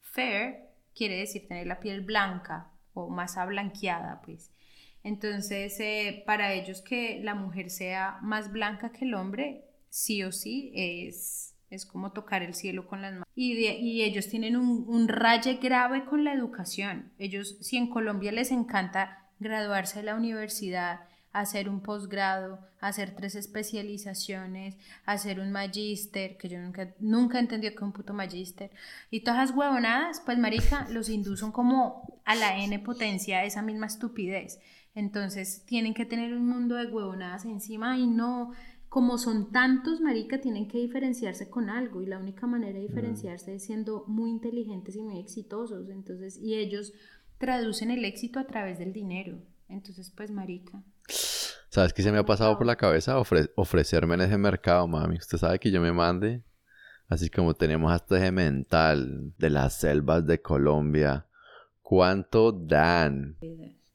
fair, 0.00 0.68
quiere 0.94 1.16
decir 1.16 1.48
tener 1.48 1.66
la 1.66 1.80
piel 1.80 2.02
blanca 2.02 2.70
o 2.94 3.08
más 3.08 3.36
ablanqueada, 3.36 4.20
pues. 4.22 4.52
Entonces, 5.02 5.80
eh, 5.80 6.22
para 6.26 6.52
ellos 6.52 6.82
que 6.82 7.20
la 7.22 7.34
mujer 7.34 7.70
sea 7.70 8.18
más 8.22 8.52
blanca 8.52 8.92
que 8.92 9.04
el 9.06 9.14
hombre, 9.14 9.64
sí 9.88 10.22
o 10.22 10.30
sí, 10.30 10.70
es, 10.74 11.51
es 11.74 11.86
como 11.86 12.12
tocar 12.12 12.42
el 12.42 12.54
cielo 12.54 12.86
con 12.86 13.02
las 13.02 13.12
manos. 13.12 13.26
Y, 13.34 13.54
de- 13.54 13.78
y 13.78 14.02
ellos 14.02 14.28
tienen 14.28 14.56
un, 14.56 14.84
un 14.88 15.08
raye 15.08 15.54
grave 15.54 16.04
con 16.04 16.24
la 16.24 16.32
educación. 16.32 17.10
Ellos, 17.18 17.56
si 17.60 17.76
en 17.76 17.88
Colombia 17.88 18.30
les 18.32 18.50
encanta 18.50 19.26
graduarse 19.40 20.00
de 20.00 20.04
la 20.04 20.14
universidad, 20.14 21.00
hacer 21.32 21.68
un 21.68 21.80
posgrado, 21.80 22.60
hacer 22.80 23.14
tres 23.16 23.34
especializaciones, 23.34 24.76
hacer 25.06 25.40
un 25.40 25.50
magíster, 25.50 26.36
que 26.36 26.48
yo 26.48 26.58
nunca, 26.58 26.94
nunca 27.00 27.38
entendí 27.38 27.70
que 27.74 27.84
un 27.84 27.92
puto 27.92 28.12
magíster, 28.12 28.70
y 29.10 29.20
todas 29.20 29.44
esas 29.44 29.56
huevonadas, 29.56 30.20
pues 30.24 30.38
marica, 30.38 30.86
los 30.90 31.06
son 31.36 31.52
como 31.52 32.20
a 32.24 32.34
la 32.34 32.58
n 32.58 32.78
potencia 32.80 33.44
esa 33.44 33.62
misma 33.62 33.86
estupidez. 33.86 34.60
Entonces 34.94 35.64
tienen 35.64 35.94
que 35.94 36.04
tener 36.04 36.34
un 36.34 36.46
mundo 36.46 36.74
de 36.76 36.86
huevonadas 36.86 37.46
encima 37.46 37.96
y 37.96 38.06
no, 38.06 38.52
como 38.92 39.16
son 39.16 39.52
tantos, 39.52 40.02
marica, 40.02 40.38
tienen 40.42 40.68
que 40.68 40.76
diferenciarse 40.76 41.48
con 41.48 41.70
algo 41.70 42.02
y 42.02 42.06
la 42.06 42.18
única 42.18 42.46
manera 42.46 42.74
de 42.74 42.82
diferenciarse 42.88 43.54
es 43.54 43.64
siendo 43.64 44.04
muy 44.06 44.28
inteligentes 44.28 44.96
y 44.96 45.00
muy 45.00 45.18
exitosos. 45.18 45.88
Entonces, 45.88 46.36
y 46.36 46.56
ellos 46.56 46.92
traducen 47.38 47.90
el 47.90 48.04
éxito 48.04 48.38
a 48.38 48.46
través 48.46 48.78
del 48.78 48.92
dinero. 48.92 49.38
Entonces, 49.70 50.12
pues, 50.14 50.30
marica. 50.30 50.82
¿Sabes 51.70 51.94
qué 51.94 52.02
se 52.02 52.12
me 52.12 52.18
ha 52.18 52.26
pasado 52.26 52.58
por 52.58 52.66
la 52.66 52.76
cabeza? 52.76 53.18
Ofre- 53.18 53.50
ofrecerme 53.56 54.12
en 54.16 54.20
ese 54.20 54.36
mercado, 54.36 54.86
mami. 54.86 55.16
Usted 55.16 55.38
sabe 55.38 55.58
que 55.58 55.70
yo 55.70 55.80
me 55.80 55.92
mande. 55.92 56.42
Así 57.08 57.30
como 57.30 57.54
tenemos 57.54 57.90
hasta 57.90 58.18
ese 58.18 58.30
mental 58.30 59.32
de 59.38 59.48
las 59.48 59.72
selvas 59.80 60.26
de 60.26 60.42
Colombia. 60.42 61.24
¿Cuánto 61.80 62.52
dan? 62.52 63.38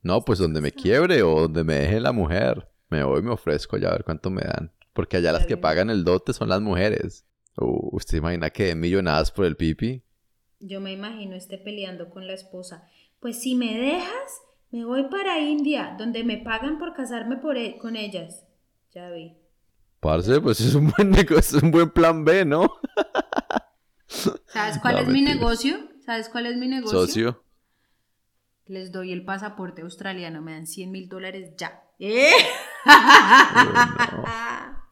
No, 0.02 0.26
pues 0.26 0.40
donde 0.40 0.60
me 0.60 0.72
quiebre 0.72 1.22
o 1.22 1.42
donde 1.42 1.64
me 1.64 1.76
deje 1.76 2.00
la 2.00 2.14
mujer. 2.14 2.68
Me 2.90 3.04
voy 3.04 3.20
y 3.20 3.24
me 3.24 3.32
ofrezco 3.32 3.78
ya 3.78 3.90
a 3.90 3.92
ver 3.92 4.04
cuánto 4.04 4.32
me 4.32 4.42
dan. 4.42 4.72
Porque 4.98 5.18
allá 5.18 5.32
las 5.32 5.46
que 5.46 5.58
pagan 5.58 5.92
el 5.92 6.04
dote 6.04 6.34
son 6.34 6.50
las 6.50 6.60
mujeres. 6.60 7.24
Uh, 7.56 7.96
¿Usted 7.96 8.18
imagina 8.18 8.50
que 8.50 8.74
millonadas 8.74 9.32
por 9.32 9.46
el 9.46 9.56
pipi? 9.56 10.02
Yo 10.60 10.82
me 10.82 10.92
imagino 10.92 11.36
esté 11.36 11.60
peleando 11.60 12.10
con 12.10 12.26
la 12.26 12.34
esposa. 12.34 12.90
Pues 13.20 13.40
si 13.40 13.54
me 13.54 13.78
dejas, 13.78 14.42
me 14.72 14.86
voy 14.86 15.04
para 15.04 15.38
India, 15.38 15.96
donde 16.00 16.24
me 16.24 16.38
pagan 16.38 16.80
por 16.80 16.96
casarme 16.96 17.38
por 17.38 17.58
e- 17.58 17.78
con 17.78 17.96
ellas. 17.96 18.44
Ya 18.92 19.12
vi. 19.12 19.38
Parce, 20.00 20.42
pues 20.42 20.62
es 20.62 20.74
un 20.74 20.90
buen 20.90 21.12
negocio, 21.12 21.60
es 21.60 21.64
un 21.64 21.70
buen 21.70 21.92
plan 21.92 22.26
B, 22.26 22.44
¿no? 22.44 22.68
¿Sabes 24.48 24.80
cuál 24.80 24.96
No, 24.96 25.02
es 25.02 25.08
mi 25.10 25.22
negocio? 25.22 25.78
¿Sabes 26.04 26.28
cuál 26.28 26.48
es 26.48 26.58
mi 26.58 26.68
negocio? 26.68 27.02
Socio. 27.02 27.44
Les 28.66 28.92
doy 28.92 29.14
el 29.14 29.24
pasaporte 29.24 29.84
australiano, 29.84 30.42
me 30.42 30.54
dan 30.54 30.66
100 30.66 30.92
mil 30.92 31.08
dólares 31.08 31.54
ya. 31.56 31.84
¿Eh? 32.00 32.32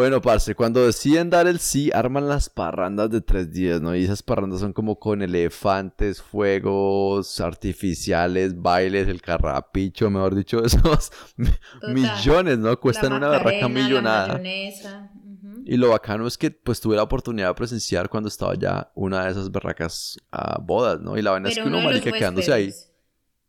Bueno, 0.00 0.22
parce, 0.22 0.54
cuando 0.54 0.86
deciden 0.86 1.28
dar 1.28 1.46
el 1.46 1.58
sí, 1.58 1.90
arman 1.92 2.26
las 2.26 2.48
parrandas 2.48 3.10
de 3.10 3.20
tres 3.20 3.52
días, 3.52 3.82
¿no? 3.82 3.94
Y 3.94 4.04
esas 4.04 4.22
parrandas 4.22 4.60
son 4.60 4.72
como 4.72 4.98
con 4.98 5.20
elefantes, 5.20 6.22
fuegos 6.22 7.38
artificiales, 7.38 8.58
bailes, 8.58 9.08
el 9.08 9.20
carrapicho, 9.20 10.08
mejor 10.08 10.34
dicho, 10.34 10.64
esos 10.64 11.10
Total. 11.36 11.94
millones, 11.94 12.56
¿no? 12.56 12.80
Cuestan 12.80 13.12
una 13.12 13.28
La 13.28 13.68
millonada. 13.68 14.40
Y 15.66 15.76
lo 15.76 15.90
bacano 15.90 16.26
es 16.26 16.38
que 16.38 16.50
pues 16.50 16.80
tuve 16.80 16.96
la 16.96 17.02
oportunidad 17.02 17.48
de 17.48 17.54
presenciar 17.54 18.08
cuando 18.08 18.30
estaba 18.30 18.54
ya 18.54 18.90
una 18.94 19.26
de 19.26 19.32
esas 19.32 19.52
berracas 19.52 20.18
ah, 20.32 20.58
bodas, 20.62 20.98
¿no? 20.98 21.18
Y 21.18 21.20
la 21.20 21.32
vaina 21.32 21.50
es 21.50 21.56
Pero 21.56 21.64
que 21.64 21.68
uno, 21.68 21.78
uno 21.80 21.88
de 21.90 21.94
marica, 21.96 22.10
quedándose 22.10 22.50
ahí 22.50 22.72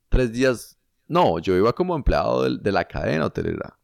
tres 0.10 0.34
días. 0.34 0.78
No, 1.08 1.40
yo 1.40 1.56
iba 1.56 1.72
como 1.72 1.96
empleado 1.96 2.44
del- 2.44 2.62
de, 2.62 2.74
la 2.74 2.84
cadena 2.84 3.28
hotelera. 3.28 3.78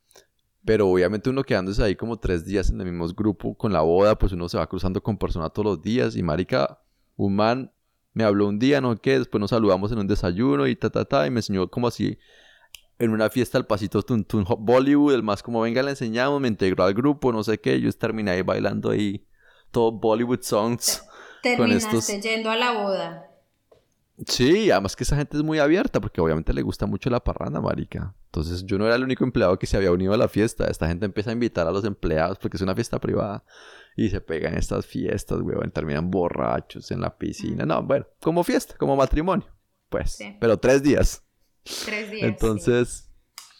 Pero 0.67 0.87
obviamente 0.89 1.29
uno 1.29 1.43
quedándose 1.43 1.81
ahí 1.81 1.95
como 1.95 2.17
tres 2.19 2.45
días 2.45 2.69
en 2.69 2.79
el 2.81 2.91
mismo 2.91 3.07
grupo 3.15 3.55
con 3.55 3.71
la 3.73 3.81
boda, 3.81 4.17
pues 4.17 4.33
uno 4.33 4.47
se 4.49 4.57
va 4.57 4.67
cruzando 4.67 5.01
con 5.01 5.17
personas 5.17 5.51
todos 5.53 5.65
los 5.65 5.81
días. 5.81 6.15
Y 6.17 6.21
marica, 6.21 6.79
un 7.15 7.35
man 7.37 7.71
me 8.13 8.23
habló 8.25 8.47
un 8.47 8.59
día, 8.59 8.81
no 8.81 8.93
sé 8.93 8.99
qué, 9.01 9.17
después 9.17 9.39
nos 9.39 9.49
saludamos 9.51 9.91
en 9.93 9.99
un 9.99 10.07
desayuno 10.07 10.67
y 10.67 10.75
ta, 10.75 10.89
ta, 10.89 11.05
ta, 11.05 11.25
y 11.25 11.31
me 11.31 11.39
enseñó 11.39 11.67
como 11.69 11.87
así 11.87 12.17
en 12.99 13.11
una 13.11 13.29
fiesta 13.29 13.57
al 13.59 13.65
pasito 13.67 14.01
tun, 14.01 14.25
tun, 14.25 14.43
ho- 14.47 14.57
Bollywood, 14.57 15.13
el 15.13 15.23
más 15.23 15.41
como 15.43 15.61
venga 15.61 15.83
le 15.83 15.91
enseñamos, 15.91 16.41
me 16.41 16.47
integró 16.47 16.83
al 16.83 16.93
grupo, 16.95 17.31
no 17.31 17.43
sé 17.43 17.59
qué, 17.59 17.79
yo 17.79 17.91
terminé 17.93 18.31
ahí 18.31 18.41
bailando 18.41 18.89
ahí 18.89 19.23
todo 19.71 19.91
Bollywood 19.91 20.41
songs. 20.41 21.01
con 21.01 21.09
Terminaste 21.69 21.97
estos- 21.97 22.21
yendo 22.23 22.49
a 22.49 22.55
la 22.55 22.71
boda. 22.73 23.26
Sí, 24.25 24.71
además 24.71 24.95
que 24.95 25.03
esa 25.03 25.15
gente 25.15 25.37
es 25.37 25.43
muy 25.43 25.59
abierta 25.59 26.01
porque 26.01 26.19
obviamente 26.21 26.51
le 26.53 26.63
gusta 26.63 26.85
mucho 26.87 27.09
la 27.09 27.23
parranda, 27.23 27.61
marica. 27.61 28.15
Entonces 28.25 28.65
yo 28.65 28.77
no 28.79 28.85
era 28.87 28.95
el 28.95 29.03
único 29.03 29.23
empleado 29.23 29.59
que 29.59 29.67
se 29.67 29.77
había 29.77 29.91
unido 29.91 30.13
a 30.13 30.17
la 30.17 30.27
fiesta. 30.27 30.65
Esta 30.65 30.87
gente 30.87 31.05
empieza 31.05 31.29
a 31.29 31.33
invitar 31.33 31.67
a 31.67 31.71
los 31.71 31.85
empleados 31.85 32.39
porque 32.39 32.57
es 32.57 32.61
una 32.63 32.73
fiesta 32.73 32.99
privada. 32.99 33.43
Y 33.95 34.09
se 34.09 34.19
pegan 34.21 34.55
estas 34.55 34.85
fiestas, 34.85 35.39
weón. 35.41 35.69
Terminan 35.71 36.09
borrachos 36.09 36.89
en 36.91 37.01
la 37.01 37.15
piscina. 37.17 37.65
No, 37.65 37.83
bueno, 37.83 38.05
como 38.19 38.43
fiesta, 38.43 38.75
como 38.77 38.95
matrimonio. 38.95 39.47
Pues, 39.89 40.11
Sí. 40.13 40.35
pero 40.39 40.57
tres 40.57 40.81
días. 40.83 41.23
Tres 41.85 42.09
días. 42.11 42.21
sí. 42.21 42.25
Entonces, 42.25 43.09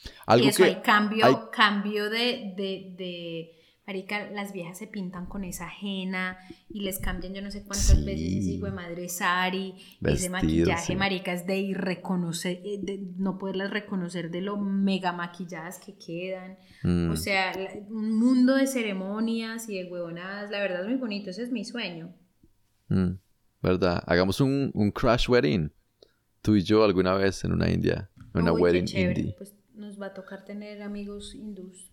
y 0.05 0.09
algo 0.25 0.47
eso 0.49 0.57
que... 0.63 0.69
hay 0.69 0.81
cambio, 0.81 1.25
hay- 1.25 1.37
cambio 1.51 2.09
de, 2.09 2.53
de, 2.55 2.93
de, 2.97 3.51
marica, 3.87 4.29
las 4.31 4.51
viejas 4.51 4.77
se 4.77 4.85
pintan 4.85 5.25
con 5.27 5.45
esa 5.45 5.69
henna 5.81 6.37
y 6.69 6.81
les 6.81 6.99
cambian 6.99 7.33
yo 7.33 7.41
no 7.41 7.49
sé 7.49 7.59
cuántas 7.61 7.95
Sí. 7.97 8.05
veces 8.05 8.27
ese 8.33 8.51
hijo 8.51 8.65
de 8.65 8.73
madre 8.73 9.07
sari, 9.07 9.73
ese 10.01 10.29
maquillaje, 10.29 10.95
marica, 10.97 11.31
es 11.33 11.47
de 11.47 11.57
irreconocer, 11.59 12.59
eh, 12.65 12.79
de 12.83 12.99
no 13.17 13.37
poderlas 13.37 13.71
reconocer 13.71 14.29
de 14.29 14.41
lo 14.41 14.57
mega 14.57 15.13
maquilladas 15.13 15.79
que 15.79 15.95
quedan. 15.97 16.57
Mm, 16.83 17.11
O 17.11 17.15
sea, 17.15 17.53
un 17.89 18.17
mundo 18.19 18.55
de 18.55 18.67
ceremonias 18.67 19.69
y 19.69 19.77
de 19.81 19.89
huevonadas, 19.89 20.51
la 20.51 20.59
verdad 20.59 20.81
es 20.81 20.87
muy 20.89 20.97
bonito, 20.97 21.29
ese 21.29 21.43
es 21.43 21.51
mi 21.51 21.63
sueño. 21.63 22.13
mm, 22.89 23.11
¿Verdad? 23.61 24.03
Hagamos 24.05 24.39
un, 24.41 24.69
un 24.73 24.91
crash 24.91 25.29
wedding. 25.29 25.71
Tú 26.41 26.55
y 26.55 26.61
yo 26.61 26.83
alguna 26.83 27.13
vez 27.15 27.43
en 27.43 27.53
una 27.53 27.69
India. 27.69 28.09
En 28.35 28.41
una 28.43 28.53
Uy, 28.53 28.61
wedding 28.61 28.87
indie. 28.95 29.33
Pues, 29.37 29.55
nos 29.73 29.99
va 29.99 30.07
a 30.07 30.13
tocar 30.13 30.43
tener 30.45 30.81
amigos 30.81 31.33
hindús. 31.35 31.89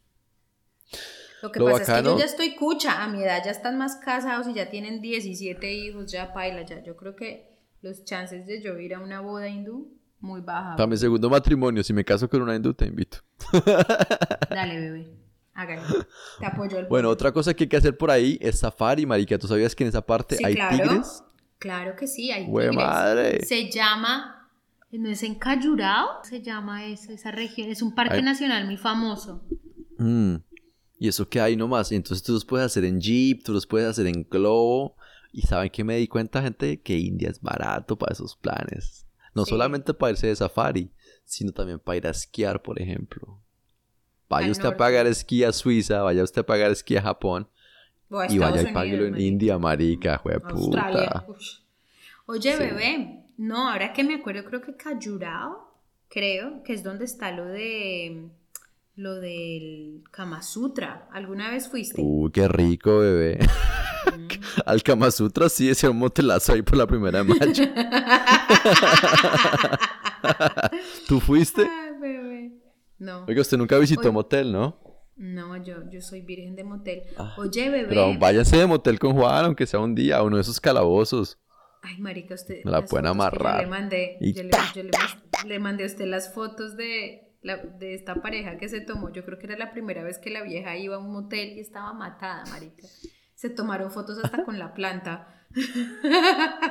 Lo 1.44 1.52
que 1.52 1.60
Lo 1.60 1.66
pasa 1.66 1.82
es 1.82 2.02
que 2.02 2.08
yo 2.08 2.18
ya 2.18 2.24
estoy 2.24 2.54
cucha, 2.54 3.04
a 3.04 3.08
mi 3.08 3.22
edad 3.22 3.42
ya 3.44 3.50
están 3.50 3.76
más 3.76 3.96
casados 3.96 4.48
y 4.48 4.54
ya 4.54 4.70
tienen 4.70 5.02
17 5.02 5.74
hijos, 5.74 6.10
ya 6.10 6.32
paila, 6.32 6.62
ya. 6.62 6.82
Yo 6.82 6.96
creo 6.96 7.14
que 7.14 7.52
los 7.82 8.02
chances 8.06 8.46
de 8.46 8.62
yo 8.62 8.78
ir 8.78 8.94
a 8.94 9.00
una 9.00 9.20
boda 9.20 9.46
hindú, 9.46 9.92
muy 10.20 10.40
baja. 10.40 10.74
Para 10.74 10.86
mi 10.86 10.96
segundo 10.96 11.28
matrimonio, 11.28 11.84
si 11.84 11.92
me 11.92 12.02
caso 12.02 12.30
con 12.30 12.40
una 12.40 12.54
hindú, 12.56 12.72
te 12.72 12.86
invito. 12.86 13.18
Dale, 14.48 14.80
bebé, 14.80 15.10
hágale. 15.52 15.82
Te 16.40 16.46
apoyo 16.46 16.78
el 16.78 16.86
Bueno, 16.86 17.10
otra 17.10 17.30
cosa 17.30 17.52
que 17.52 17.64
hay 17.64 17.68
que 17.68 17.76
hacer 17.76 17.96
por 17.98 18.10
ahí 18.10 18.38
es 18.40 18.60
safari, 18.60 19.04
marica. 19.04 19.38
¿Tú 19.38 19.46
sabías 19.46 19.74
que 19.74 19.84
en 19.84 19.88
esa 19.88 20.00
parte 20.00 20.36
Sí, 20.36 20.44
hay 20.46 20.54
claro. 20.54 20.76
tigres? 20.88 21.22
Claro 21.58 21.94
que 21.94 22.06
sí, 22.06 22.30
hay 22.30 22.46
¡Hue 22.48 22.62
tigres. 22.70 22.76
madre! 22.76 23.44
Se 23.44 23.70
llama, 23.70 24.48
¿no 24.92 25.08
es 25.10 25.22
en 25.22 25.34
Cayurao? 25.34 26.24
Se 26.24 26.40
llama 26.40 26.86
esa, 26.86 27.12
esa 27.12 27.30
región, 27.30 27.68
es 27.70 27.82
un 27.82 27.94
parque 27.94 28.22
nacional 28.22 28.64
muy 28.64 28.78
famoso. 28.78 29.42
Mm, 29.98 30.36
Y 30.98 31.08
eso 31.08 31.28
que 31.28 31.40
hay 31.40 31.56
nomás. 31.56 31.90
Y 31.92 31.96
entonces 31.96 32.22
tú 32.24 32.32
los 32.32 32.44
puedes 32.44 32.66
hacer 32.66 32.84
en 32.84 33.00
jeep, 33.00 33.42
tú 33.42 33.52
los 33.52 33.66
puedes 33.66 33.88
hacer 33.88 34.06
en 34.06 34.26
globo. 34.28 34.96
Y 35.32 35.42
¿saben 35.42 35.70
qué 35.70 35.82
me 35.84 35.96
di 35.96 36.06
cuenta, 36.06 36.40
gente? 36.42 36.80
Que 36.80 36.96
India 36.96 37.28
es 37.30 37.40
barato 37.40 37.96
para 37.98 38.12
esos 38.12 38.36
planes. 38.36 39.04
No 39.34 39.44
Sí. 39.44 39.50
solamente 39.50 39.92
para 39.92 40.12
irse 40.12 40.28
de 40.28 40.36
safari, 40.36 40.90
sino 41.24 41.50
también 41.52 41.80
para 41.80 41.96
ir 41.96 42.06
a 42.06 42.10
esquiar, 42.10 42.62
por 42.62 42.80
ejemplo. 42.80 43.40
Vaya 44.28 44.46
Al 44.46 44.52
usted 44.52 44.68
a 44.68 44.76
pagar 44.76 45.06
esquí 45.08 45.42
a 45.44 45.52
Suiza, 45.52 46.02
vaya 46.02 46.22
usted 46.22 46.42
a 46.42 46.46
pagar 46.46 46.70
esquí 46.70 46.96
a 46.96 47.02
Japón. 47.02 47.48
O 48.10 48.20
a 48.20 48.30
y 48.30 48.38
vaya 48.38 48.62
y 48.62 48.72
páguelo 48.72 49.04
en 49.06 49.12
marica. 49.12 49.26
India, 49.28 49.58
marica, 49.58 50.18
jue 50.18 50.34
Australia. 50.34 51.10
puta. 51.10 51.26
ush. 51.28 51.58
Oye, 52.26 52.52
Sí. 52.52 52.58
bebé, 52.62 53.24
no, 53.36 53.68
ahora 53.70 53.92
que 53.92 54.04
me 54.04 54.14
acuerdo, 54.14 54.44
creo 54.44 54.60
que 54.62 54.76
Cayurao, 54.76 55.74
creo 56.08 56.62
que 56.62 56.72
es 56.74 56.84
donde 56.84 57.04
está 57.06 57.32
lo 57.32 57.46
de 57.46 58.28
lo 58.96 59.16
del 59.16 60.02
Kama 60.10 60.42
Sutra. 60.42 61.08
¿Alguna 61.12 61.50
vez 61.50 61.68
fuiste? 61.68 62.00
Uy, 62.02 62.30
qué 62.30 62.48
rico, 62.48 62.98
bebé. 62.98 63.38
Mm. 63.38 64.28
Al 64.66 64.82
Kama 64.82 65.10
Sutra 65.10 65.48
sí, 65.48 65.68
ese 65.68 65.88
un 65.88 65.98
motelazo 65.98 66.52
ahí 66.52 66.62
por 66.62 66.76
la 66.76 66.86
primera 66.86 67.22
de 67.22 67.24
mayo. 67.24 67.64
¿Tú 71.08 71.20
fuiste? 71.20 71.62
Ay, 71.62 71.92
bebé. 72.00 72.52
No, 72.98 73.24
Oiga, 73.26 73.40
usted 73.40 73.56
nunca 73.56 73.78
visitó 73.78 74.02
Oye. 74.02 74.12
motel, 74.12 74.52
¿no? 74.52 74.80
no, 75.16 75.56
yo, 75.62 75.76
yo 75.90 76.00
soy 76.00 76.22
virgen 76.22 76.56
de 76.56 76.64
motel. 76.64 77.02
Ah, 77.16 77.34
Oye, 77.38 77.70
bebé. 77.70 77.88
Pero 77.88 78.18
váyase 78.18 78.56
de 78.56 78.66
motel 78.66 78.98
con 78.98 79.14
Juan, 79.14 79.44
aunque 79.44 79.66
sea 79.66 79.80
un 79.80 79.94
día, 79.94 80.22
uno 80.22 80.36
de 80.36 80.42
esos 80.42 80.60
calabozos. 80.60 81.38
Ay, 81.82 81.98
marica, 81.98 82.34
usted. 82.34 82.64
Me 82.64 82.70
la 82.70 82.84
pueden 82.84 83.06
amarrar. 83.06 83.56
Yo 83.56 83.62
le 83.62 83.70
mandé, 83.70 84.16
Y 84.20 84.32
yo 84.32 84.42
le, 84.42 84.50
le 85.46 85.58
mandé 85.58 85.84
a 85.84 85.86
usted 85.86 86.06
las 86.06 86.32
fotos 86.32 86.76
de, 86.76 87.23
la- 87.44 87.58
de 87.58 87.94
esta 87.94 88.16
pareja 88.16 88.56
que 88.58 88.68
se 88.68 88.80
tomó. 88.80 89.10
Yo 89.12 89.24
creo 89.24 89.38
que 89.38 89.46
era 89.46 89.56
la 89.56 89.70
primera 89.70 90.02
vez 90.02 90.18
que 90.18 90.30
la 90.30 90.42
vieja 90.42 90.76
iba 90.76 90.96
a 90.96 90.98
un 90.98 91.12
motel 91.12 91.50
y 91.56 91.60
estaba 91.60 91.92
matada, 91.92 92.44
marica. 92.46 92.88
Se 93.36 93.50
tomaron 93.50 93.92
fotos 93.92 94.18
hasta 94.24 94.44
con 94.44 94.58
la 94.58 94.74
planta. 94.74 95.28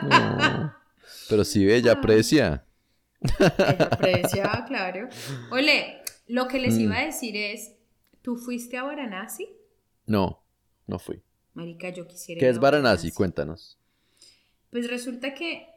No. 0.01 0.73
Pero 1.29 1.43
si 1.43 1.69
ella 1.71 1.93
aprecia. 1.93 2.65
Ella 3.21 3.87
aprecia, 3.91 4.63
claro. 4.67 5.07
Ole, 5.51 6.01
lo 6.27 6.47
que 6.47 6.59
les 6.59 6.75
Mm. 6.75 6.79
iba 6.81 6.97
a 6.99 7.05
decir 7.05 7.35
es, 7.35 7.73
¿tú 8.21 8.35
fuiste 8.35 8.77
a 8.77 8.83
Varanasi? 8.83 9.47
No, 10.05 10.43
no 10.87 10.99
fui. 10.99 11.21
Marica, 11.53 11.89
yo 11.89 12.07
quisiera 12.07 12.39
¿Qué 12.39 12.45
ir 12.45 12.51
es 12.51 12.57
a 12.57 12.61
Varanasi? 12.61 13.11
Cuéntanos. 13.11 13.77
Pues 14.71 14.89
resulta 14.89 15.33
que 15.35 15.67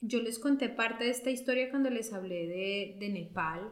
yo 0.00 0.20
les 0.20 0.38
conté 0.38 0.68
parte 0.70 1.04
de 1.04 1.10
esta 1.10 1.30
historia 1.30 1.68
cuando 1.70 1.90
les 1.90 2.12
hablé 2.12 2.46
de, 2.46 2.96
de 2.98 3.08
Nepal. 3.10 3.70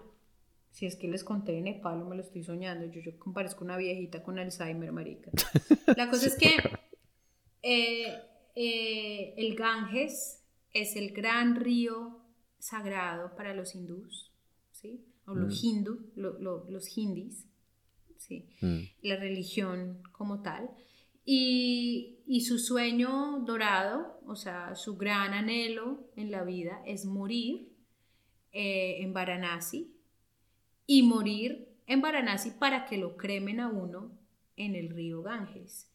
Si 0.73 0.87
es 0.87 0.97
que 0.97 1.07
les 1.07 1.23
conté 1.23 1.53
de 1.53 1.61
Nepal 1.61 2.03
o 2.03 2.07
me 2.07 2.17
lo 2.17 2.23
estoy 2.23 2.43
soñando, 2.43 2.87
yo, 2.87 3.01
yo 3.03 3.17
comparezco 3.19 3.65
una 3.65 3.77
viejita 3.77 4.23
con 4.23 4.39
Alzheimer, 4.39 4.91
marica. 4.91 5.31
La 5.97 6.09
cosa 6.11 6.27
es 6.27 6.37
que 6.37 6.51
eh, 7.63 8.19
eh, 8.55 9.35
el 9.37 9.55
Ganges 9.55 10.43
es 10.73 10.97
el 10.97 11.13
gran 11.13 11.57
río 11.57 12.21
sagrado 12.59 13.35
para 13.37 13.55
los 13.55 13.75
hindús, 13.75 14.33
¿sí? 14.71 15.05
O 15.27 15.35
los 15.35 15.63
Mm. 15.63 15.67
hindú, 15.67 16.11
lo- 16.17 16.39
lo- 16.39 16.65
los 16.71 16.97
hindis, 16.97 17.47
¿sí? 18.19 18.49
Mm. 18.61 18.81
la 19.03 19.17
religión 19.17 20.03
como 20.13 20.43
tal. 20.43 20.71
Y, 21.25 22.19
y 22.27 22.41
su 22.41 22.59
sueño 22.59 23.41
dorado, 23.47 24.19
o 24.27 24.35
sea, 24.35 24.75
su 24.75 24.97
gran 24.97 25.35
anhelo 25.35 26.11
en 26.17 26.31
la 26.33 26.43
vida 26.45 26.83
es 26.87 27.05
morir 27.05 27.69
eh, 28.53 29.03
en 29.03 29.13
Varanasi 29.13 29.92
y 30.87 31.03
morir 31.03 31.69
en 31.87 32.01
Varanasi 32.01 32.51
para 32.53 32.85
que 32.87 32.97
lo 32.99 33.17
cremen 33.17 33.61
a 33.61 33.69
uno 33.69 34.13
en 34.57 34.75
el 34.75 34.91
río 34.91 35.23
Ganges. 35.23 35.89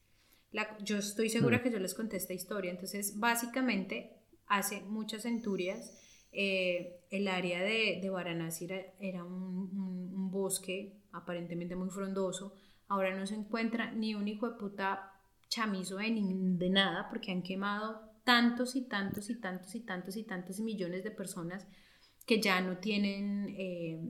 La- 0.52 0.78
yo 0.80 0.98
estoy 0.98 1.30
segura 1.30 1.58
Mm. 1.58 1.62
que 1.64 1.72
yo 1.72 1.80
les 1.80 1.94
conté 1.94 2.18
esta 2.18 2.34
historia. 2.34 2.72
Entonces, 2.72 3.20
básicamente, 3.20 4.14
hace 4.48 4.82
muchas 4.82 5.24
centurias, 5.24 5.94
eh, 6.32 7.00
el 7.10 7.28
área 7.28 7.62
de, 7.62 8.00
de 8.02 8.10
Varanasi 8.10 8.66
era, 8.66 8.82
era 9.00 9.24
un, 9.24 9.34
un- 9.34 10.14
un 10.14 10.32
bosque 10.32 10.94
aparentemente 11.12 11.76
muy 11.76 11.90
frondoso. 11.90 12.54
Ahora 12.88 13.16
no 13.18 13.26
se 13.28 13.36
encuentra 13.36 13.92
ni 13.92 14.16
un 14.16 14.28
hijo 14.28 14.50
de 14.50 14.58
puta 14.58 15.12
chamizo 15.50 15.98
de, 15.98 16.10
ni- 16.12 16.58
de 16.58 16.70
nada 16.70 17.08
porque 17.10 17.32
han 17.32 17.42
quemado 17.44 18.02
tantos 18.24 18.76
y 18.76 18.82
tantos 18.88 19.30
y 19.30 19.36
tantos 19.40 19.74
y 19.76 19.82
tantos 19.82 20.18
y 20.18 20.24
tantos 20.24 20.60
millones 20.60 21.04
de 21.04 21.12
personas 21.12 21.66
que 22.26 22.42
ya 22.42 22.60
no 22.62 22.78
tienen 22.78 23.56
eh, 23.58 24.02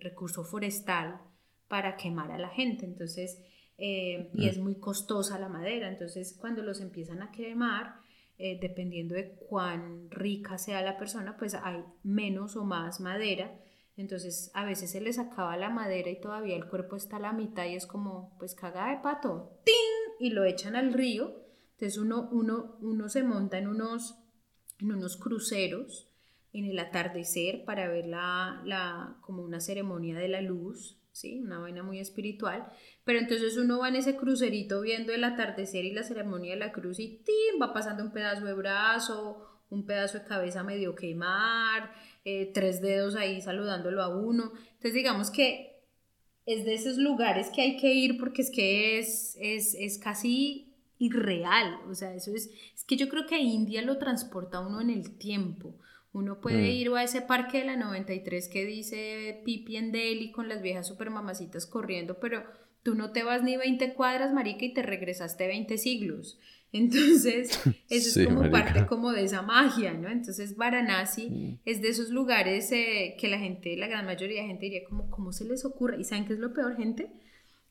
recurso 0.00 0.44
forestal 0.44 1.20
para 1.68 1.96
quemar 1.96 2.30
a 2.32 2.38
la 2.38 2.48
gente. 2.50 2.84
Entonces, 2.84 3.40
eh, 3.78 4.30
y 4.34 4.46
Mm. 4.46 4.48
es 4.48 4.58
muy 4.58 4.76
costosa 4.76 5.38
la 5.38 5.48
madera. 5.48 5.88
Entonces, 5.88 6.36
cuando 6.38 6.62
los 6.62 6.80
empiezan 6.80 7.22
a 7.22 7.32
quemar, 7.32 7.96
eh, 8.38 8.58
dependiendo 8.60 9.14
de 9.14 9.34
cuán 9.48 10.10
rica 10.10 10.58
sea 10.58 10.82
la 10.82 10.96
persona, 10.98 11.36
pues 11.36 11.54
hay 11.54 11.84
menos 12.02 12.56
o 12.56 12.64
más 12.64 13.00
madera. 13.00 13.58
Entonces, 13.96 14.50
a 14.54 14.64
veces 14.64 14.90
se 14.90 15.00
les 15.00 15.18
acaba 15.18 15.56
la 15.56 15.70
madera 15.70 16.10
y 16.10 16.20
todavía 16.20 16.56
el 16.56 16.66
cuerpo 16.68 16.96
está 16.96 17.16
a 17.16 17.20
la 17.20 17.32
mitad 17.32 17.64
y 17.66 17.76
es 17.76 17.86
como, 17.86 18.36
pues 18.38 18.54
caga 18.56 18.90
de 18.90 19.00
pato, 19.02 19.60
¡tin! 19.64 19.74
Y 20.18 20.30
lo 20.30 20.44
echan 20.44 20.74
al 20.74 20.92
río. 20.92 21.44
Entonces, 21.72 21.98
uno, 21.98 22.28
uno, 22.32 22.76
uno 22.80 23.08
se 23.08 23.22
monta 23.22 23.58
en 23.58 23.68
unos, 23.68 24.16
en 24.80 24.92
unos 24.92 25.16
cruceros 25.16 26.10
en 26.54 26.66
el 26.66 26.78
atardecer 26.78 27.64
para 27.64 27.88
ver 27.88 28.06
la, 28.06 28.62
la, 28.64 29.16
como 29.20 29.42
una 29.42 29.60
ceremonia 29.60 30.16
de 30.16 30.28
la 30.28 30.40
luz, 30.40 30.96
¿sí? 31.10 31.40
Una 31.40 31.58
vaina 31.58 31.82
muy 31.82 31.98
espiritual. 31.98 32.66
Pero 33.04 33.18
entonces 33.18 33.56
uno 33.56 33.80
va 33.80 33.88
en 33.88 33.96
ese 33.96 34.16
crucerito 34.16 34.80
viendo 34.80 35.12
el 35.12 35.24
atardecer 35.24 35.84
y 35.84 35.92
la 35.92 36.04
ceremonia 36.04 36.52
de 36.52 36.60
la 36.60 36.72
cruz 36.72 37.00
y 37.00 37.22
¡tim! 37.24 37.60
va 37.60 37.74
pasando 37.74 38.04
un 38.04 38.12
pedazo 38.12 38.46
de 38.46 38.54
brazo, 38.54 39.60
un 39.68 39.84
pedazo 39.84 40.20
de 40.20 40.24
cabeza 40.24 40.62
medio 40.62 40.94
quemar, 40.94 41.92
eh, 42.24 42.52
tres 42.54 42.80
dedos 42.80 43.16
ahí 43.16 43.40
saludándolo 43.40 44.00
a 44.00 44.16
uno. 44.16 44.52
Entonces 44.54 44.94
digamos 44.94 45.32
que 45.32 45.82
es 46.46 46.64
de 46.64 46.74
esos 46.74 46.98
lugares 46.98 47.50
que 47.50 47.62
hay 47.62 47.76
que 47.78 47.92
ir 47.92 48.16
porque 48.16 48.42
es 48.42 48.50
que 48.52 49.00
es, 49.00 49.36
es, 49.40 49.74
es 49.74 49.98
casi 49.98 50.72
irreal. 50.98 51.80
O 51.90 51.94
sea, 51.94 52.14
eso 52.14 52.32
es, 52.32 52.48
es 52.74 52.84
que 52.84 52.96
yo 52.96 53.08
creo 53.08 53.26
que 53.26 53.38
India 53.38 53.82
lo 53.82 53.98
transporta 53.98 54.58
a 54.58 54.66
uno 54.66 54.80
en 54.80 54.90
el 54.90 55.18
tiempo. 55.18 55.74
Uno 56.14 56.40
puede 56.40 56.62
Mm. 56.62 56.76
ir 56.76 56.88
a 56.94 57.02
ese 57.02 57.20
parque 57.20 57.58
de 57.58 57.64
la 57.66 57.76
93 57.76 58.48
que 58.48 58.64
dice 58.64 59.42
Pipi 59.44 59.76
en 59.76 59.92
Delhi 59.92 60.30
con 60.32 60.48
las 60.48 60.62
viejas 60.62 60.86
super 60.88 61.10
mamacitas 61.10 61.66
corriendo, 61.66 62.18
pero 62.20 62.44
tú 62.82 62.94
no 62.94 63.10
te 63.12 63.22
vas 63.24 63.42
ni 63.42 63.56
20 63.58 63.92
cuadras, 63.94 64.32
marica, 64.32 64.64
y 64.64 64.72
te 64.72 64.82
regresaste 64.82 65.46
20 65.46 65.76
siglos. 65.76 66.38
Entonces, 66.74 67.60
eso 67.88 68.10
Sí, 68.10 68.20
es 68.22 68.26
como 68.26 68.40
marica. 68.40 68.64
parte 68.64 68.86
como 68.86 69.12
de 69.12 69.22
esa 69.24 69.42
magia, 69.42 69.92
¿no? 69.94 70.08
Entonces, 70.08 70.56
Varanasi 70.56 71.30
Mm. 71.30 71.58
es 71.64 71.82
de 71.82 71.88
esos 71.88 72.10
lugares 72.10 72.70
eh, 72.72 73.16
que 73.18 73.28
la 73.28 73.38
gente, 73.38 73.76
la 73.76 73.86
gran 73.88 74.06
mayoría 74.06 74.42
de 74.42 74.48
gente 74.48 74.64
diría 74.66 74.84
como, 74.88 75.10
¿cómo 75.10 75.32
se 75.32 75.44
les 75.44 75.64
ocurre? 75.64 76.00
¿Y 76.00 76.04
saben 76.04 76.26
qué 76.26 76.32
es 76.32 76.38
lo 76.40 76.52
peor, 76.52 76.76
gente? 76.76 77.10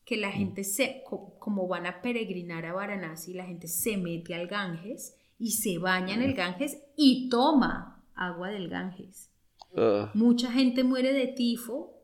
Que 0.04 0.16
la 0.18 0.30
gente 0.32 0.64
se, 0.64 1.02
co- 1.06 1.38
como 1.38 1.66
van 1.66 1.86
a 1.86 2.02
peregrinar 2.02 2.66
a 2.66 2.74
Varanasi, 2.74 3.32
la 3.32 3.46
gente 3.46 3.68
se 3.68 3.96
mete 3.96 4.34
al 4.34 4.48
Ganges 4.48 5.16
y 5.38 5.52
se 5.52 5.78
baña 5.78 6.14
en 6.14 6.20
el 6.22 6.34
Ganges 6.34 6.78
y 6.96 7.28
toma 7.30 7.93
agua 8.14 8.50
del 8.50 8.68
Ganges. 8.68 9.30
Ugh. 9.72 10.10
Mucha 10.14 10.52
gente 10.52 10.84
muere 10.84 11.12
de 11.12 11.26
tifo 11.28 11.94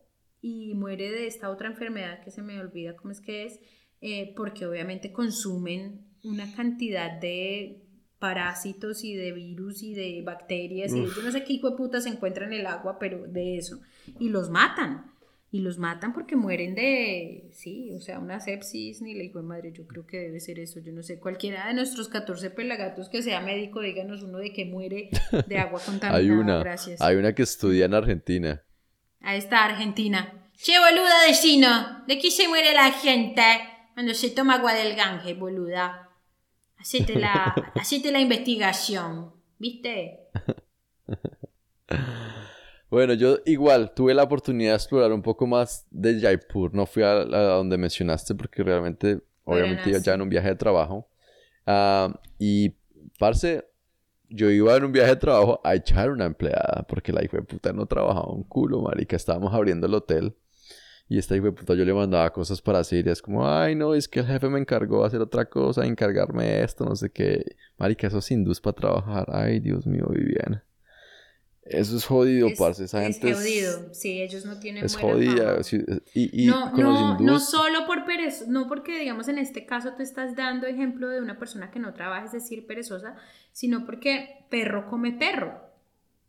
y 0.41 0.75
muere 0.75 1.11
de 1.11 1.27
esta 1.27 1.51
otra 1.51 1.69
enfermedad 1.69 2.23
que 2.23 2.31
se 2.31 2.43
me 2.43 2.59
olvida 2.61 2.97
cómo 2.97 3.13
es 3.13 3.21
que 3.21 3.45
es, 3.45 3.61
eh, 4.01 4.33
porque 4.37 4.67
obviamente 4.67 5.13
consumen 5.13 6.07
una 6.25 6.53
cantidad 6.55 7.21
de 7.21 7.83
parásitos 8.19 9.03
y 9.05 9.15
de 9.15 9.33
virus 9.33 9.83
y 9.83 9.95
de 9.95 10.23
bacterias 10.23 10.93
y 10.93 11.07
yo 11.07 11.23
no 11.23 11.33
sé 11.33 11.43
qué 11.43 11.55
hijo 11.55 11.71
de 11.71 11.77
puta 11.77 12.01
se 12.01 12.11
encuentra 12.11 12.47
en 12.47 12.53
el 12.53 12.67
agua, 12.67 12.99
pero 12.99 13.27
de 13.27 13.57
eso. 13.57 13.81
Y 14.19 14.29
los 14.29 14.51
matan. 14.51 15.11
Y 15.53 15.61
los 15.61 15.79
matan 15.79 16.13
porque 16.13 16.37
mueren 16.37 16.77
de, 16.77 17.49
sí, 17.53 17.91
o 17.93 18.01
sea, 18.01 18.21
una 18.21 18.39
sepsis, 18.39 19.03
ni 19.03 19.15
la 19.15 19.25
hijo 19.25 19.41
de 19.41 19.45
madre, 19.45 19.73
yo 19.73 19.85
creo 19.87 20.07
que 20.07 20.19
debe 20.19 20.39
ser 20.39 20.61
eso, 20.61 20.79
yo 20.79 20.93
no 20.93 21.03
sé, 21.03 21.19
cualquiera 21.19 21.67
de 21.67 21.75
nuestros 21.75 22.09
14 22.09 22.51
pelagatos 22.51 23.09
que 23.09 23.21
sea 23.21 23.41
médico, 23.41 23.81
díganos 23.81 24.23
uno 24.23 24.39
de 24.39 24.53
que 24.53 24.65
muere 24.65 25.11
de 25.49 25.59
agua 25.59 25.81
contaminada, 25.85 26.19
Hay 26.19 26.31
una, 26.31 26.59
gracias. 26.61 27.01
hay 27.01 27.17
una 27.17 27.35
que 27.35 27.43
estudia 27.43 27.87
en 27.87 27.95
Argentina. 27.95 28.63
A 29.21 29.35
esta 29.35 29.65
Argentina. 29.65 30.51
Che, 30.57 30.79
boluda 30.79 31.27
de 31.27 31.33
chino. 31.35 32.05
¿De 32.07 32.19
qué 32.19 32.31
se 32.31 32.47
muere 32.47 32.73
la 32.73 32.93
gente 32.93 33.43
cuando 33.95 34.15
se 34.15 34.31
toma 34.31 34.55
agua 34.55 34.73
del 34.75 34.95
Gange, 34.95 35.35
boluda? 35.35 36.11
Hacete 36.77 37.19
la, 37.19 37.55
hacete 37.75 38.13
la 38.13 38.21
investigación. 38.21 39.33
¿Viste? 39.59 40.21
Bueno, 42.91 43.15
yo 43.15 43.39
igual 43.47 43.95
tuve 43.95 44.15
la 44.15 44.25
oportunidad 44.25 44.73
de 44.73 44.77
explorar 44.77 45.13
un 45.13 45.23
poco 45.23 45.47
más 45.47 45.87
de 45.91 46.21
Jaipur. 46.21 46.75
No 46.75 46.87
fui 46.87 47.05
a, 47.05 47.13
a 47.13 47.43
donde 47.55 47.79
mencionaste 47.79 48.35
porque 48.35 48.65
realmente, 48.65 49.21
obviamente, 49.45 49.91
iba 49.91 49.99
ya 50.01 50.15
en 50.15 50.23
un 50.23 50.29
viaje 50.29 50.49
de 50.49 50.57
trabajo. 50.57 51.09
Ah, 51.67 52.13
y, 52.39 52.75
parce, 53.19 53.65
yo 54.29 54.51
iba 54.51 54.77
en 54.77 54.85
un 54.85 54.93
viaje 54.93 55.11
de 55.11 55.17
trabajo 55.17 55.61
a 55.63 55.77
echar 55.77 56.11
una 56.11 56.25
empleada 56.25 56.85
porque 56.89 57.13
la 57.13 57.25
hija 57.25 57.37
de 57.37 57.45
puta 57.45 57.73
no 57.73 57.87
trabajaba 57.87 58.33
un 58.33 58.43
culo, 58.43 58.81
marica. 58.83 59.15
Estábamos 59.15 59.55
abriendo 59.55 59.87
el 59.87 59.95
hotel. 59.95 60.35
Y 61.09 61.19
esta 61.19 61.37
hijo 61.37 61.47
de 61.47 61.53
puta 61.53 61.75
yo 61.75 61.85
le 61.85 61.95
mandaba 61.95 62.33
cosas 62.33 62.61
para 62.63 62.81
hacer 62.81 63.07
y 63.07 63.11
es 63.11 63.21
como, 63.21 63.49
ay 63.49 63.75
no, 63.75 63.95
es 63.95 64.07
que 64.09 64.21
el 64.21 64.27
jefe 64.27 64.49
me 64.49 64.61
encargó 64.61 65.01
de 65.01 65.09
hacer 65.09 65.21
otra 65.21 65.45
cosa, 65.45 65.85
encargarme 65.85 66.63
esto, 66.63 66.85
no 66.85 66.95
sé 66.95 67.11
qué. 67.11 67.57
Marica, 67.79 68.07
esos 68.07 68.31
hindús 68.31 68.61
para 68.61 68.77
trabajar. 68.77 69.27
Ay, 69.33 69.59
Dios 69.59 69.87
mío, 69.87 70.07
Viviana. 70.09 70.65
Eso 71.65 71.97
es 71.97 72.05
jodido, 72.07 72.49
Es- 72.49 72.59
parce. 72.59 72.85
Esa 72.85 73.07
es 73.07 73.19
gente 73.19 73.31
es, 73.31 73.39
jodido. 73.39 73.95
Sí, 73.95 74.21
ellos 74.23 74.45
no 74.45 74.59
tienen 74.59 74.85
es 74.85 74.93
buena 74.95 75.13
jodida. 75.13 75.63
sí, 75.63 75.85
Y, 76.15 76.47
y 76.47 76.47
no, 76.47 76.71
con 76.73 76.81
no, 76.81 76.91
los 76.93 77.21
no 77.21 77.39
solo 77.41 77.87
por 77.87 78.05
pereza, 78.07 78.45
no 78.49 78.67
porque 78.67 78.99
digamos 78.99 79.29
en 79.29 79.39
este 79.39 79.67
caso 79.67 79.93
tú 79.95 80.03
estás 80.03 80.35
dando 80.37 80.67
ejemplo 80.67 81.09
de 81.09 81.21
una 81.21 81.39
persona 81.39 81.71
que 81.71 81.79
no 81.79 81.93
trabaja, 81.95 82.27
es 82.27 82.33
decir, 82.33 82.67
perezosa, 82.67 83.15
sino 83.53 83.85
porque 83.87 84.47
perro 84.51 84.89
come 84.89 85.13
perro. 85.13 85.69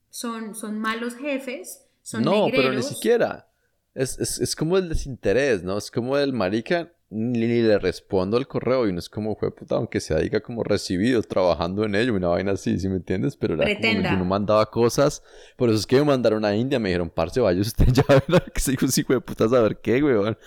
Son, 0.09 0.55
son 0.55 0.77
malos 0.79 1.15
jefes, 1.15 1.85
son 2.03 2.23
no, 2.23 2.47
pero 2.53 2.69
ni 2.71 2.81
negreros. 2.81 2.87
siquiera. 2.89 3.47
Es, 3.93 4.19
es, 4.19 4.39
es 4.39 4.55
como 4.55 4.77
el 4.77 4.89
desinterés, 4.89 5.63
¿no? 5.63 5.77
Es 5.77 5.89
como 5.91 6.17
el 6.17 6.33
marica, 6.33 6.91
ni, 7.11 7.61
le 7.61 7.77
respondo 7.77 8.37
al 8.37 8.47
correo 8.47 8.87
y 8.87 8.93
no 8.93 8.99
es 8.99 9.09
como, 9.09 9.35
fue 9.35 9.53
puta, 9.53 9.75
aunque 9.75 9.99
sea 9.99 10.17
diga 10.17 10.39
como 10.39 10.63
recibido, 10.63 11.21
trabajando 11.21 11.83
en 11.83 11.93
ello, 11.95 12.15
una 12.15 12.29
vaina 12.29 12.53
así, 12.53 12.79
¿sí 12.79 12.87
me 12.87 12.95
entiendes? 12.95 13.35
Pero 13.35 13.55
era 13.55 13.65
Pretenda. 13.65 14.09
como 14.09 14.15
yo 14.15 14.23
no 14.23 14.25
mandaba 14.25 14.65
cosas, 14.67 15.21
por 15.57 15.69
eso 15.69 15.77
es 15.77 15.85
que 15.85 15.97
me 15.97 16.05
mandaron 16.05 16.45
a 16.45 16.55
India, 16.55 16.79
me 16.79 16.89
dijeron, 16.89 17.09
parce, 17.09 17.41
vaya 17.41 17.59
usted 17.59 17.85
ya 17.91 18.03
verá 18.07 18.39
que 18.39 18.61
se 18.61 18.75
sí, 18.77 19.01
hijo 19.01 19.13
de 19.13 19.21
puta, 19.21 19.45
a 19.45 19.49
saber 19.49 19.79
qué, 19.81 20.01
weón. 20.01 20.37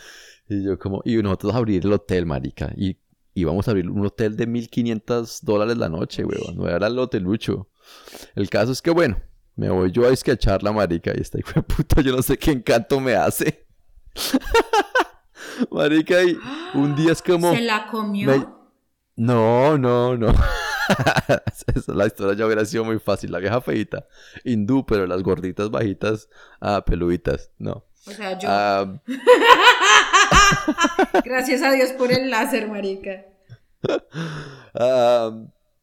Y 0.49 0.65
yo 0.65 0.79
como, 0.79 1.03
y 1.05 1.17
nosotros 1.17 1.55
abrir 1.55 1.85
el 1.85 1.93
hotel, 1.93 2.27
marica, 2.27 2.73
y 2.77 2.97
íbamos 3.35 3.69
a 3.69 3.73
abrir 3.73 3.91
un 3.91 4.07
hotel 4.07 4.37
de 4.37 4.47
1500 4.47 5.45
dólares 5.45 5.77
la 5.77 5.91
noche, 5.91 6.25
weón, 6.25 6.57
no 6.57 6.69
era 6.69 6.87
el 6.87 6.99
hotelucho. 6.99 7.69
El 8.35 8.49
caso 8.49 8.73
es 8.73 8.81
que, 8.81 8.91
bueno, 8.91 9.21
me 9.57 9.69
voy 9.69 9.93
yo 9.93 10.07
a 10.07 10.12
esquechar 10.12 10.62
la 10.62 10.73
marica 10.73 11.12
y 11.15 11.21
esta 11.21 11.39
hijo 11.39 11.53
de 11.55 11.62
puta, 11.62 12.01
yo 12.01 12.17
no 12.17 12.23
sé 12.23 12.39
qué 12.39 12.53
encanto 12.53 13.01
me 13.01 13.15
hace. 13.15 13.67
marica, 15.71 16.23
y 16.23 16.39
un 16.75 16.95
día 16.97 17.13
es 17.13 17.23
como... 17.23 17.53
Se 17.55 17.61
la 17.61 17.87
comió. 17.87 18.31
me- 18.31 18.47
No, 19.17 19.79
no, 19.79 20.17
no. 20.17 20.29
La 21.87 22.07
historia 22.07 22.35
ya 22.37 22.47
hubiera 22.47 22.65
sido 22.65 22.85
muy 22.85 22.99
fácil. 22.99 23.33
La 23.33 23.39
vieja 23.39 23.61
feita, 23.61 24.07
hindú, 24.45 24.85
pero 24.85 25.07
las 25.07 25.23
gorditas 25.23 25.71
bajitas, 25.71 26.29
ah, 26.61 26.85
peluditas, 26.85 27.51
no. 27.59 27.87
O 28.07 28.11
sea, 28.11 28.39
yo. 28.39 28.49
Ah, 28.51 29.01
Gracias 31.25 31.63
a 31.63 31.73
Dios 31.73 31.93
por 31.93 32.13
el 32.13 32.31
láser, 32.31 32.69
marica. 32.69 33.25
ah, 34.75 35.31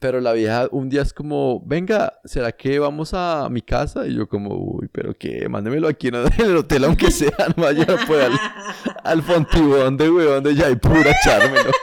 pero 0.02 0.20
la 0.20 0.34
vieja 0.34 0.68
un 0.72 0.90
día 0.90 1.04
es 1.04 1.14
como, 1.14 1.62
venga, 1.64 2.20
¿será 2.26 2.52
que 2.52 2.80
vamos 2.80 3.12
a 3.14 3.48
mi 3.52 3.62
casa? 3.62 4.08
Y 4.08 4.16
yo 4.16 4.28
como, 4.28 4.56
uy, 4.56 4.90
pero 4.92 5.14
qué, 5.16 5.48
mándemelo 5.48 5.88
aquí 5.88 6.08
en 6.08 6.16
el 6.16 6.58
hotel, 6.58 6.86
aunque 6.86 7.12
sea, 7.12 7.32
no 7.56 7.64
vaya 7.64 7.86
pues 8.08 8.26
al, 8.26 8.40
al 9.04 9.22
fontibón 9.22 9.98
de 9.98 10.10
weón 10.10 10.44
de 10.44 10.56
Jaipur 10.56 11.08
a 11.08 11.12
echármelo. 11.12 11.72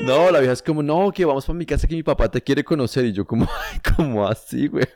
No, 0.00 0.32
la 0.32 0.40
vieja 0.40 0.52
es 0.52 0.62
como, 0.62 0.82
no, 0.82 1.12
que 1.12 1.24
vamos 1.24 1.46
para 1.46 1.56
mi 1.56 1.64
casa 1.64 1.86
que 1.86 1.94
mi 1.94 2.02
papá 2.02 2.28
te 2.28 2.42
quiere 2.42 2.64
conocer. 2.64 3.04
Y 3.04 3.12
yo 3.12 3.24
como, 3.24 3.48
ay, 3.72 3.78
¿cómo 3.96 4.26
así, 4.26 4.66
güey? 4.66 4.86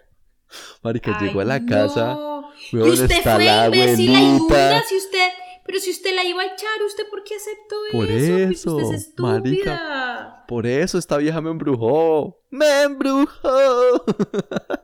Marica, 0.82 1.16
llegó 1.20 1.40
a 1.40 1.44
la 1.44 1.54
Ay, 1.54 1.66
casa. 1.66 2.14
no. 2.14 2.50
Y 2.72 2.76
weón, 2.76 2.90
usted 2.90 3.10
está 3.12 3.36
fue 3.36 3.44
la 3.44 3.66
imbécil, 3.66 4.10
inmunda, 4.10 4.82
si 4.82 4.96
usted, 4.96 5.28
pero 5.66 5.78
si 5.78 5.90
usted 5.90 6.14
la 6.14 6.24
iba 6.24 6.42
a 6.42 6.46
echar, 6.46 6.82
¿usted 6.86 7.04
por 7.10 7.22
qué 7.24 7.34
aceptó 7.34 7.76
Por 7.92 8.10
eso? 8.10 8.36
eso, 8.38 8.74
Pues 8.74 8.84
usted 8.86 8.94
es 8.96 9.14
marica. 9.18 9.72
estúpida. 9.74 10.44
Por 10.48 10.66
eso 10.66 10.96
esta 10.98 11.16
vieja 11.16 11.40
me 11.40 11.50
embrujó. 11.50 12.38
¡Me 12.50 12.82
embrujó! 12.84 14.04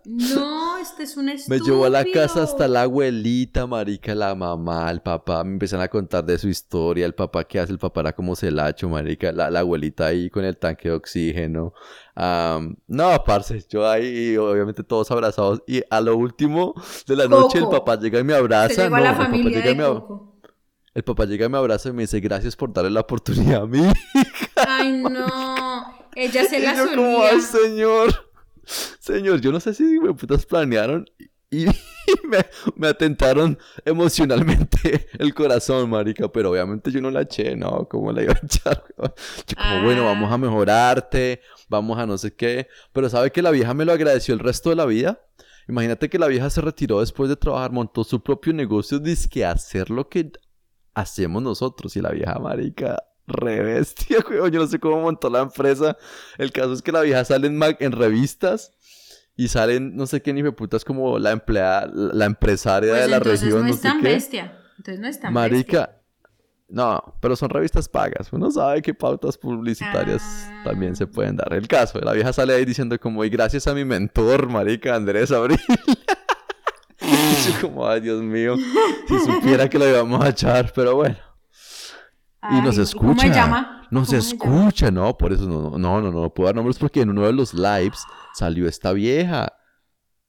No, 0.04 0.78
este 0.78 1.04
es 1.04 1.16
un 1.16 1.26
Me 1.26 1.34
estúpido. 1.34 1.64
llevó 1.64 1.84
a 1.84 1.90
la 1.90 2.04
casa 2.04 2.42
hasta 2.42 2.66
la 2.68 2.82
abuelita, 2.82 3.66
marica, 3.66 4.14
la 4.14 4.34
mamá, 4.34 4.90
el 4.90 5.00
papá. 5.00 5.44
Me 5.44 5.52
empiezan 5.52 5.80
a 5.80 5.88
contar 5.88 6.24
de 6.24 6.36
su 6.38 6.48
historia. 6.48 7.06
El 7.06 7.14
papá, 7.14 7.44
¿qué 7.44 7.60
hace? 7.60 7.72
El 7.72 7.78
papá 7.78 8.00
era 8.00 8.12
como 8.12 8.34
celacho, 8.34 8.88
marica. 8.88 9.30
La, 9.32 9.50
la 9.50 9.60
abuelita 9.60 10.06
ahí 10.06 10.28
con 10.30 10.44
el 10.44 10.56
tanque 10.56 10.88
de 10.88 10.94
oxígeno. 10.96 11.72
Am, 12.14 12.76
no, 12.88 13.22
parce, 13.24 13.64
yo 13.68 13.88
ahí, 13.88 14.36
obviamente 14.36 14.82
todos 14.82 15.10
abrazados. 15.10 15.62
Y 15.66 15.82
a 15.88 16.00
lo 16.00 16.16
último 16.16 16.74
de 17.06 17.16
la 17.16 17.28
noche, 17.28 17.58
el 17.58 17.68
papá 17.68 17.98
llega 17.98 18.18
y 18.18 18.24
me 18.24 18.34
abraza. 18.34 18.88
No, 18.88 18.96
a 18.96 19.00
la 19.00 19.10
el 19.12 19.16
papá 19.16 19.36
llega 19.36 19.70
y 19.70 19.74
me 19.76 19.84
ab- 19.84 20.00
Coco. 20.00 20.31
El 20.94 21.04
papá 21.04 21.24
llega 21.24 21.46
y 21.46 21.48
me 21.48 21.56
abraza 21.58 21.88
y 21.88 21.92
me 21.92 22.02
dice, 22.02 22.20
gracias 22.20 22.54
por 22.54 22.72
darle 22.72 22.90
la 22.90 23.00
oportunidad 23.00 23.62
a 23.62 23.66
mí. 23.66 23.80
Ay, 24.56 24.92
no. 25.02 26.06
Ella 26.14 26.44
se 26.44 26.60
la 26.60 26.76
solía. 26.76 27.28
ay, 27.30 27.40
señor. 27.40 28.30
Señor, 29.00 29.40
yo 29.40 29.50
no 29.52 29.58
sé 29.60 29.72
si 29.74 29.82
me 29.98 30.12
putas 30.14 30.44
planearon 30.46 31.06
y 31.50 31.64
me, 32.28 32.38
me 32.76 32.88
atentaron 32.88 33.58
emocionalmente 33.84 35.08
el 35.18 35.34
corazón, 35.34 35.90
marica. 35.90 36.30
Pero 36.30 36.50
obviamente 36.50 36.90
yo 36.90 37.00
no 37.00 37.10
la 37.10 37.22
eché, 37.22 37.56
¿no? 37.56 37.88
¿Cómo 37.88 38.12
la 38.12 38.22
iba 38.22 38.34
a 38.34 38.40
echar? 38.44 38.84
Yo 38.98 39.56
como, 39.56 39.82
bueno, 39.84 40.02
Ah. 40.02 40.12
vamos 40.12 40.32
a 40.32 40.38
mejorarte, 40.38 41.40
vamos 41.68 41.98
a 41.98 42.06
no 42.06 42.18
sé 42.18 42.34
qué. 42.34 42.68
Pero 42.92 43.08
¿sabe 43.08 43.32
que 43.32 43.42
la 43.42 43.50
vieja 43.50 43.72
me 43.74 43.84
lo 43.84 43.92
agradeció 43.92 44.34
el 44.34 44.40
resto 44.40 44.70
de 44.70 44.76
la 44.76 44.86
vida? 44.86 45.20
Imagínate 45.68 46.08
que 46.10 46.18
la 46.18 46.26
vieja 46.26 46.50
se 46.50 46.60
retiró 46.60 47.00
después 47.00 47.28
de 47.28 47.36
trabajar, 47.36 47.70
montó 47.72 48.04
su 48.04 48.22
propio 48.22 48.52
negocio, 48.52 48.98
dice 48.98 49.44
hacer 49.44 49.90
lo 49.90 50.08
que 50.08 50.32
hacemos 50.94 51.42
nosotros. 51.42 51.96
Y 51.96 52.00
la 52.00 52.10
vieja 52.10 52.38
marica, 52.38 53.02
re 53.26 53.62
bestia, 53.62 54.18
weón. 54.30 54.50
Yo 54.50 54.60
no 54.60 54.66
sé 54.66 54.78
cómo 54.78 55.00
montó 55.00 55.30
la 55.30 55.40
empresa. 55.40 55.96
El 56.38 56.52
caso 56.52 56.72
es 56.72 56.82
que 56.82 56.92
la 56.92 57.00
vieja 57.02 57.24
sale 57.24 57.46
en, 57.48 57.60
en 57.80 57.92
revistas 57.92 58.72
y 59.36 59.48
salen, 59.48 59.96
no 59.96 60.06
sé 60.06 60.20
qué 60.22 60.32
ni 60.32 60.42
me 60.42 60.52
putas, 60.52 60.84
como 60.84 61.18
la 61.18 61.30
empleada, 61.30 61.90
la 61.94 62.26
empresaria 62.26 62.90
Pues 62.92 63.02
de 63.04 63.08
la 63.08 63.18
región, 63.18 63.62
no 63.62 63.68
no, 63.68 63.72
sé 63.74 63.82
tan 63.82 64.00
qué. 64.02 64.08
bestia. 64.08 64.58
Entonces 64.76 65.00
no 65.00 65.08
es 65.08 65.18
tan 65.20 65.32
bestia. 65.32 65.40
Marica. 65.50 65.98
No, 66.68 67.16
pero 67.20 67.36
son 67.36 67.50
revistas 67.50 67.86
pagas. 67.86 68.32
Uno 68.32 68.50
sabe 68.50 68.80
que 68.80 68.94
pautas 68.94 69.36
publicitarias 69.36 70.22
Ah. 70.24 70.62
también 70.64 70.96
se 70.96 71.06
pueden 71.06 71.36
dar. 71.36 71.52
El 71.52 71.68
caso, 71.68 71.98
la 72.00 72.12
vieja 72.14 72.32
sale 72.32 72.54
ahí 72.54 72.64
diciendo 72.64 72.98
como, 72.98 73.22
y 73.24 73.28
gracias 73.28 73.66
a 73.66 73.74
mi 73.74 73.84
mentor, 73.84 74.48
marica, 74.48 74.94
Andrés 74.94 75.30
Abril. 75.32 75.60
yo 77.50 77.60
como, 77.60 77.86
ay, 77.88 78.00
Dios 78.00 78.22
mío, 78.22 78.56
si 79.08 79.18
supiera 79.20 79.68
que 79.68 79.78
lo 79.78 79.88
íbamos 79.88 80.24
a 80.24 80.28
echar, 80.30 80.72
pero 80.74 80.96
bueno. 80.96 81.16
y 82.50 82.60
nos 82.60 82.76
escucha. 82.78 83.06
¿Cómo 83.08 83.20
se 83.20 83.28
llama? 83.30 83.86
Nos 83.90 84.08
¿Cómo 84.08 84.20
se 84.22 84.36
llama? 84.36 84.56
escucha, 84.64 84.90
no, 84.90 85.16
por 85.18 85.32
eso 85.32 85.46
no, 85.46 85.70
no, 85.70 85.78
no, 85.78 86.00
no, 86.00 86.10
no 86.22 86.32
puedo 86.34 86.46
dar 86.48 86.54
nombres 86.56 86.78
porque 86.78 87.00
en 87.02 87.10
uno 87.10 87.26
de 87.26 87.32
los 87.32 87.52
lives 87.54 88.04
salió 88.34 88.66
esta 88.68 88.92
vieja. 88.92 89.52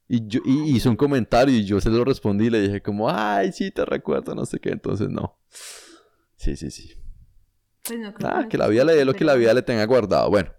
Y, 0.07 0.27
yo, 0.27 0.41
y 0.45 0.75
hizo 0.75 0.89
un 0.89 0.95
comentario 0.97 1.55
y 1.55 1.63
yo 1.65 1.79
se 1.79 1.89
lo 1.89 2.03
respondí 2.03 2.47
y 2.47 2.49
le 2.49 2.61
dije 2.61 2.81
como, 2.81 3.09
ay, 3.09 3.51
sí, 3.53 3.71
te 3.71 3.85
recuerdo, 3.85 4.35
no 4.35 4.45
sé 4.45 4.59
qué, 4.59 4.69
entonces 4.69 5.09
no. 5.09 5.39
Sí, 6.35 6.55
sí, 6.57 6.69
sí. 6.71 6.93
Pues 7.87 7.99
no 7.99 8.13
creo 8.13 8.29
Ah, 8.29 8.47
que 8.49 8.57
la 8.57 8.67
vida 8.67 8.83
le 8.83 8.95
dé 8.95 9.05
lo 9.05 9.13
que 9.13 9.23
la 9.23 9.33
vida 9.35 9.53
le 9.53 9.61
tenga 9.61 9.85
guardado. 9.85 10.29
Bueno, 10.29 10.51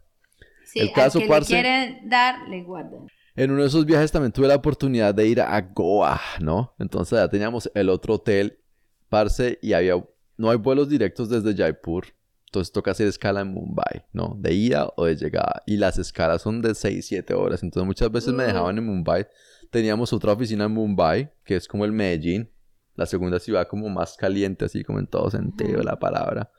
Sí, 0.67 0.81
el 0.81 0.89
al 0.89 0.95
caso, 0.95 1.19
que 1.21 1.27
parce- 1.29 1.55
le 1.55 1.61
quieren 1.63 2.09
dar, 2.09 2.49
le 2.49 2.63
guardan. 2.65 3.07
En 3.37 3.51
uno 3.51 3.63
de 3.63 3.69
esos 3.69 3.85
viajes 3.85 4.13
también 4.13 4.33
tuve 4.33 4.49
la 4.49 4.57
oportunidad 4.57 5.15
de 5.15 5.27
ir 5.27 5.41
a 5.41 5.61
Goa, 5.61 6.21
¿no? 6.41 6.75
Entonces 6.79 7.19
ya 7.19 7.29
teníamos 7.29 7.71
el 7.75 7.89
otro 7.89 8.15
hotel, 8.15 8.61
parce, 9.09 9.59
y 9.61 9.73
había, 9.73 9.95
no 10.37 10.51
hay 10.51 10.57
vuelos 10.57 10.89
directos 10.89 11.29
desde 11.29 11.55
Jaipur. 11.55 12.07
Entonces 12.47 12.73
toca 12.73 12.93
hacer 12.93 13.09
escala 13.09 13.41
en 13.41 13.49
Mumbai, 13.53 14.07
¿no? 14.13 14.37
De 14.39 14.55
ida 14.55 14.89
o 14.97 15.07
de 15.07 15.17
llegada. 15.17 15.65
Y 15.67 15.77
las 15.77 15.99
escalas 15.99 16.43
son 16.43 16.63
de 16.63 16.77
6, 16.77 17.05
7 17.05 17.35
horas. 17.35 17.65
Entonces 17.65 17.85
muchas 17.85 18.13
veces 18.13 18.33
me 18.33 18.45
dejaban 18.45 18.79
en 18.79 18.87
Mumbai. 18.87 19.27
Teníamos 19.71 20.13
otra 20.13 20.33
oficina 20.33 20.67
en 20.67 20.71
Mumbai, 20.71 21.33
que 21.45 21.57
es 21.57 21.67
como 21.67 21.85
el 21.85 21.91
Medellín. 21.91 22.49
La 22.95 23.07
segunda 23.07 23.41
ciudad 23.41 23.67
como 23.67 23.89
más 23.89 24.17
caliente, 24.17 24.67
así 24.67 24.85
como 24.85 25.01
en 25.01 25.09
todo 25.09 25.31
sentido 25.31 25.79
de 25.79 25.85
la 25.85 25.99
palabra. 25.99 26.53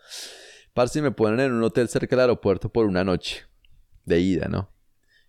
Parce, 0.73 1.01
me 1.01 1.11
ponen 1.11 1.39
en 1.39 1.53
un 1.53 1.63
hotel 1.63 1.87
cerca 1.87 2.17
del 2.17 2.23
aeropuerto 2.23 2.67
por 2.67 2.87
una 2.87 3.05
noche. 3.05 3.43
De 4.03 4.19
ida, 4.19 4.49
¿no? 4.49 4.74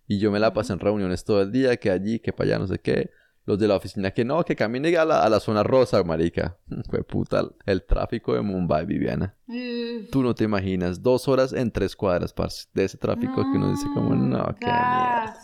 Y 0.07 0.19
yo 0.19 0.31
me 0.31 0.39
la 0.39 0.53
pasé 0.53 0.73
en 0.73 0.79
reuniones 0.79 1.25
todo 1.25 1.41
el 1.41 1.51
día, 1.51 1.77
que 1.77 1.91
allí, 1.91 2.19
que 2.19 2.31
para 2.31 2.49
allá, 2.49 2.59
no 2.59 2.67
sé 2.67 2.79
qué. 2.79 3.11
Los 3.45 3.59
de 3.59 3.67
la 3.67 3.75
oficina 3.75 4.11
que 4.11 4.25
no, 4.25 4.43
que 4.43 4.55
camine 4.55 4.95
a 4.97 5.05
la, 5.05 5.23
a 5.23 5.29
la 5.29 5.39
zona 5.39 5.63
rosa, 5.63 6.03
marica. 6.03 6.57
Fue 6.89 7.03
puta 7.03 7.47
el 7.65 7.83
tráfico 7.83 8.33
de 8.33 8.41
Mumbai, 8.41 8.85
Viviana. 8.85 9.35
Tú 10.11 10.23
no 10.23 10.35
te 10.35 10.43
imaginas, 10.43 11.01
dos 11.01 11.27
horas 11.27 11.53
en 11.53 11.71
tres 11.71 11.95
cuadras, 11.95 12.33
parce, 12.33 12.67
de 12.73 12.85
ese 12.85 12.97
tráfico 12.97 13.35
que 13.35 13.57
uno 13.57 13.71
dice 13.71 13.87
como, 13.93 14.15
no, 14.15 14.45
qué 14.59 14.65
mierda. 14.65 15.37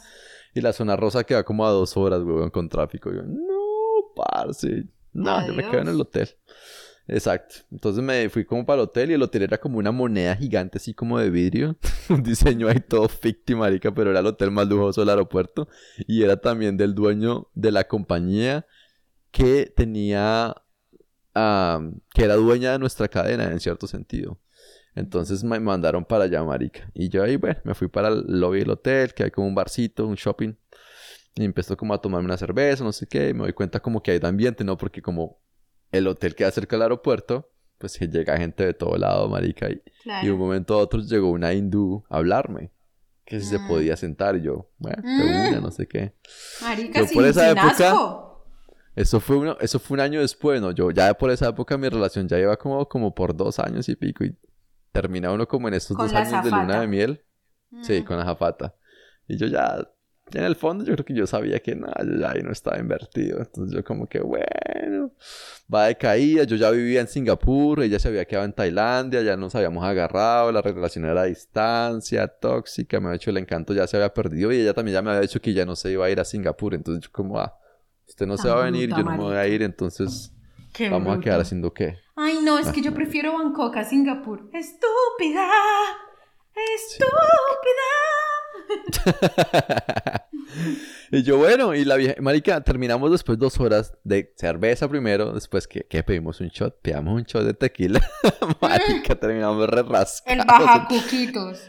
Y 0.54 0.62
la 0.62 0.72
zona 0.74 0.96
rosa 0.96 1.24
queda 1.24 1.44
como 1.44 1.66
a 1.66 1.72
dos 1.72 1.98
horas, 1.98 2.22
weón, 2.22 2.50
con 2.50 2.70
tráfico. 2.70 3.12
Yo, 3.12 3.24
no, 3.24 4.14
parce. 4.16 4.86
No, 5.12 5.46
yo 5.46 5.54
me 5.54 5.64
quedo 5.70 5.82
en 5.82 5.88
el 5.90 6.02
hotel. 6.02 6.30
Exacto. 7.08 7.56
Entonces 7.72 8.02
me 8.04 8.30
fui 8.30 8.46
como 8.46 8.66
para 8.66 8.82
el 8.82 8.88
hotel 8.88 9.12
y 9.12 9.14
el 9.16 9.22
hotel 9.22 9.44
era 9.44 9.58
como 9.58 9.78
una 9.78 9.92
moneda 9.92 10.36
gigante 10.36 10.78
así 10.78 10.94
como 10.94 11.20
de 11.20 11.30
vidrio. 11.30 11.78
Un 12.10 12.24
diseño 12.24 12.68
ahí 12.68 12.80
todo 12.80 13.10
ficti, 13.10 13.56
marica, 13.56 13.94
pero 13.94 14.12
era 14.12 14.22
el 14.22 14.26
hotel 14.28 14.52
más 14.52 14.68
lujoso 14.68 15.02
del 15.02 15.10
aeropuerto. 15.10 15.68
Y 16.08 16.24
era 16.24 16.38
también 16.38 16.78
del 16.78 16.96
dueño 16.96 17.50
de 17.54 17.72
la 17.72 17.88
compañía 17.88 18.66
que 19.32 19.72
tenía... 19.76 20.56
que 21.34 22.24
era 22.24 22.36
dueña 22.36 22.72
de 22.74 22.80
nuestra 22.80 23.08
cadena 23.08 23.52
en 23.52 23.60
cierto 23.60 23.88
sentido. 23.88 24.40
Entonces 24.96 25.44
me 25.44 25.60
mandaron 25.60 26.06
para 26.06 26.26
allá, 26.26 26.44
marica. 26.44 26.90
Y 26.94 27.10
yo 27.10 27.24
ahí, 27.24 27.36
bueno, 27.36 27.60
me 27.64 27.74
fui 27.74 27.88
para 27.88 28.10
el 28.10 28.24
lobby 28.28 28.60
del 28.60 28.70
hotel, 28.72 29.14
que 29.14 29.24
hay 29.24 29.32
como 29.32 29.48
un 29.48 29.56
barcito, 29.56 30.06
un 30.08 30.16
shopping. 30.16 30.54
Y 31.36 31.44
empezó 31.44 31.76
como 31.76 31.94
a 31.96 32.02
tomarme 32.02 32.26
una 32.26 32.38
cerveza, 32.38 32.84
no 32.84 32.92
sé 32.92 33.08
qué. 33.08 33.30
Y 33.30 33.34
me 33.34 33.42
doy 33.42 33.54
cuenta 33.54 33.80
como 33.80 34.04
que 34.04 34.12
hay 34.12 34.20
de 34.20 34.28
ambiente, 34.28 34.64
¿no? 34.64 34.78
Porque 34.78 35.02
como 35.02 35.40
el 35.94 36.08
hotel 36.08 36.36
queda 36.36 36.52
cerca 36.52 36.76
del 36.76 36.84
aeropuerto, 36.84 37.50
pues 37.78 37.98
que 37.98 38.08
llega 38.08 38.38
gente 38.38 38.66
de 38.66 38.74
todo 38.74 38.98
lado, 38.98 39.28
marica. 39.30 39.70
Y, 39.70 39.82
y 40.22 40.26
de 40.26 40.32
un 40.32 40.40
momento 40.40 40.74
a 40.74 40.78
otro 40.78 41.00
llegó 41.02 41.30
una 41.32 41.54
hindú 41.54 42.04
a 42.10 42.18
hablarme. 42.18 42.72
Que 43.26 43.40
si 43.40 43.46
se 43.48 43.60
Mm. 43.60 43.68
podía 43.68 43.96
sentar. 43.96 44.36
Y 44.36 44.42
yo, 44.42 44.70
bueno, 44.80 45.02
una, 45.04 45.60
Mm. 45.60 45.64
no 45.64 45.72
sé 45.72 45.88
qué. 45.88 46.14
Marica, 46.62 47.00
Yo 47.00 47.08
sin, 47.08 47.16
por 47.16 47.26
esa 47.26 47.50
sin 47.50 47.58
época- 47.58 47.92
asco. 47.92 48.46
Eso 48.96 49.20
fue, 49.20 49.38
uno, 49.38 49.58
eso 49.62 49.80
fue 49.80 49.96
un 49.96 50.02
año 50.02 50.20
después, 50.22 50.62
¿no? 50.62 50.72
Yo 50.72 50.92
ya 50.92 51.14
por 51.16 51.32
esa 51.32 51.48
época 51.50 51.78
mi 51.78 51.88
relación 51.90 52.28
ya 52.28 52.38
iba 52.38 52.56
como, 52.58 52.88
como 52.88 53.16
por 53.16 53.36
dos 53.36 53.58
años 53.60 53.88
y 53.90 53.96
pico. 53.96 54.24
Y 54.26 54.36
termina 54.92 55.32
uno 55.32 55.48
como 55.48 55.68
en 55.68 55.74
estos 55.74 55.96
Con 55.98 56.08
dos 56.08 56.16
años 56.16 56.44
de 56.44 56.52
luna 56.52 56.82
de 56.82 56.88
miel. 56.88 57.24
Sí, 57.82 58.02
Mm. 58.02 58.06
con 58.06 58.18
la 58.18 58.26
jafata. 58.26 58.76
Y 59.28 59.38
yo 59.38 59.48
ya, 59.48 59.90
en 60.32 60.44
el 60.44 60.56
fondo, 60.56 60.84
yo 60.84 60.94
creo 60.94 61.06
que 61.06 61.14
yo 61.14 61.28
sabía 61.28 61.60
que 61.60 61.76
nada, 61.76 61.96
yo 62.04 62.18
ya 62.20 62.32
ahí 62.32 62.42
no 62.42 62.52
estaba 62.52 62.80
invertido. 62.80 63.40
Entonces 63.40 63.76
yo 63.76 63.84
como 63.84 64.08
que, 64.08 64.20
bueno, 64.20 65.12
va 65.72 65.88
de 65.88 65.96
caída. 65.98 66.44
Yo 66.46 66.56
ya 66.56 66.72
vivía 66.72 67.02
en 67.02 67.08
Singapur, 67.08 67.82
ella 67.84 68.00
se 68.00 68.08
había 68.08 68.26
quedado 68.26 68.46
en 68.46 68.54
Tailandia, 68.54 69.22
ya 69.22 69.38
nos 69.38 69.54
habíamos 69.54 69.84
agarrado, 69.84 70.52
la 70.52 70.62
relación 70.62 71.06
era 71.06 71.22
a 71.22 71.26
distancia, 71.26 72.28
tóxica, 72.28 73.00
me 73.00 73.08
había 73.08 73.18
hecho 73.18 73.30
el 73.30 73.38
encanto, 73.38 73.74
ya 73.74 73.86
se 73.86 73.98
había 73.98 74.14
perdido 74.14 74.52
y 74.52 74.62
ella 74.62 74.74
también 74.74 74.94
ya 74.96 75.02
me 75.04 75.10
había 75.12 75.22
dicho 75.22 75.40
que 75.40 75.54
ya 75.54 75.66
no 75.66 75.76
se 75.76 75.92
iba 75.92 76.06
a 76.06 76.10
ir 76.10 76.20
a 76.20 76.26
Singapur. 76.26 76.74
Entonces 76.74 77.04
yo 77.04 77.10
como, 77.12 77.40
ah, 77.40 77.56
usted 78.08 78.26
no 78.26 78.38
se 78.38 78.50
va 78.50 78.62
a 78.62 78.66
venir, 78.66 78.90
bruta, 78.90 79.02
yo 79.02 79.06
no 79.06 79.12
me 79.18 79.24
voy 79.24 79.36
a 79.36 79.48
ir, 79.48 79.62
entonces 79.62 80.32
Qué 80.74 80.90
vamos 80.90 81.10
a 81.10 81.12
bruto. 81.12 81.26
quedar 81.26 81.42
haciendo 81.42 81.72
qué. 81.74 81.98
Ay, 82.16 82.40
no, 82.44 82.58
es 82.58 82.68
que 82.70 82.82
yo 82.82 82.90
Imagínate. 82.90 82.96
prefiero 82.96 83.34
Bangkok 83.34 83.76
a 83.78 83.84
Singapur. 83.84 84.50
Estúpida. 84.54 85.48
Estúpida. 86.56 87.90
y 91.12 91.24
yo, 91.24 91.38
bueno, 91.38 91.76
y 91.76 91.86
la 91.86 91.96
vieja, 91.96 92.16
marica, 92.22 92.62
terminamos 92.62 93.12
después 93.12 93.38
dos 93.38 93.60
horas 93.60 93.94
de 94.04 94.34
cerveza 94.36 94.88
primero, 94.88 95.34
después 95.34 95.68
que, 95.68 95.82
que 95.82 96.04
pedimos 96.04 96.42
un 96.42 96.50
shot, 96.50 96.80
pedimos 96.82 97.14
un 97.14 97.24
shot 97.24 97.44
de 97.44 97.54
tequila, 97.54 98.02
marica, 98.62 99.16
terminamos 99.16 99.70
re 99.70 99.82
El 99.82 99.90
rascados 99.90 100.46
bajacuquitos. 100.48 101.62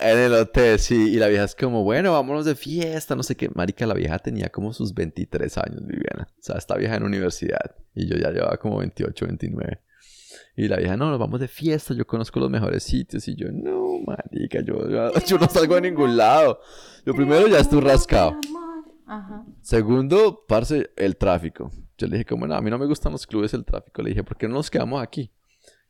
en 0.00 0.18
el 0.18 0.34
hotel, 0.34 0.78
sí, 0.78 1.12
y 1.12 1.16
la 1.16 1.28
vieja 1.28 1.44
es 1.44 1.54
como, 1.54 1.84
bueno, 1.84 2.12
vámonos 2.12 2.44
de 2.44 2.54
fiesta, 2.54 3.14
no 3.14 3.22
sé 3.22 3.36
qué, 3.36 3.48
marica, 3.54 3.86
la 3.86 3.94
vieja 3.94 4.18
tenía 4.18 4.48
como 4.48 4.72
sus 4.72 4.94
23 4.94 5.58
años, 5.58 5.86
Viviana, 5.86 6.28
o 6.30 6.42
sea, 6.42 6.56
esta 6.56 6.76
vieja 6.76 6.96
en 6.96 7.04
universidad, 7.04 7.76
y 7.94 8.08
yo 8.08 8.16
ya 8.16 8.30
llevaba 8.30 8.56
como 8.56 8.78
28, 8.78 9.26
29. 9.26 9.80
Y 10.58 10.68
la 10.68 10.78
vieja, 10.78 10.96
no, 10.96 11.10
nos 11.10 11.18
vamos 11.18 11.38
de 11.38 11.48
fiesta, 11.48 11.92
yo 11.92 12.06
conozco 12.06 12.40
los 12.40 12.50
mejores 12.50 12.82
sitios. 12.82 13.28
Y 13.28 13.36
yo, 13.36 13.52
no, 13.52 13.98
marica, 14.06 14.60
yo, 14.62 14.88
yo, 14.88 15.12
yo 15.26 15.38
no 15.38 15.46
salgo 15.48 15.76
a 15.76 15.80
ningún 15.80 16.16
lado. 16.16 16.60
Yo 17.04 17.14
primero 17.14 17.46
ya 17.46 17.58
estoy 17.58 17.82
rascado. 17.82 18.36
Ajá. 19.06 19.44
Segundo, 19.60 20.44
parce, 20.48 20.90
el 20.96 21.16
tráfico. 21.16 21.70
Yo 21.98 22.06
le 22.06 22.14
dije, 22.14 22.24
como, 22.24 22.46
no, 22.46 22.54
a 22.54 22.62
mí 22.62 22.70
no 22.70 22.78
me 22.78 22.86
gustan 22.86 23.12
los 23.12 23.26
clubes, 23.26 23.52
el 23.52 23.66
tráfico. 23.66 24.00
Le 24.00 24.10
dije, 24.10 24.24
¿por 24.24 24.38
qué 24.38 24.48
no 24.48 24.54
nos 24.54 24.70
quedamos 24.70 25.02
aquí? 25.02 25.30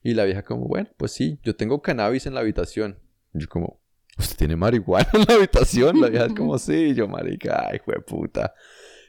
Y 0.03 0.15
la 0.15 0.25
vieja, 0.25 0.43
como, 0.43 0.67
bueno, 0.67 0.89
pues 0.97 1.13
sí, 1.13 1.39
yo 1.45 1.55
tengo 1.55 1.81
cannabis 1.81 2.27
en 2.27 2.35
la 2.35 2.41
habitación. 2.41 2.99
Yo, 3.35 3.49
como, 3.49 3.81
¿usted 4.19 4.37
tiene 4.37 4.57
marihuana 4.57 5.09
en 5.13 5.25
la 5.29 5.35
habitación? 5.35 6.01
La 6.01 6.09
vieja 6.09 6.27
es 6.27 6.35
como, 6.35 6.59
sí, 6.61 6.75
Y 6.75 6.95
yo, 6.95 7.07
marica, 7.07 7.69
ay, 7.71 7.81
de 7.87 8.01
puta. 8.01 8.53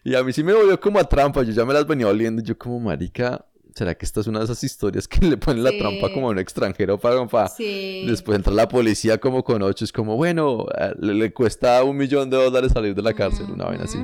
Y 0.04 0.14
a 0.14 0.24
mí 0.24 0.32
sí 0.34 0.44
me 0.44 0.54
volvió 0.54 0.80
como 0.80 1.00
a 1.00 1.04
trampa. 1.04 1.42
Yo 1.42 1.52
ya 1.52 1.66
me 1.66 1.74
las 1.74 1.88
venía 1.88 2.08
oliendo. 2.08 2.44
Yo, 2.44 2.58
como, 2.58 2.80
marica, 2.80 3.44
¿será 3.78 3.96
que 3.96 4.06
esta 4.06 4.22
es 4.22 4.28
una 4.28 4.40
de 4.40 4.46
esas 4.46 4.64
historias 4.64 5.08
que 5.08 5.20
le 5.26 5.38
ponen 5.38 5.64
la 5.64 5.72
trampa 5.72 6.12
como 6.12 6.28
a 6.28 6.32
un 6.32 6.40
extranjero 6.40 7.00
para, 7.00 7.26
para 7.28 7.48
Sí. 7.48 8.06
Después 8.08 8.38
entra 8.38 8.52
la 8.54 8.68
policía 8.68 9.20
como 9.20 9.44
con 9.44 9.62
ocho. 9.62 9.86
Es 9.86 9.92
como, 9.92 10.16
bueno, 10.16 10.66
eh, 10.80 10.94
le, 11.00 11.14
le 11.14 11.34
cuesta 11.34 11.84
un 11.84 11.96
millón 11.96 12.30
de 12.30 12.38
dólares 12.38 12.72
salir 12.72 12.96
de 12.96 13.02
la 13.02 13.14
cárcel. 13.14 13.46
Una 13.52 13.66
vaina 13.66 13.84
así. 13.84 14.00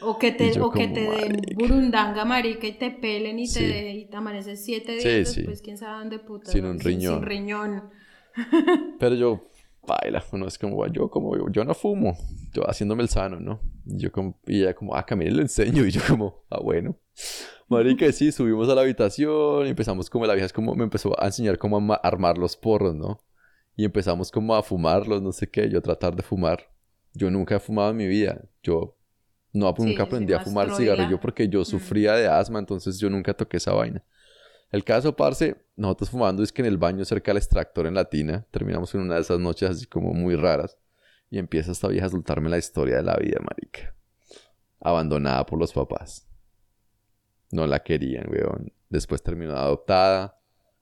O 0.00 0.18
que 0.18 0.32
te, 0.32 0.60
o 0.60 0.70
que 0.70 0.88
te 0.88 1.00
den 1.00 1.42
burundanga, 1.54 2.24
marica, 2.24 2.66
y 2.66 2.72
te 2.72 2.90
pelen 2.90 3.38
y 3.38 3.50
te, 3.50 3.90
y 3.92 4.04
te 4.06 4.16
amaneces 4.16 4.62
siete 4.62 4.96
días 4.96 5.34
después, 5.34 5.62
quién 5.62 5.78
sabe 5.78 5.98
dónde 6.00 6.18
puta. 6.18 6.52
Sin 6.52 6.66
un 6.66 6.78
riñón. 6.78 7.20
Sin, 7.20 7.22
riñón. 7.22 7.90
Pero 8.98 9.14
yo, 9.14 9.48
baila, 9.86 10.24
uno 10.32 10.46
es 10.46 10.58
como, 10.58 10.86
yo 10.88 11.10
como, 11.10 11.36
yo, 11.36 11.48
yo 11.50 11.64
no 11.64 11.74
fumo, 11.74 12.16
yo 12.52 12.62
haciéndome 12.68 13.02
el 13.02 13.08
sano, 13.08 13.40
¿no? 13.40 13.60
Y 13.86 13.98
yo 13.98 14.12
como, 14.12 14.38
y 14.46 14.62
ella 14.62 14.74
como, 14.74 14.94
ah, 14.94 15.04
Camila 15.04 15.32
le 15.32 15.42
enseño, 15.42 15.84
y 15.84 15.90
yo 15.90 16.00
como, 16.08 16.44
ah, 16.50 16.60
bueno. 16.62 16.96
Marica, 17.68 18.10
sí, 18.12 18.32
subimos 18.32 18.68
a 18.68 18.74
la 18.74 18.82
habitación 18.82 19.66
y 19.66 19.70
empezamos 19.70 20.10
como, 20.10 20.26
la 20.26 20.34
vieja 20.34 20.46
es 20.46 20.52
como, 20.52 20.74
me 20.74 20.84
empezó 20.84 21.20
a 21.20 21.26
enseñar 21.26 21.58
cómo 21.58 21.76
a 21.78 21.80
ma- 21.80 21.94
armar 21.96 22.38
los 22.38 22.56
porros, 22.56 22.94
¿no? 22.94 23.18
Y 23.76 23.84
empezamos 23.84 24.30
como 24.30 24.54
a 24.54 24.62
fumarlos, 24.62 25.22
no 25.22 25.32
sé 25.32 25.50
qué, 25.50 25.68
yo 25.70 25.82
tratar 25.82 26.14
de 26.14 26.22
fumar. 26.22 26.70
Yo 27.14 27.30
nunca 27.30 27.56
he 27.56 27.60
fumado 27.60 27.90
en 27.90 27.96
mi 27.96 28.06
vida, 28.06 28.42
yo 28.62 28.96
no, 29.52 29.74
Sí, 29.78 29.84
nunca 29.84 30.02
aprendí 30.04 30.32
a 30.32 30.40
fumar 30.40 30.70
cigarrillo 30.70 31.18
porque 31.20 31.48
yo 31.48 31.64
sufría 31.64 32.14
de 32.14 32.28
asma, 32.28 32.58
entonces 32.58 32.98
yo 32.98 33.10
nunca 33.10 33.34
toqué 33.34 33.56
esa 33.58 33.72
vaina. 33.72 34.04
El 34.70 34.84
caso, 34.84 35.14
parce, 35.14 35.56
nosotros 35.76 36.10
fumando 36.10 36.42
es 36.42 36.52
que 36.52 36.62
en 36.62 36.66
el 36.66 36.78
baño 36.78 37.04
cerca 37.04 37.30
del 37.30 37.38
extractor 37.38 37.86
en 37.86 37.94
Latina, 37.94 38.46
terminamos 38.50 38.94
en 38.94 39.02
una 39.02 39.14
de 39.14 39.20
esas 39.20 39.38
noches 39.38 39.70
así 39.70 39.86
como 39.86 40.12
muy 40.12 40.36
raras. 40.36 40.78
Y 41.30 41.38
empieza 41.38 41.72
esta 41.72 41.88
vieja 41.88 42.06
a 42.06 42.10
soltarme 42.10 42.48
la 42.48 42.58
historia 42.58 42.96
de 42.96 43.02
la 43.02 43.16
vida, 43.16 43.38
marica. 43.40 43.94
Abandonada 44.80 45.46
por 45.46 45.58
los 45.58 45.72
papás. 45.72 46.26
No 47.50 47.66
la 47.66 47.82
querían, 47.82 48.26
weón. 48.30 48.72
Después 48.88 49.22
terminó 49.22 49.56
adoptada, 49.56 50.38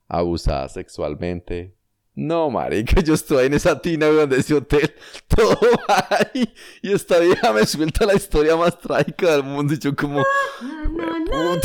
abusada 0.08 0.68
sexualmente. 0.68 1.74
No, 2.14 2.50
marica, 2.50 3.00
yo 3.00 3.14
estoy 3.14 3.46
en 3.46 3.54
esa 3.54 3.80
tina, 3.80 4.08
weón, 4.08 4.28
de 4.28 4.36
ese 4.38 4.54
hotel. 4.54 4.94
Todo 5.28 5.58
ahí. 5.88 6.52
Y 6.82 6.92
esta 6.92 7.18
vieja 7.18 7.52
me 7.52 7.64
suelta 7.64 8.04
la 8.04 8.14
historia 8.14 8.56
más 8.56 8.78
trágica 8.78 9.32
del 9.32 9.44
mundo. 9.44 9.72
Y 9.72 9.78
yo 9.78 9.94
como, 9.94 10.22
No, 10.60 10.88
no, 10.88 11.56
no. 11.56 11.62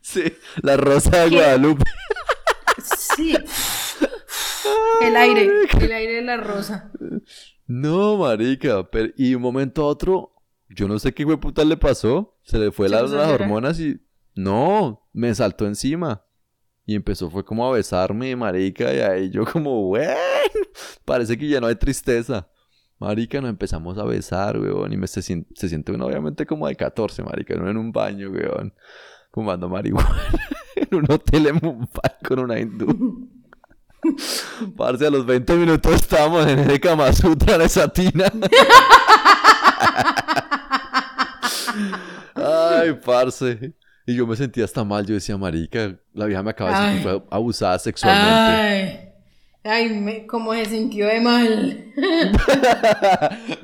Sí, 0.00 0.22
la 0.62 0.76
rosa 0.76 1.24
de 1.24 1.30
¿Qué? 1.30 1.36
Guadalupe. 1.36 1.84
Sí. 2.96 3.36
El 5.02 5.16
aire, 5.16 5.50
el 5.80 5.92
aire 5.92 6.14
de 6.16 6.22
la 6.22 6.36
rosa. 6.36 6.90
No, 7.66 8.16
marica. 8.16 8.88
pero- 8.90 9.12
y 9.16 9.34
un 9.34 9.42
momento 9.42 9.82
a 9.82 9.86
otro, 9.86 10.34
yo 10.68 10.88
no 10.88 10.98
sé 10.98 11.12
qué 11.12 11.26
puta 11.36 11.64
le 11.64 11.76
pasó. 11.76 12.36
Se 12.42 12.58
le 12.58 12.70
fue 12.72 12.88
la- 12.88 13.02
las 13.02 13.12
hormonas 13.12 13.78
y... 13.80 14.00
No, 14.34 15.08
me 15.12 15.34
saltó 15.34 15.66
encima. 15.66 16.24
Y 16.86 16.94
empezó, 16.96 17.30
fue 17.30 17.44
como 17.44 17.66
a 17.66 17.72
besarme, 17.72 18.34
marica. 18.36 18.92
Y 18.92 18.98
ahí 19.00 19.30
yo 19.30 19.44
como, 19.44 19.86
bueno, 19.86 20.12
parece 21.04 21.38
que 21.38 21.48
ya 21.48 21.60
no 21.60 21.66
hay 21.68 21.76
tristeza. 21.76 22.48
Marica, 22.98 23.40
nos 23.40 23.50
empezamos 23.50 23.96
a 23.98 24.04
besar, 24.04 24.58
weón. 24.58 24.92
Y 24.92 24.96
me 24.96 25.06
se 25.06 25.22
siente 25.22 25.92
uno 25.92 26.06
obviamente 26.06 26.46
como 26.46 26.66
de 26.68 26.74
14, 26.76 27.22
marica. 27.22 27.54
No 27.54 27.70
en 27.70 27.76
un 27.76 27.92
baño, 27.92 28.30
weón. 28.30 28.74
Fumando 29.34 29.68
marihuana. 29.68 30.08
en 30.76 30.94
un 30.96 31.10
hotel 31.10 31.48
en 31.48 31.58
Mumbai 31.60 32.16
con 32.26 32.38
una 32.38 32.60
hindú. 32.60 33.28
Parce, 34.76 35.04
a 35.04 35.10
los 35.10 35.26
20 35.26 35.54
minutos 35.54 35.92
estábamos 35.92 36.46
en 36.46 36.60
el 36.60 36.78
Kama 36.78 37.12
Sutra 37.12 37.56
en 37.56 37.62
esa 37.62 37.88
tina. 37.88 38.26
Ay, 42.36 42.92
parce. 43.04 43.72
Y 44.06 44.14
yo 44.14 44.26
me 44.26 44.36
sentía 44.36 44.64
hasta 44.64 44.84
mal. 44.84 45.06
Yo 45.06 45.14
decía, 45.14 45.36
marica, 45.38 45.96
la 46.12 46.26
vieja 46.26 46.42
me 46.42 46.50
acaba 46.50 46.70
de 46.70 46.76
decir 46.76 47.02
que 47.02 47.08
Ay. 47.08 47.18
fue 47.18 47.26
abusada 47.30 47.78
sexualmente. 47.78 48.30
Ay, 48.30 49.12
ay, 49.64 49.88
me, 49.98 50.26
cómo 50.26 50.52
se 50.52 50.66
sintió 50.66 51.06
de 51.06 51.20
mal. 51.20 51.92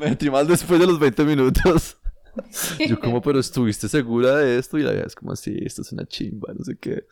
me 0.00 0.06
sentí 0.06 0.30
mal 0.30 0.46
después 0.48 0.80
de 0.80 0.86
los 0.86 0.98
20 0.98 1.24
minutos. 1.24 1.99
Yo 2.88 2.98
como, 2.98 3.20
pero 3.20 3.38
estuviste 3.38 3.88
segura 3.88 4.36
de 4.36 4.58
esto 4.58 4.78
y 4.78 4.82
la 4.82 4.92
vieja 4.92 5.06
es 5.06 5.14
como 5.14 5.32
así, 5.32 5.56
esto 5.64 5.82
es 5.82 5.92
una 5.92 6.06
chimba, 6.06 6.52
no 6.56 6.64
sé 6.64 6.76
qué. 6.78 7.06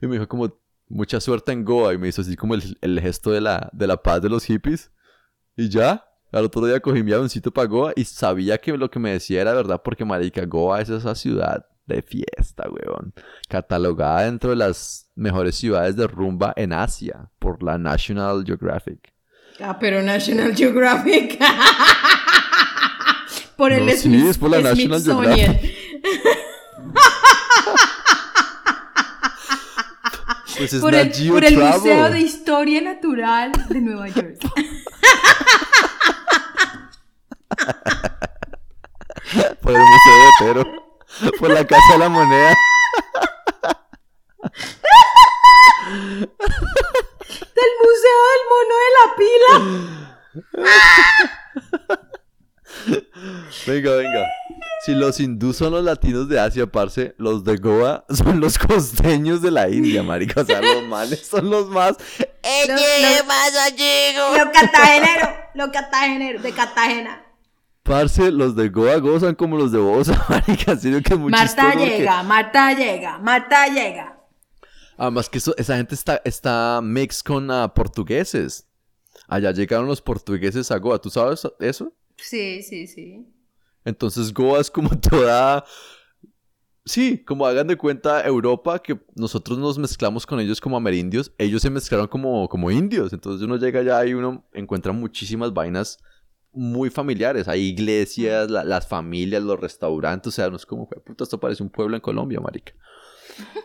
Y 0.00 0.06
me 0.06 0.14
dijo 0.14 0.28
como, 0.28 0.58
mucha 0.88 1.20
suerte 1.20 1.52
en 1.52 1.64
Goa 1.64 1.94
y 1.94 1.98
me 1.98 2.08
hizo 2.08 2.22
así 2.22 2.36
como 2.36 2.54
el, 2.54 2.78
el 2.80 3.00
gesto 3.00 3.30
de 3.30 3.40
la, 3.40 3.70
de 3.72 3.86
la 3.86 4.02
paz 4.02 4.22
de 4.22 4.28
los 4.28 4.44
hippies. 4.44 4.90
Y 5.56 5.68
ya, 5.68 6.04
al 6.32 6.44
otro 6.44 6.66
día 6.66 6.80
cogí 6.80 7.02
mi 7.02 7.12
avioncito 7.12 7.50
para 7.50 7.68
Goa 7.68 7.92
y 7.96 8.04
sabía 8.04 8.58
que 8.58 8.76
lo 8.76 8.90
que 8.90 8.98
me 8.98 9.12
decía 9.12 9.40
era 9.40 9.54
verdad 9.54 9.82
porque 9.84 10.04
marica, 10.04 10.44
Goa 10.44 10.80
es 10.80 10.88
esa 10.90 11.14
ciudad 11.14 11.66
de 11.86 12.02
fiesta, 12.02 12.64
weón. 12.68 13.14
Catalogada 13.48 14.24
dentro 14.24 14.50
de 14.50 14.56
las 14.56 15.10
mejores 15.14 15.56
ciudades 15.56 15.96
de 15.96 16.06
rumba 16.06 16.52
en 16.56 16.72
Asia 16.72 17.30
por 17.38 17.62
la 17.62 17.78
National 17.78 18.44
Geographic. 18.44 19.12
Ah, 19.60 19.78
pero 19.78 20.02
National 20.02 20.54
Geographic. 20.54 21.38
por 23.56 23.72
el 23.72 23.86
no, 23.86 23.92
Smith, 23.92 24.20
sí, 24.20 24.28
es 24.28 24.38
por 24.38 24.50
la 24.50 24.60
National 24.60 25.02
Geographic. 25.02 25.74
pues 30.58 30.72
es 30.72 30.80
por, 30.80 30.94
el, 30.94 31.10
por 31.28 31.44
el 31.44 31.58
Museo 31.58 32.10
de 32.10 32.20
Historia 32.20 32.80
Natural 32.80 33.52
de 33.68 33.80
Nueva 33.80 34.08
York. 34.08 34.38
por 39.60 39.72
el 39.72 39.80
Museo 39.80 40.14
de 40.14 40.28
Otero. 40.40 40.86
Por 41.38 41.50
la 41.50 41.66
Casa 41.66 41.92
de 41.94 41.98
la 41.98 42.08
Moneda. 42.08 42.54
Venga, 53.82 53.96
venga. 53.96 54.26
Si 54.84 54.94
los 54.94 55.18
hindús 55.20 55.56
son 55.56 55.72
los 55.72 55.84
latinos 55.84 56.28
de 56.28 56.38
Asia, 56.38 56.66
parce, 56.66 57.14
los 57.18 57.44
de 57.44 57.56
Goa 57.56 58.04
son 58.10 58.40
los 58.40 58.58
costeños 58.58 59.42
de 59.42 59.50
la 59.50 59.68
India, 59.68 60.02
marica. 60.02 60.42
O 60.42 60.44
sea, 60.44 60.60
los 60.60 60.84
males 60.84 61.26
son 61.26 61.50
los 61.50 61.68
más. 61.68 61.96
Los, 62.68 62.68
los, 62.68 64.38
los 64.38 64.48
cartageneros, 64.52 65.28
los 65.54 65.68
cartageneros, 65.70 66.42
de 66.42 66.52
Cartagena. 66.52 67.22
Parce, 67.82 68.30
los 68.30 68.54
de 68.56 68.68
Goa 68.68 68.96
gozan 68.98 69.34
como 69.34 69.56
los 69.56 69.72
de 69.72 69.78
Bosa, 69.78 70.24
marica. 70.28 70.76
Serio 70.76 71.02
que 71.02 71.14
muy 71.16 71.30
Marta 71.30 71.70
porque- 71.72 71.98
llega, 71.98 72.22
Marta 72.22 72.72
llega, 72.72 73.18
Marta 73.18 73.66
llega. 73.68 74.18
Además 74.96 75.28
que 75.28 75.38
eso- 75.38 75.54
esa 75.56 75.76
gente 75.76 75.94
está, 75.94 76.20
está 76.24 76.80
mix 76.82 77.22
con 77.22 77.50
ah, 77.50 77.72
portugueses. 77.74 78.66
Allá 79.28 79.50
llegaron 79.50 79.86
los 79.86 80.00
portugueses 80.00 80.70
a 80.70 80.78
Goa. 80.78 81.00
¿Tú 81.00 81.10
sabes 81.10 81.42
eso? 81.60 81.92
Sí, 82.16 82.62
sí, 82.62 82.86
sí. 82.86 83.26
Entonces 83.86 84.34
Goa 84.34 84.60
es 84.60 84.70
como 84.70 84.90
toda... 85.00 85.64
Sí, 86.84 87.24
como 87.24 87.46
hagan 87.46 87.66
de 87.66 87.76
cuenta 87.76 88.24
Europa 88.24 88.78
que 88.80 89.00
nosotros 89.16 89.58
nos 89.58 89.76
mezclamos 89.76 90.24
con 90.24 90.38
ellos 90.38 90.60
como 90.60 90.76
amerindios, 90.76 91.32
ellos 91.36 91.60
se 91.62 91.68
mezclaron 91.70 92.06
como, 92.06 92.48
como 92.48 92.70
indios. 92.70 93.12
Entonces 93.12 93.42
uno 93.44 93.56
llega 93.56 93.80
allá 93.80 94.04
y 94.06 94.14
uno 94.14 94.44
encuentra 94.52 94.92
muchísimas 94.92 95.52
vainas 95.52 95.98
muy 96.52 96.88
familiares. 96.90 97.48
Hay 97.48 97.62
iglesias, 97.62 98.50
la- 98.50 98.62
las 98.62 98.86
familias, 98.86 99.42
los 99.42 99.58
restaurantes. 99.58 100.28
O 100.28 100.30
sea, 100.36 100.48
no 100.48 100.56
es 100.56 100.64
como, 100.66 100.86
"Jue 100.86 101.00
puta, 101.00 101.24
esto 101.24 101.40
parece 101.40 101.62
un 101.62 101.70
pueblo 101.70 101.96
en 101.96 102.02
Colombia, 102.02 102.38
marica. 102.40 102.72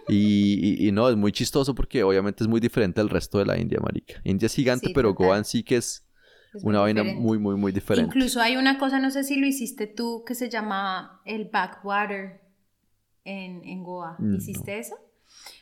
Y, 0.08 0.84
y- 0.84 0.88
y 0.88 0.92
no, 0.92 1.08
es 1.08 1.16
muy 1.16 1.32
chistoso 1.32 1.76
porque 1.76 2.02
obviamente 2.04 2.44
es 2.44 2.48
muy 2.48 2.60
diferente 2.60 3.02
al 3.02 3.10
resto 3.10 3.38
de 3.38 3.46
la 3.46 3.58
India, 3.60 3.80
marica. 3.82 4.16
India 4.24 4.48
es 4.48 4.54
gigante, 4.56 4.88
Sí, 4.88 4.94
pero 4.96 5.10
total. 5.14 5.28
Goa 5.28 5.38
en 5.38 5.46
sí 5.46 5.62
que 5.64 5.78
es 5.78 6.04
Es 6.54 6.64
una 6.64 6.80
vaina 6.82 7.02
diferente. 7.02 7.22
muy, 7.26 7.38
muy, 7.40 7.56
muy 7.56 7.72
diferente. 7.72 8.08
Incluso 8.08 8.42
hay 8.42 8.58
una 8.58 8.78
cosa, 8.78 9.00
no 9.00 9.10
sé 9.12 9.24
si 9.24 9.38
lo 9.38 9.48
hiciste 9.48 9.88
tú, 9.88 10.24
que 10.26 10.36
se 10.36 10.50
llama 10.50 11.22
el 11.26 11.46
backwater 11.46 12.42
en, 13.24 13.64
en 13.64 13.84
Goa. 13.84 14.16
Mm, 14.20 14.36
¿Hiciste 14.36 14.80
eso? 14.80 14.96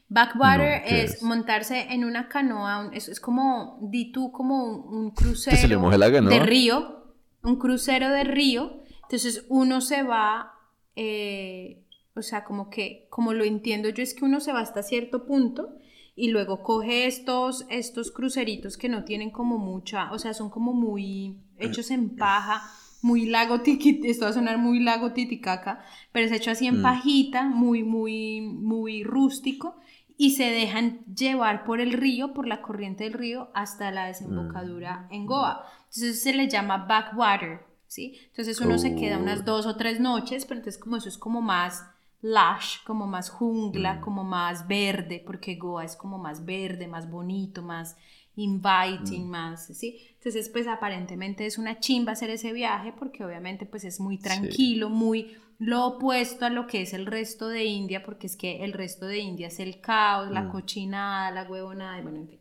Backwater 0.07 0.81
No, 0.81 0.87
¿qué 0.87 1.03
es, 1.03 1.15
es? 1.15 1.23
montarse 1.23 1.93
en 1.93 2.03
una 2.05 2.27
canoa, 2.27 2.87
un- 2.87 2.93
es, 2.93 3.07
es 3.07 3.19
como, 3.19 3.77
di 3.83 4.11
tú, 4.11 4.31
como 4.31 4.63
un, 4.63 4.97
un 4.97 5.11
crucero 5.11 5.57
se 5.57 5.67
le 5.67 5.77
moje 5.77 5.97
la 5.97 6.11
canoa? 6.11 6.33
de 6.33 6.39
río, 6.39 7.13
un 7.43 7.57
crucero 7.57 8.09
de 8.09 8.23
río. 8.23 8.79
Entonces 9.03 9.45
uno 9.49 9.81
se 9.81 10.01
va, 10.03 10.53
eh, 10.95 11.83
o 12.15 12.21
sea, 12.23 12.43
como 12.43 12.69
que, 12.69 13.05
como 13.09 13.33
lo 13.33 13.43
entiendo 13.43 13.89
yo, 13.89 14.01
es 14.01 14.13
que 14.15 14.25
uno 14.25 14.39
se 14.39 14.51
va 14.53 14.61
hasta 14.61 14.81
cierto 14.83 15.25
punto 15.25 15.75
y 16.19 16.29
luego 16.29 16.61
coge 16.63 17.07
estos, 17.07 17.65
estos 17.69 18.11
cruceritos 18.11 18.77
que 18.77 18.89
no 18.89 19.03
tienen 19.05 19.31
como 19.31 19.57
mucha, 19.57 20.11
o 20.11 20.19
sea, 20.19 20.33
son 20.33 20.49
como 20.49 20.73
muy 20.73 21.37
hechos 21.57 21.91
en 21.91 22.15
paja, 22.15 22.61
muy 23.01 23.25
lago 23.25 23.61
tiki, 23.61 24.01
esto 24.03 24.25
va 24.25 24.31
a 24.31 24.33
sonar 24.33 24.57
muy 24.57 24.79
lago 24.81 25.13
titicaca, 25.13 25.81
pero 26.11 26.25
es 26.25 26.31
hecho 26.33 26.51
así 26.51 26.67
en 26.67 26.79
Mm. 26.79 26.81
pajita, 26.81 27.45
muy, 27.45 27.83
muy, 27.83 28.41
muy 28.41 29.03
rústico, 29.03 29.77
y 30.17 30.31
se 30.31 30.43
dejan 30.51 30.99
llevar 31.15 31.63
por 31.63 31.79
el 31.79 31.93
río, 31.93 32.33
por 32.33 32.45
la 32.45 32.61
corriente 32.61 33.05
del 33.05 33.13
río, 33.13 33.49
hasta 33.53 33.89
la 33.89 34.07
desembocadura 34.07 35.07
en 35.11 35.25
Goa. 35.25 35.63
Entonces 35.85 36.21
se 36.21 36.33
le 36.33 36.49
llama 36.49 36.85
backwater, 36.85 37.61
¿sí? 37.87 38.19
Entonces 38.27 38.59
uno 38.59 38.77
se 38.77 38.95
queda 38.95 39.17
unas 39.17 39.45
dos 39.45 39.65
o 39.65 39.77
tres 39.77 40.01
noches, 40.01 40.43
pero 40.45 40.59
entonces 40.59 40.81
como 40.81 40.97
eso 40.97 41.07
es 41.07 41.17
como 41.17 41.41
más 41.41 41.85
lush, 42.21 42.83
como 42.85 43.07
más 43.07 43.29
jungla, 43.29 43.95
Mm. 43.95 44.01
como 44.01 44.23
más 44.23 44.67
verde, 44.67 45.23
porque 45.25 45.55
Goa 45.55 45.85
es 45.85 45.95
como 45.95 46.17
más 46.17 46.45
verde, 46.45 46.87
más 46.87 47.09
bonito, 47.09 47.61
más 47.61 47.95
inviting, 48.35 49.27
Mm. 49.27 49.29
más, 49.29 49.65
¿sí? 49.67 49.99
Entonces, 50.17 50.49
pues 50.49 50.67
aparentemente 50.67 51.45
es 51.45 51.57
una 51.57 51.79
chimba 51.79 52.13
hacer 52.13 52.29
ese 52.29 52.53
viaje 52.53 52.93
porque 52.97 53.23
obviamente 53.25 53.65
pues 53.65 53.83
es 53.83 53.99
muy 53.99 54.17
tranquilo, 54.17 54.89
muy 54.89 55.37
lo 55.59 55.85
opuesto 55.85 56.45
a 56.45 56.49
lo 56.49 56.67
que 56.67 56.81
es 56.83 56.93
el 56.93 57.05
resto 57.05 57.49
de 57.49 57.65
India, 57.65 58.01
porque 58.03 58.27
es 58.27 58.37
que 58.37 58.63
el 58.63 58.71
resto 58.71 59.05
de 59.07 59.17
India 59.19 59.47
es 59.47 59.59
el 59.59 59.81
caos, 59.81 60.31
la 60.31 60.43
Mm. 60.43 60.51
cochinada, 60.51 61.31
la 61.31 61.43
huevonada, 61.43 61.99
y 61.99 62.01
bueno, 62.01 62.17
en 62.19 62.27
fin. 62.29 62.39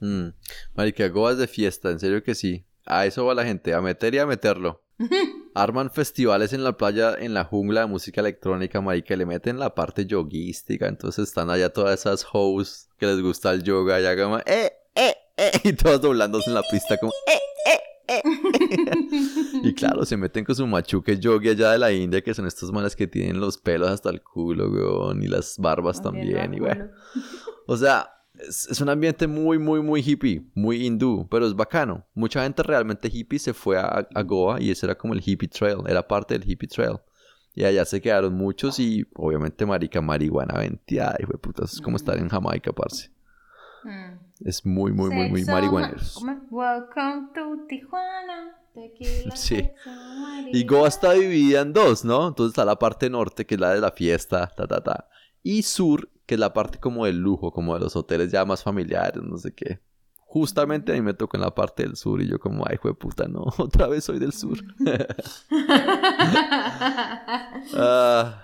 Mm. 0.00 0.34
Marica, 0.74 1.08
Goa 1.08 1.32
es 1.32 1.38
de 1.38 1.46
fiesta, 1.46 1.90
en 1.90 2.00
serio 2.00 2.22
que 2.24 2.34
sí. 2.34 2.64
A 2.86 3.06
eso 3.06 3.24
va 3.24 3.34
la 3.34 3.44
gente, 3.44 3.72
a 3.72 3.80
meter 3.80 4.14
y 4.14 4.18
a 4.18 4.26
meterlo. 4.26 4.82
Arman 5.54 5.90
festivales 5.90 6.52
en 6.52 6.64
la 6.64 6.76
playa, 6.76 7.14
en 7.18 7.34
la 7.34 7.44
jungla 7.44 7.82
de 7.82 7.86
música 7.86 8.20
electrónica, 8.20 8.80
marica, 8.80 9.14
y 9.14 9.16
le 9.16 9.26
meten 9.26 9.58
la 9.58 9.74
parte 9.74 10.06
yoguística. 10.06 10.86
Entonces 10.86 11.28
están 11.28 11.50
allá 11.50 11.72
todas 11.72 12.00
esas 12.00 12.26
hoes 12.32 12.88
que 12.98 13.06
les 13.06 13.20
gusta 13.20 13.52
el 13.52 13.62
yoga, 13.62 14.00
ya 14.00 14.16
como, 14.16 14.38
eh, 14.38 14.72
eh, 14.94 15.14
eh, 15.36 15.50
y 15.64 15.72
todos 15.72 16.00
doblándose 16.00 16.50
en 16.50 16.54
la 16.54 16.62
pista 16.62 16.96
como, 16.98 17.12
eh, 17.26 17.38
eh, 17.66 17.80
eh. 18.08 18.22
y 19.62 19.74
claro, 19.74 20.04
se 20.04 20.16
meten 20.16 20.44
con 20.44 20.54
su 20.54 20.66
machuque 20.66 21.18
yogi 21.18 21.50
allá 21.50 21.72
de 21.72 21.78
la 21.78 21.92
India, 21.92 22.22
que 22.22 22.34
son 22.34 22.46
estos 22.46 22.70
manes 22.72 22.94
que 22.94 23.06
tienen 23.06 23.40
los 23.40 23.56
pelos 23.58 23.90
hasta 23.90 24.10
el 24.10 24.22
culo, 24.22 24.68
weón, 24.70 25.22
y 25.22 25.28
las 25.28 25.56
barbas 25.58 26.02
también, 26.02 26.54
y 26.54 26.60
bueno. 26.60 26.90
O 27.66 27.76
sea, 27.76 28.19
es, 28.48 28.68
es 28.68 28.80
un 28.80 28.88
ambiente 28.88 29.26
muy, 29.26 29.58
muy, 29.58 29.82
muy 29.82 30.00
hippie, 30.00 30.42
muy 30.54 30.86
hindú, 30.86 31.26
pero 31.30 31.46
es 31.46 31.54
bacano. 31.54 32.06
Mucha 32.14 32.42
gente 32.42 32.62
realmente 32.62 33.08
hippie 33.12 33.38
se 33.38 33.54
fue 33.54 33.78
a, 33.78 34.08
a 34.14 34.22
Goa 34.22 34.60
y 34.60 34.70
ese 34.70 34.86
era 34.86 34.96
como 34.96 35.14
el 35.14 35.22
hippie 35.24 35.48
trail, 35.48 35.78
era 35.86 36.06
parte 36.06 36.38
del 36.38 36.48
hippie 36.48 36.68
trail. 36.68 36.98
Y 37.54 37.64
allá 37.64 37.84
se 37.84 38.00
quedaron 38.00 38.34
muchos 38.34 38.78
y 38.78 39.04
obviamente 39.14 39.66
marica, 39.66 40.00
marihuana 40.00 40.58
venteada, 40.58 41.16
y 41.18 41.26
puta, 41.26 41.64
eso 41.64 41.74
es 41.76 41.80
como 41.80 41.96
estar 41.96 42.16
en 42.16 42.28
Jamaica, 42.28 42.72
parce. 42.72 43.10
Mm. 43.82 44.18
Es 44.44 44.64
muy, 44.64 44.92
muy, 44.92 45.10
muy, 45.10 45.28
muy 45.30 45.44
marihuaneros. 45.44 46.22
Welcome 46.50 47.28
to 47.34 47.66
Tijuana. 47.68 48.56
Tequila, 48.74 49.36
Sí. 49.36 49.68
Y 50.52 50.64
Goa 50.64 50.88
está 50.88 51.12
dividida 51.12 51.62
en 51.62 51.72
dos, 51.72 52.04
¿no? 52.04 52.28
Entonces 52.28 52.52
está 52.52 52.64
la 52.64 52.78
parte 52.78 53.10
norte, 53.10 53.44
que 53.44 53.56
es 53.56 53.60
la 53.60 53.74
de 53.74 53.80
la 53.80 53.90
fiesta, 53.90 54.46
ta, 54.56 54.66
ta, 54.66 54.82
ta. 54.82 55.08
Y 55.42 55.62
sur, 55.62 56.08
que 56.30 56.34
es 56.34 56.40
la 56.40 56.52
parte 56.52 56.78
como 56.78 57.06
del 57.06 57.18
lujo, 57.18 57.50
como 57.50 57.74
de 57.74 57.80
los 57.80 57.96
hoteles 57.96 58.30
ya 58.30 58.44
más 58.44 58.62
familiares, 58.62 59.20
no 59.20 59.36
sé 59.36 59.52
qué. 59.52 59.80
Justamente 60.14 60.92
a 60.92 60.94
mí 60.94 61.02
me 61.02 61.12
tocó 61.12 61.36
en 61.36 61.40
la 61.40 61.52
parte 61.52 61.82
del 61.82 61.96
sur 61.96 62.22
y 62.22 62.28
yo 62.28 62.38
como, 62.38 62.64
ay, 62.68 62.78
de 62.84 62.94
puta, 62.94 63.26
no, 63.26 63.46
otra 63.58 63.88
vez 63.88 64.04
soy 64.04 64.20
del 64.20 64.32
sur. 64.32 64.56
Ah, 67.76 68.42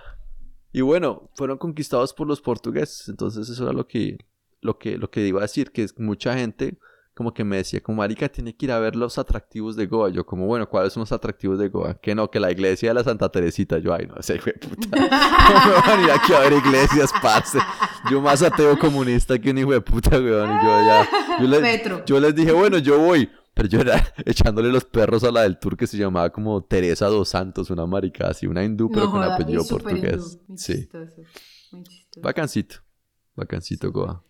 y 0.73 0.81
bueno, 0.81 1.29
fueron 1.35 1.57
conquistados 1.57 2.13
por 2.13 2.27
los 2.27 2.41
portugueses, 2.41 3.07
entonces 3.07 3.47
eso 3.47 3.63
era 3.63 3.71
lo 3.71 3.87
que, 3.87 4.17
lo 4.59 4.77
que, 4.77 4.97
lo 4.97 5.09
que 5.09 5.25
iba 5.25 5.39
a 5.39 5.43
decir, 5.43 5.71
que 5.71 5.83
es 5.83 5.97
mucha 5.97 6.37
gente 6.37 6.77
como 7.17 7.33
que 7.33 7.43
me 7.43 7.57
decía, 7.57 7.81
como 7.81 7.97
marica, 7.97 8.29
tiene 8.29 8.55
que 8.55 8.67
ir 8.67 8.71
a 8.71 8.79
ver 8.79 8.95
los 8.95 9.17
atractivos 9.17 9.75
de 9.75 9.87
Goa. 9.87 10.09
Yo 10.11 10.25
como, 10.25 10.45
bueno, 10.45 10.69
¿cuáles 10.69 10.93
son 10.93 11.01
los 11.01 11.11
atractivos 11.11 11.57
de 11.57 11.67
Goa? 11.69 11.95
Que 11.99 12.13
no, 12.15 12.29
que 12.29 12.39
la 12.39 12.51
iglesia 12.51 12.89
de 12.89 12.93
la 12.93 13.03
Santa 13.03 13.27
Teresita. 13.29 13.79
Yo, 13.79 13.93
ay, 13.93 14.05
no, 14.07 14.15
ese 14.19 14.35
hijo 14.35 14.45
de 14.45 14.53
puta. 14.53 14.87
No 14.97 15.65
me 15.67 15.81
van 15.81 15.99
a 15.99 16.03
ir 16.03 16.11
aquí 16.11 16.33
a 16.33 16.39
ver 16.41 16.53
iglesias, 16.53 17.11
parce. 17.21 17.57
Yo 18.11 18.21
más 18.21 18.41
ateo 18.43 18.77
comunista 18.77 19.37
que 19.39 19.49
un 19.49 19.57
hijo 19.57 19.71
de 19.71 19.81
puta, 19.81 20.11
weón. 20.11 20.49
Y 20.51 20.63
yo 20.63 20.85
ya, 20.85 21.09
yo 21.41 21.47
les, 21.47 21.59
Petro. 21.59 22.05
yo 22.05 22.19
les 22.19 22.35
dije, 22.35 22.51
bueno, 22.51 22.77
yo 22.77 22.99
voy. 22.99 23.29
Pero 23.55 23.67
yo 23.69 23.81
era 23.81 24.13
echándole 24.25 24.69
los 24.71 24.85
perros 24.85 25.23
a 25.23 25.31
la 25.31 25.41
del 25.41 25.57
tour 25.57 25.75
que 25.75 25.87
se 25.87 25.97
llamaba 25.97 26.29
como 26.29 26.63
Teresa 26.63 27.07
dos 27.07 27.29
Santos, 27.29 27.71
una 27.71 27.87
marica 27.87 28.27
así, 28.27 28.45
una 28.45 28.63
hindú, 28.63 28.89
pero 28.91 29.05
No 29.05 29.11
con 29.11 29.21
joda, 29.23 29.33
apellido 29.33 29.65
portugués. 29.65 30.37
hindú, 30.47 30.57
Sí, 30.57 30.73
chistoso, 30.75 31.21
muy 31.71 31.83
chistoso. 31.83 32.21
bacancito. 32.21 32.75
Bacancito, 33.35 33.91
Goa. 33.91 34.23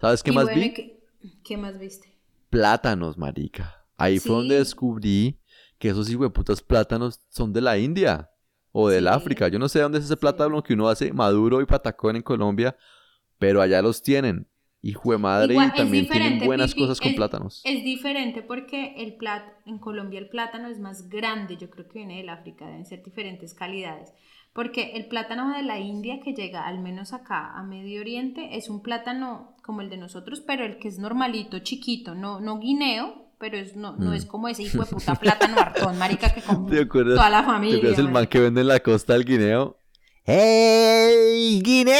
¿Sabes 0.00 0.22
qué 0.22 0.30
Y 0.30 0.34
más 0.34 0.44
bueno, 0.44 0.60
vi? 0.60 0.66
¿y 0.68 0.99
¿qué, 1.44 1.56
más 1.56 1.78
viste? 1.78 2.16
Plátanos, 2.50 3.16
marica. 3.18 3.84
Ahí 3.96 4.18
fue 4.18 4.36
donde 4.36 4.56
descubrí 4.56 5.38
que 5.78 5.88
esos 5.90 6.10
hijueputas 6.10 6.62
plátanos 6.62 7.20
son 7.28 7.52
de 7.52 7.60
la 7.60 7.78
India 7.78 8.30
o 8.72 8.88
del 8.88 9.04
Sí. 9.04 9.08
África. 9.10 9.48
Yo 9.48 9.58
no 9.58 9.68
sé 9.68 9.80
dónde 9.80 9.98
es 9.98 10.04
ese 10.04 10.16
plátano 10.16 10.62
que 10.62 10.74
uno 10.74 10.88
hace 10.88 11.12
maduro 11.12 11.60
y 11.60 11.66
patacón 11.66 12.16
en 12.16 12.22
Colombia, 12.22 12.76
pero 13.38 13.60
allá 13.62 13.82
los 13.82 14.02
tienen. 14.02 14.46
Hijo 14.82 15.12
de 15.12 15.18
madre, 15.18 15.52
Igual, 15.52 15.72
y 15.74 15.76
también 15.76 16.08
tienen 16.08 16.38
buenas 16.46 16.74
cosas 16.74 16.98
con 17.00 17.10
es- 17.10 17.16
plátanos. 17.16 17.60
Es 17.66 17.84
diferente 17.84 18.40
porque 18.42 18.94
el 18.96 19.14
plat 19.16 19.44
en 19.66 19.78
Colombia 19.78 20.18
el 20.18 20.30
plátano 20.30 20.68
es 20.68 20.78
más 20.80 21.10
grande, 21.10 21.58
yo 21.58 21.68
creo 21.68 21.86
que 21.86 21.98
viene 21.98 22.16
del 22.16 22.30
África, 22.30 22.64
deben 22.66 22.86
ser 22.86 23.02
diferentes 23.04 23.52
calidades. 23.52 24.14
Porque 24.54 24.92
el 24.96 25.06
plátano 25.06 25.54
de 25.54 25.62
la 25.62 25.78
India 25.78 26.20
que 26.24 26.32
llega 26.32 26.66
al 26.66 26.80
menos 26.80 27.12
acá 27.12 27.52
a 27.56 27.62
Medio 27.62 28.00
Oriente 28.00 28.56
es 28.56 28.70
un 28.70 28.82
plátano 28.82 29.54
como 29.70 29.82
el 29.82 29.88
de 29.88 29.98
nosotros, 29.98 30.42
pero 30.44 30.64
el 30.64 30.80
que 30.80 30.88
es 30.88 30.98
normalito, 30.98 31.60
chiquito, 31.60 32.16
no, 32.16 32.40
no 32.40 32.58
guineo, 32.58 33.28
pero 33.38 33.56
es, 33.56 33.76
no, 33.76 33.92
no 33.96 34.10
Mm. 34.10 34.14
es 34.14 34.24
como 34.26 34.48
ese 34.48 34.64
hijo 34.64 34.78
de 34.80 34.86
puta 34.86 35.14
plátano 35.14 35.56
hartón, 35.60 35.96
marica, 35.96 36.34
que 36.34 36.40
¿Te 36.40 36.80
acuerdas? 36.80 37.14
toda 37.14 37.30
la 37.30 37.42
¿Te 37.42 37.46
familia. 37.46 37.76
acuerdas 37.76 37.98
el 38.00 38.08
man 38.10 38.26
que 38.26 38.40
vende 38.40 38.62
en 38.62 38.66
la 38.66 38.80
costa 38.80 39.12
del 39.12 39.24
guineo? 39.24 39.76
¡Hey, 40.24 41.60
guineo! 41.62 41.94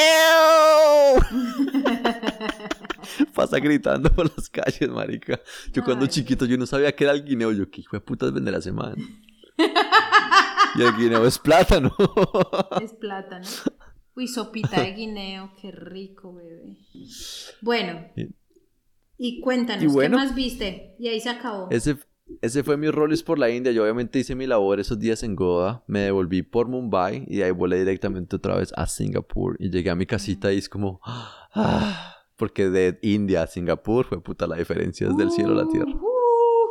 Pasa 3.36 3.60
gritando 3.60 4.10
por 4.12 4.36
las 4.36 4.48
calles, 4.48 4.88
marica. 4.90 5.38
Yo 5.72 5.84
cuando 5.84 6.06
Ay. 6.06 6.10
chiquito 6.10 6.46
yo 6.46 6.58
no 6.58 6.66
sabía 6.66 6.90
que 6.96 7.04
era 7.04 7.12
el 7.12 7.24
guineo. 7.24 7.52
Yo, 7.52 7.70
¿qué 7.70 7.82
hijo 7.82 7.94
de 7.96 8.00
putas 8.00 8.32
vender 8.32 8.52
la 8.54 8.62
semana? 8.62 8.96
y 10.74 10.82
el 10.82 10.96
guineo 10.96 11.24
es 11.24 11.38
plátano. 11.38 11.94
Es 12.82 12.94
plátano. 12.94 13.46
Uy, 14.20 14.28
sopita 14.28 14.82
de 14.82 14.92
guineo, 14.92 15.50
qué 15.58 15.70
rico, 15.70 16.34
bebé. 16.34 16.76
Bueno, 17.62 18.04
y 19.16 19.40
cuéntanos, 19.40 19.82
Y 19.82 19.86
bueno. 19.86 20.18
¿qué 20.18 20.24
más 20.24 20.34
viste? 20.34 20.94
Y 20.98 21.08
ahí 21.08 21.18
se 21.20 21.30
acabó. 21.30 21.68
ese, 21.70 21.96
ese 22.42 22.62
fue 22.62 22.76
mi 22.76 22.90
roles 22.90 23.22
por 23.22 23.38
la 23.38 23.48
India. 23.48 23.72
Yo 23.72 23.82
obviamente 23.82 24.18
hice 24.18 24.34
mi 24.34 24.46
labor 24.46 24.78
esos 24.78 24.98
días 24.98 25.22
en 25.22 25.36
Goa. 25.36 25.84
Me 25.86 26.00
devolví 26.00 26.42
por 26.42 26.68
Mumbai 26.68 27.24
y 27.28 27.38
de 27.38 27.44
ahí 27.44 27.50
volé 27.50 27.78
directamente 27.78 28.36
otra 28.36 28.56
vez 28.56 28.74
a 28.76 28.86
Singapur. 28.86 29.56
Y 29.58 29.70
llegué 29.70 29.88
a 29.88 29.94
mi 29.94 30.04
casita 30.04 30.52
y 30.52 30.58
es 30.58 30.68
como... 30.68 31.00
ah, 31.04 32.16
porque 32.36 32.68
de 32.68 32.98
India 33.00 33.44
a 33.44 33.46
Singapur 33.46 34.04
fue 34.04 34.22
puta 34.22 34.46
la 34.46 34.56
diferencia 34.56 35.08
es 35.08 35.16
del 35.16 35.30
cielo 35.30 35.52
a 35.52 35.64
la 35.64 35.68
tierra. 35.68 35.92
Uh, 35.92 35.98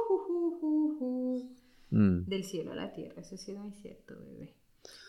uh, 0.10 0.22
uh, 0.30 0.58
uh, 0.62 1.40
uh. 1.40 1.56
Mm. 1.90 2.26
Del 2.28 2.44
cielo 2.44 2.74
a 2.74 2.76
la 2.76 2.94
tierra, 2.94 3.22
eso 3.22 3.38
sí 3.38 3.54
es 3.54 3.58
muy 3.58 3.72
cierto, 3.72 4.14
bebé. 4.20 4.54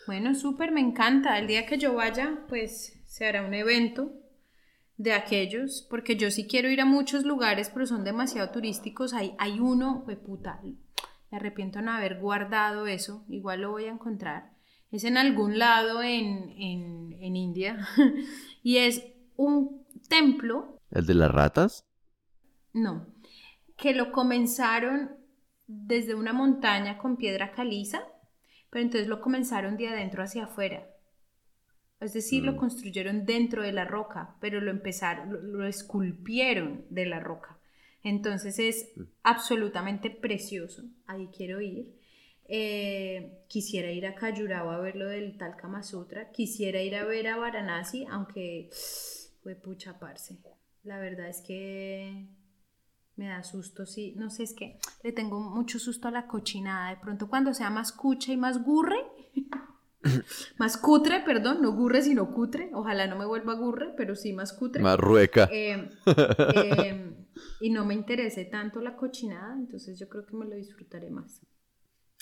Bueno, 0.07 0.35
súper, 0.35 0.71
me 0.71 0.81
encanta. 0.81 1.37
El 1.39 1.47
día 1.47 1.65
que 1.65 1.77
yo 1.77 1.93
vaya, 1.93 2.39
pues 2.47 3.01
se 3.05 3.25
hará 3.25 3.43
un 3.45 3.53
evento 3.53 4.13
de 4.97 5.13
aquellos, 5.13 5.85
porque 5.89 6.15
yo 6.15 6.29
sí 6.31 6.47
quiero 6.47 6.69
ir 6.69 6.81
a 6.81 6.85
muchos 6.85 7.23
lugares, 7.23 7.69
pero 7.69 7.85
son 7.85 8.03
demasiado 8.03 8.51
turísticos. 8.51 9.13
Hay, 9.13 9.35
hay 9.39 9.59
uno, 9.59 10.03
pues 10.05 10.17
puta, 10.17 10.61
me 10.63 11.37
arrepiento 11.37 11.79
de 11.79 11.85
no 11.85 11.91
haber 11.91 12.19
guardado 12.19 12.87
eso, 12.87 13.25
igual 13.29 13.61
lo 13.61 13.71
voy 13.71 13.85
a 13.85 13.91
encontrar. 13.91 14.51
Es 14.91 15.03
en 15.05 15.17
algún 15.17 15.57
lado 15.57 16.03
en, 16.03 16.49
en, 16.57 17.13
en 17.21 17.35
India 17.35 17.87
y 18.63 18.77
es 18.77 19.03
un 19.37 19.85
templo 20.09 20.77
¿El 20.91 21.05
de 21.05 21.13
las 21.13 21.31
ratas? 21.31 21.85
no, 22.73 23.07
que 23.77 23.93
lo 23.93 24.11
comenzaron 24.11 25.11
desde 25.67 26.13
una 26.15 26.33
montaña 26.33 26.97
con 26.97 27.15
piedra 27.17 27.51
caliza, 27.51 28.03
pero 28.71 28.83
entonces 28.83 29.07
lo 29.07 29.21
comenzaron 29.21 29.77
de 29.77 29.89
adentro 29.89 30.23
hacia 30.23 30.45
afuera. 30.45 30.87
Es 31.99 32.13
decir, 32.13 32.43
lo 32.43 32.53
Mm. 32.53 32.57
construyeron 32.57 33.25
dentro 33.27 33.61
de 33.61 33.71
la 33.73 33.85
roca, 33.85 34.35
pero 34.41 34.59
lo 34.59 34.71
empezaron, 34.71 35.31
lo, 35.31 35.39
lo 35.41 35.67
esculpieron 35.67 36.85
de 36.89 37.05
la 37.05 37.19
roca. 37.19 37.59
Entonces 38.03 38.57
es 38.57 38.89
absolutamente 39.21 40.09
precioso. 40.09 40.83
Ahí 41.05 41.29
quiero 41.35 41.61
ir. 41.61 41.93
Eh, 42.53 43.43
quisiera 43.47 43.91
ir 43.91 44.07
a 44.07 44.15
Khajuraho 44.15 44.71
a 44.71 44.79
ver 44.79 44.95
lo 44.95 45.07
del 45.07 45.37
tal 45.37 45.55
Kama 45.55 45.83
Sutra. 45.83 46.31
Quisiera 46.31 46.81
ir 46.81 46.95
a 46.95 47.05
ver 47.05 47.27
a 47.27 47.37
Varanasi, 47.37 48.07
aunque 48.09 48.69
fue 49.43 49.55
pucha 49.55 49.99
parce. 49.99 50.37
La 50.83 50.97
verdad 50.99 51.29
es 51.29 51.41
que 51.41 52.25
me 53.21 53.27
da 53.27 53.43
susto, 53.43 53.85
sí. 53.85 54.15
No 54.17 54.31
sé, 54.31 54.41
es 54.41 54.53
que 54.55 54.79
le 55.03 55.11
tengo 55.11 55.39
mucho 55.39 55.77
susto 55.77 56.07
a 56.07 56.11
la 56.11 56.25
cochinada. 56.25 56.89
De 56.89 56.97
pronto 56.97 57.29
cuando 57.29 57.53
sea 57.53 57.69
más 57.69 57.91
cucha 57.91 58.33
y 58.33 58.37
más 58.37 58.63
gurre, 58.63 58.97
más 60.57 60.75
cutre, 60.77 61.21
perdón, 61.23 61.61
no 61.61 61.71
gurre 61.73 62.01
sino 62.01 62.33
cutre. 62.33 62.71
Ojalá 62.73 63.05
no 63.05 63.15
me 63.15 63.27
vuelva 63.27 63.53
gurre, 63.53 63.93
pero 63.95 64.15
sí 64.15 64.33
más 64.33 64.53
cutre. 64.53 64.81
Marrueca. 64.81 65.47
Eh, 65.51 65.87
eh, 66.55 67.15
y 67.59 67.69
no 67.69 67.85
me 67.85 67.93
interese 67.93 68.45
tanto 68.45 68.81
la 68.81 68.95
cochinada, 68.95 69.53
entonces 69.53 69.99
yo 69.99 70.09
creo 70.09 70.25
que 70.25 70.35
me 70.35 70.45
lo 70.45 70.55
disfrutaré 70.55 71.11
más. 71.11 71.41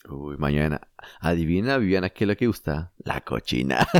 Uy, 0.08 0.38
mañana. 0.38 0.80
Adivina, 1.20 1.78
Viviana, 1.78 2.10
¿qué 2.10 2.24
es 2.24 2.28
lo 2.30 2.38
que 2.38 2.48
gusta? 2.48 2.92
La 3.00 3.20
cochina. 3.22 3.86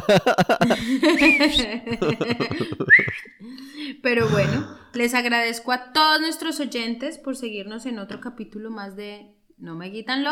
Pero 4.02 4.28
bueno, 4.30 4.68
les 4.94 5.14
agradezco 5.14 5.72
a 5.72 5.92
todos 5.94 6.22
nuestros 6.22 6.60
oyentes 6.60 7.18
por 7.18 7.36
seguirnos 7.36 7.86
en 7.86 8.00
otro 8.00 8.20
capítulo 8.22 8.70
más 8.72 8.96
de 8.96 9.34
No 9.58 9.76
me 9.76 9.92
quitan 9.92 10.24
lo 10.24 10.32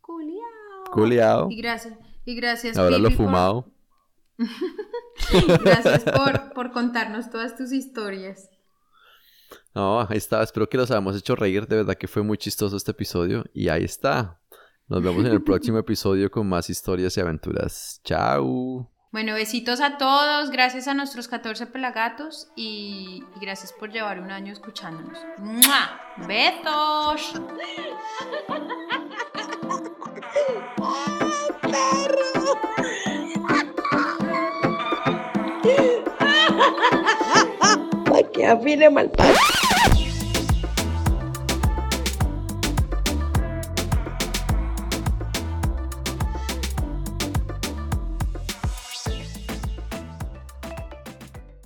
culiao. 0.00 0.84
Culeado. 0.92 1.48
Y 1.50 1.56
gracias, 1.56 1.94
y 2.24 2.34
gracias. 2.34 2.76
Ahora 2.78 2.98
lo 2.98 3.08
Pipi, 3.08 3.16
por- 3.16 3.26
fumado. 3.26 3.70
Gracias 5.64 6.04
por, 6.04 6.52
por 6.52 6.70
contarnos 6.70 7.28
todas 7.28 7.56
tus 7.56 7.72
historias. 7.72 8.48
No, 9.74 10.02
ahí 10.02 10.16
está. 10.16 10.42
Espero 10.44 10.68
que 10.68 10.76
los 10.78 10.90
hayamos 10.92 11.16
hecho 11.16 11.34
reír. 11.34 11.66
De 11.66 11.74
verdad 11.76 11.96
que 11.96 12.06
fue 12.06 12.22
muy 12.22 12.38
chistoso 12.38 12.76
este 12.76 12.92
episodio. 12.92 13.44
Y 13.52 13.68
ahí 13.68 13.82
está. 13.82 14.38
Nos 14.88 15.02
vemos 15.02 15.22
en 15.22 15.32
el 15.32 15.42
próximo 15.42 15.76
episodio 15.76 16.30
con 16.30 16.48
más 16.48 16.70
historias 16.70 17.14
y 17.16 17.20
aventuras. 17.20 18.00
Chao. 18.04 18.90
Bueno, 19.12 19.34
besitos 19.34 19.82
a 19.82 19.98
todos, 19.98 20.50
gracias 20.50 20.88
a 20.88 20.94
nuestros 20.94 21.28
14 21.28 21.66
pelagatos 21.66 22.48
y, 22.56 23.22
y 23.36 23.40
gracias 23.40 23.72
por 23.72 23.92
llevar 23.92 24.18
un 24.18 24.30
año 24.30 24.50
escuchándonos. 24.50 25.18
¡Mua! 25.38 26.00
¡Besos! 26.26 27.34
Para 38.04 38.30
que 38.32 38.46
afine 38.46 38.88
mal. 38.88 39.10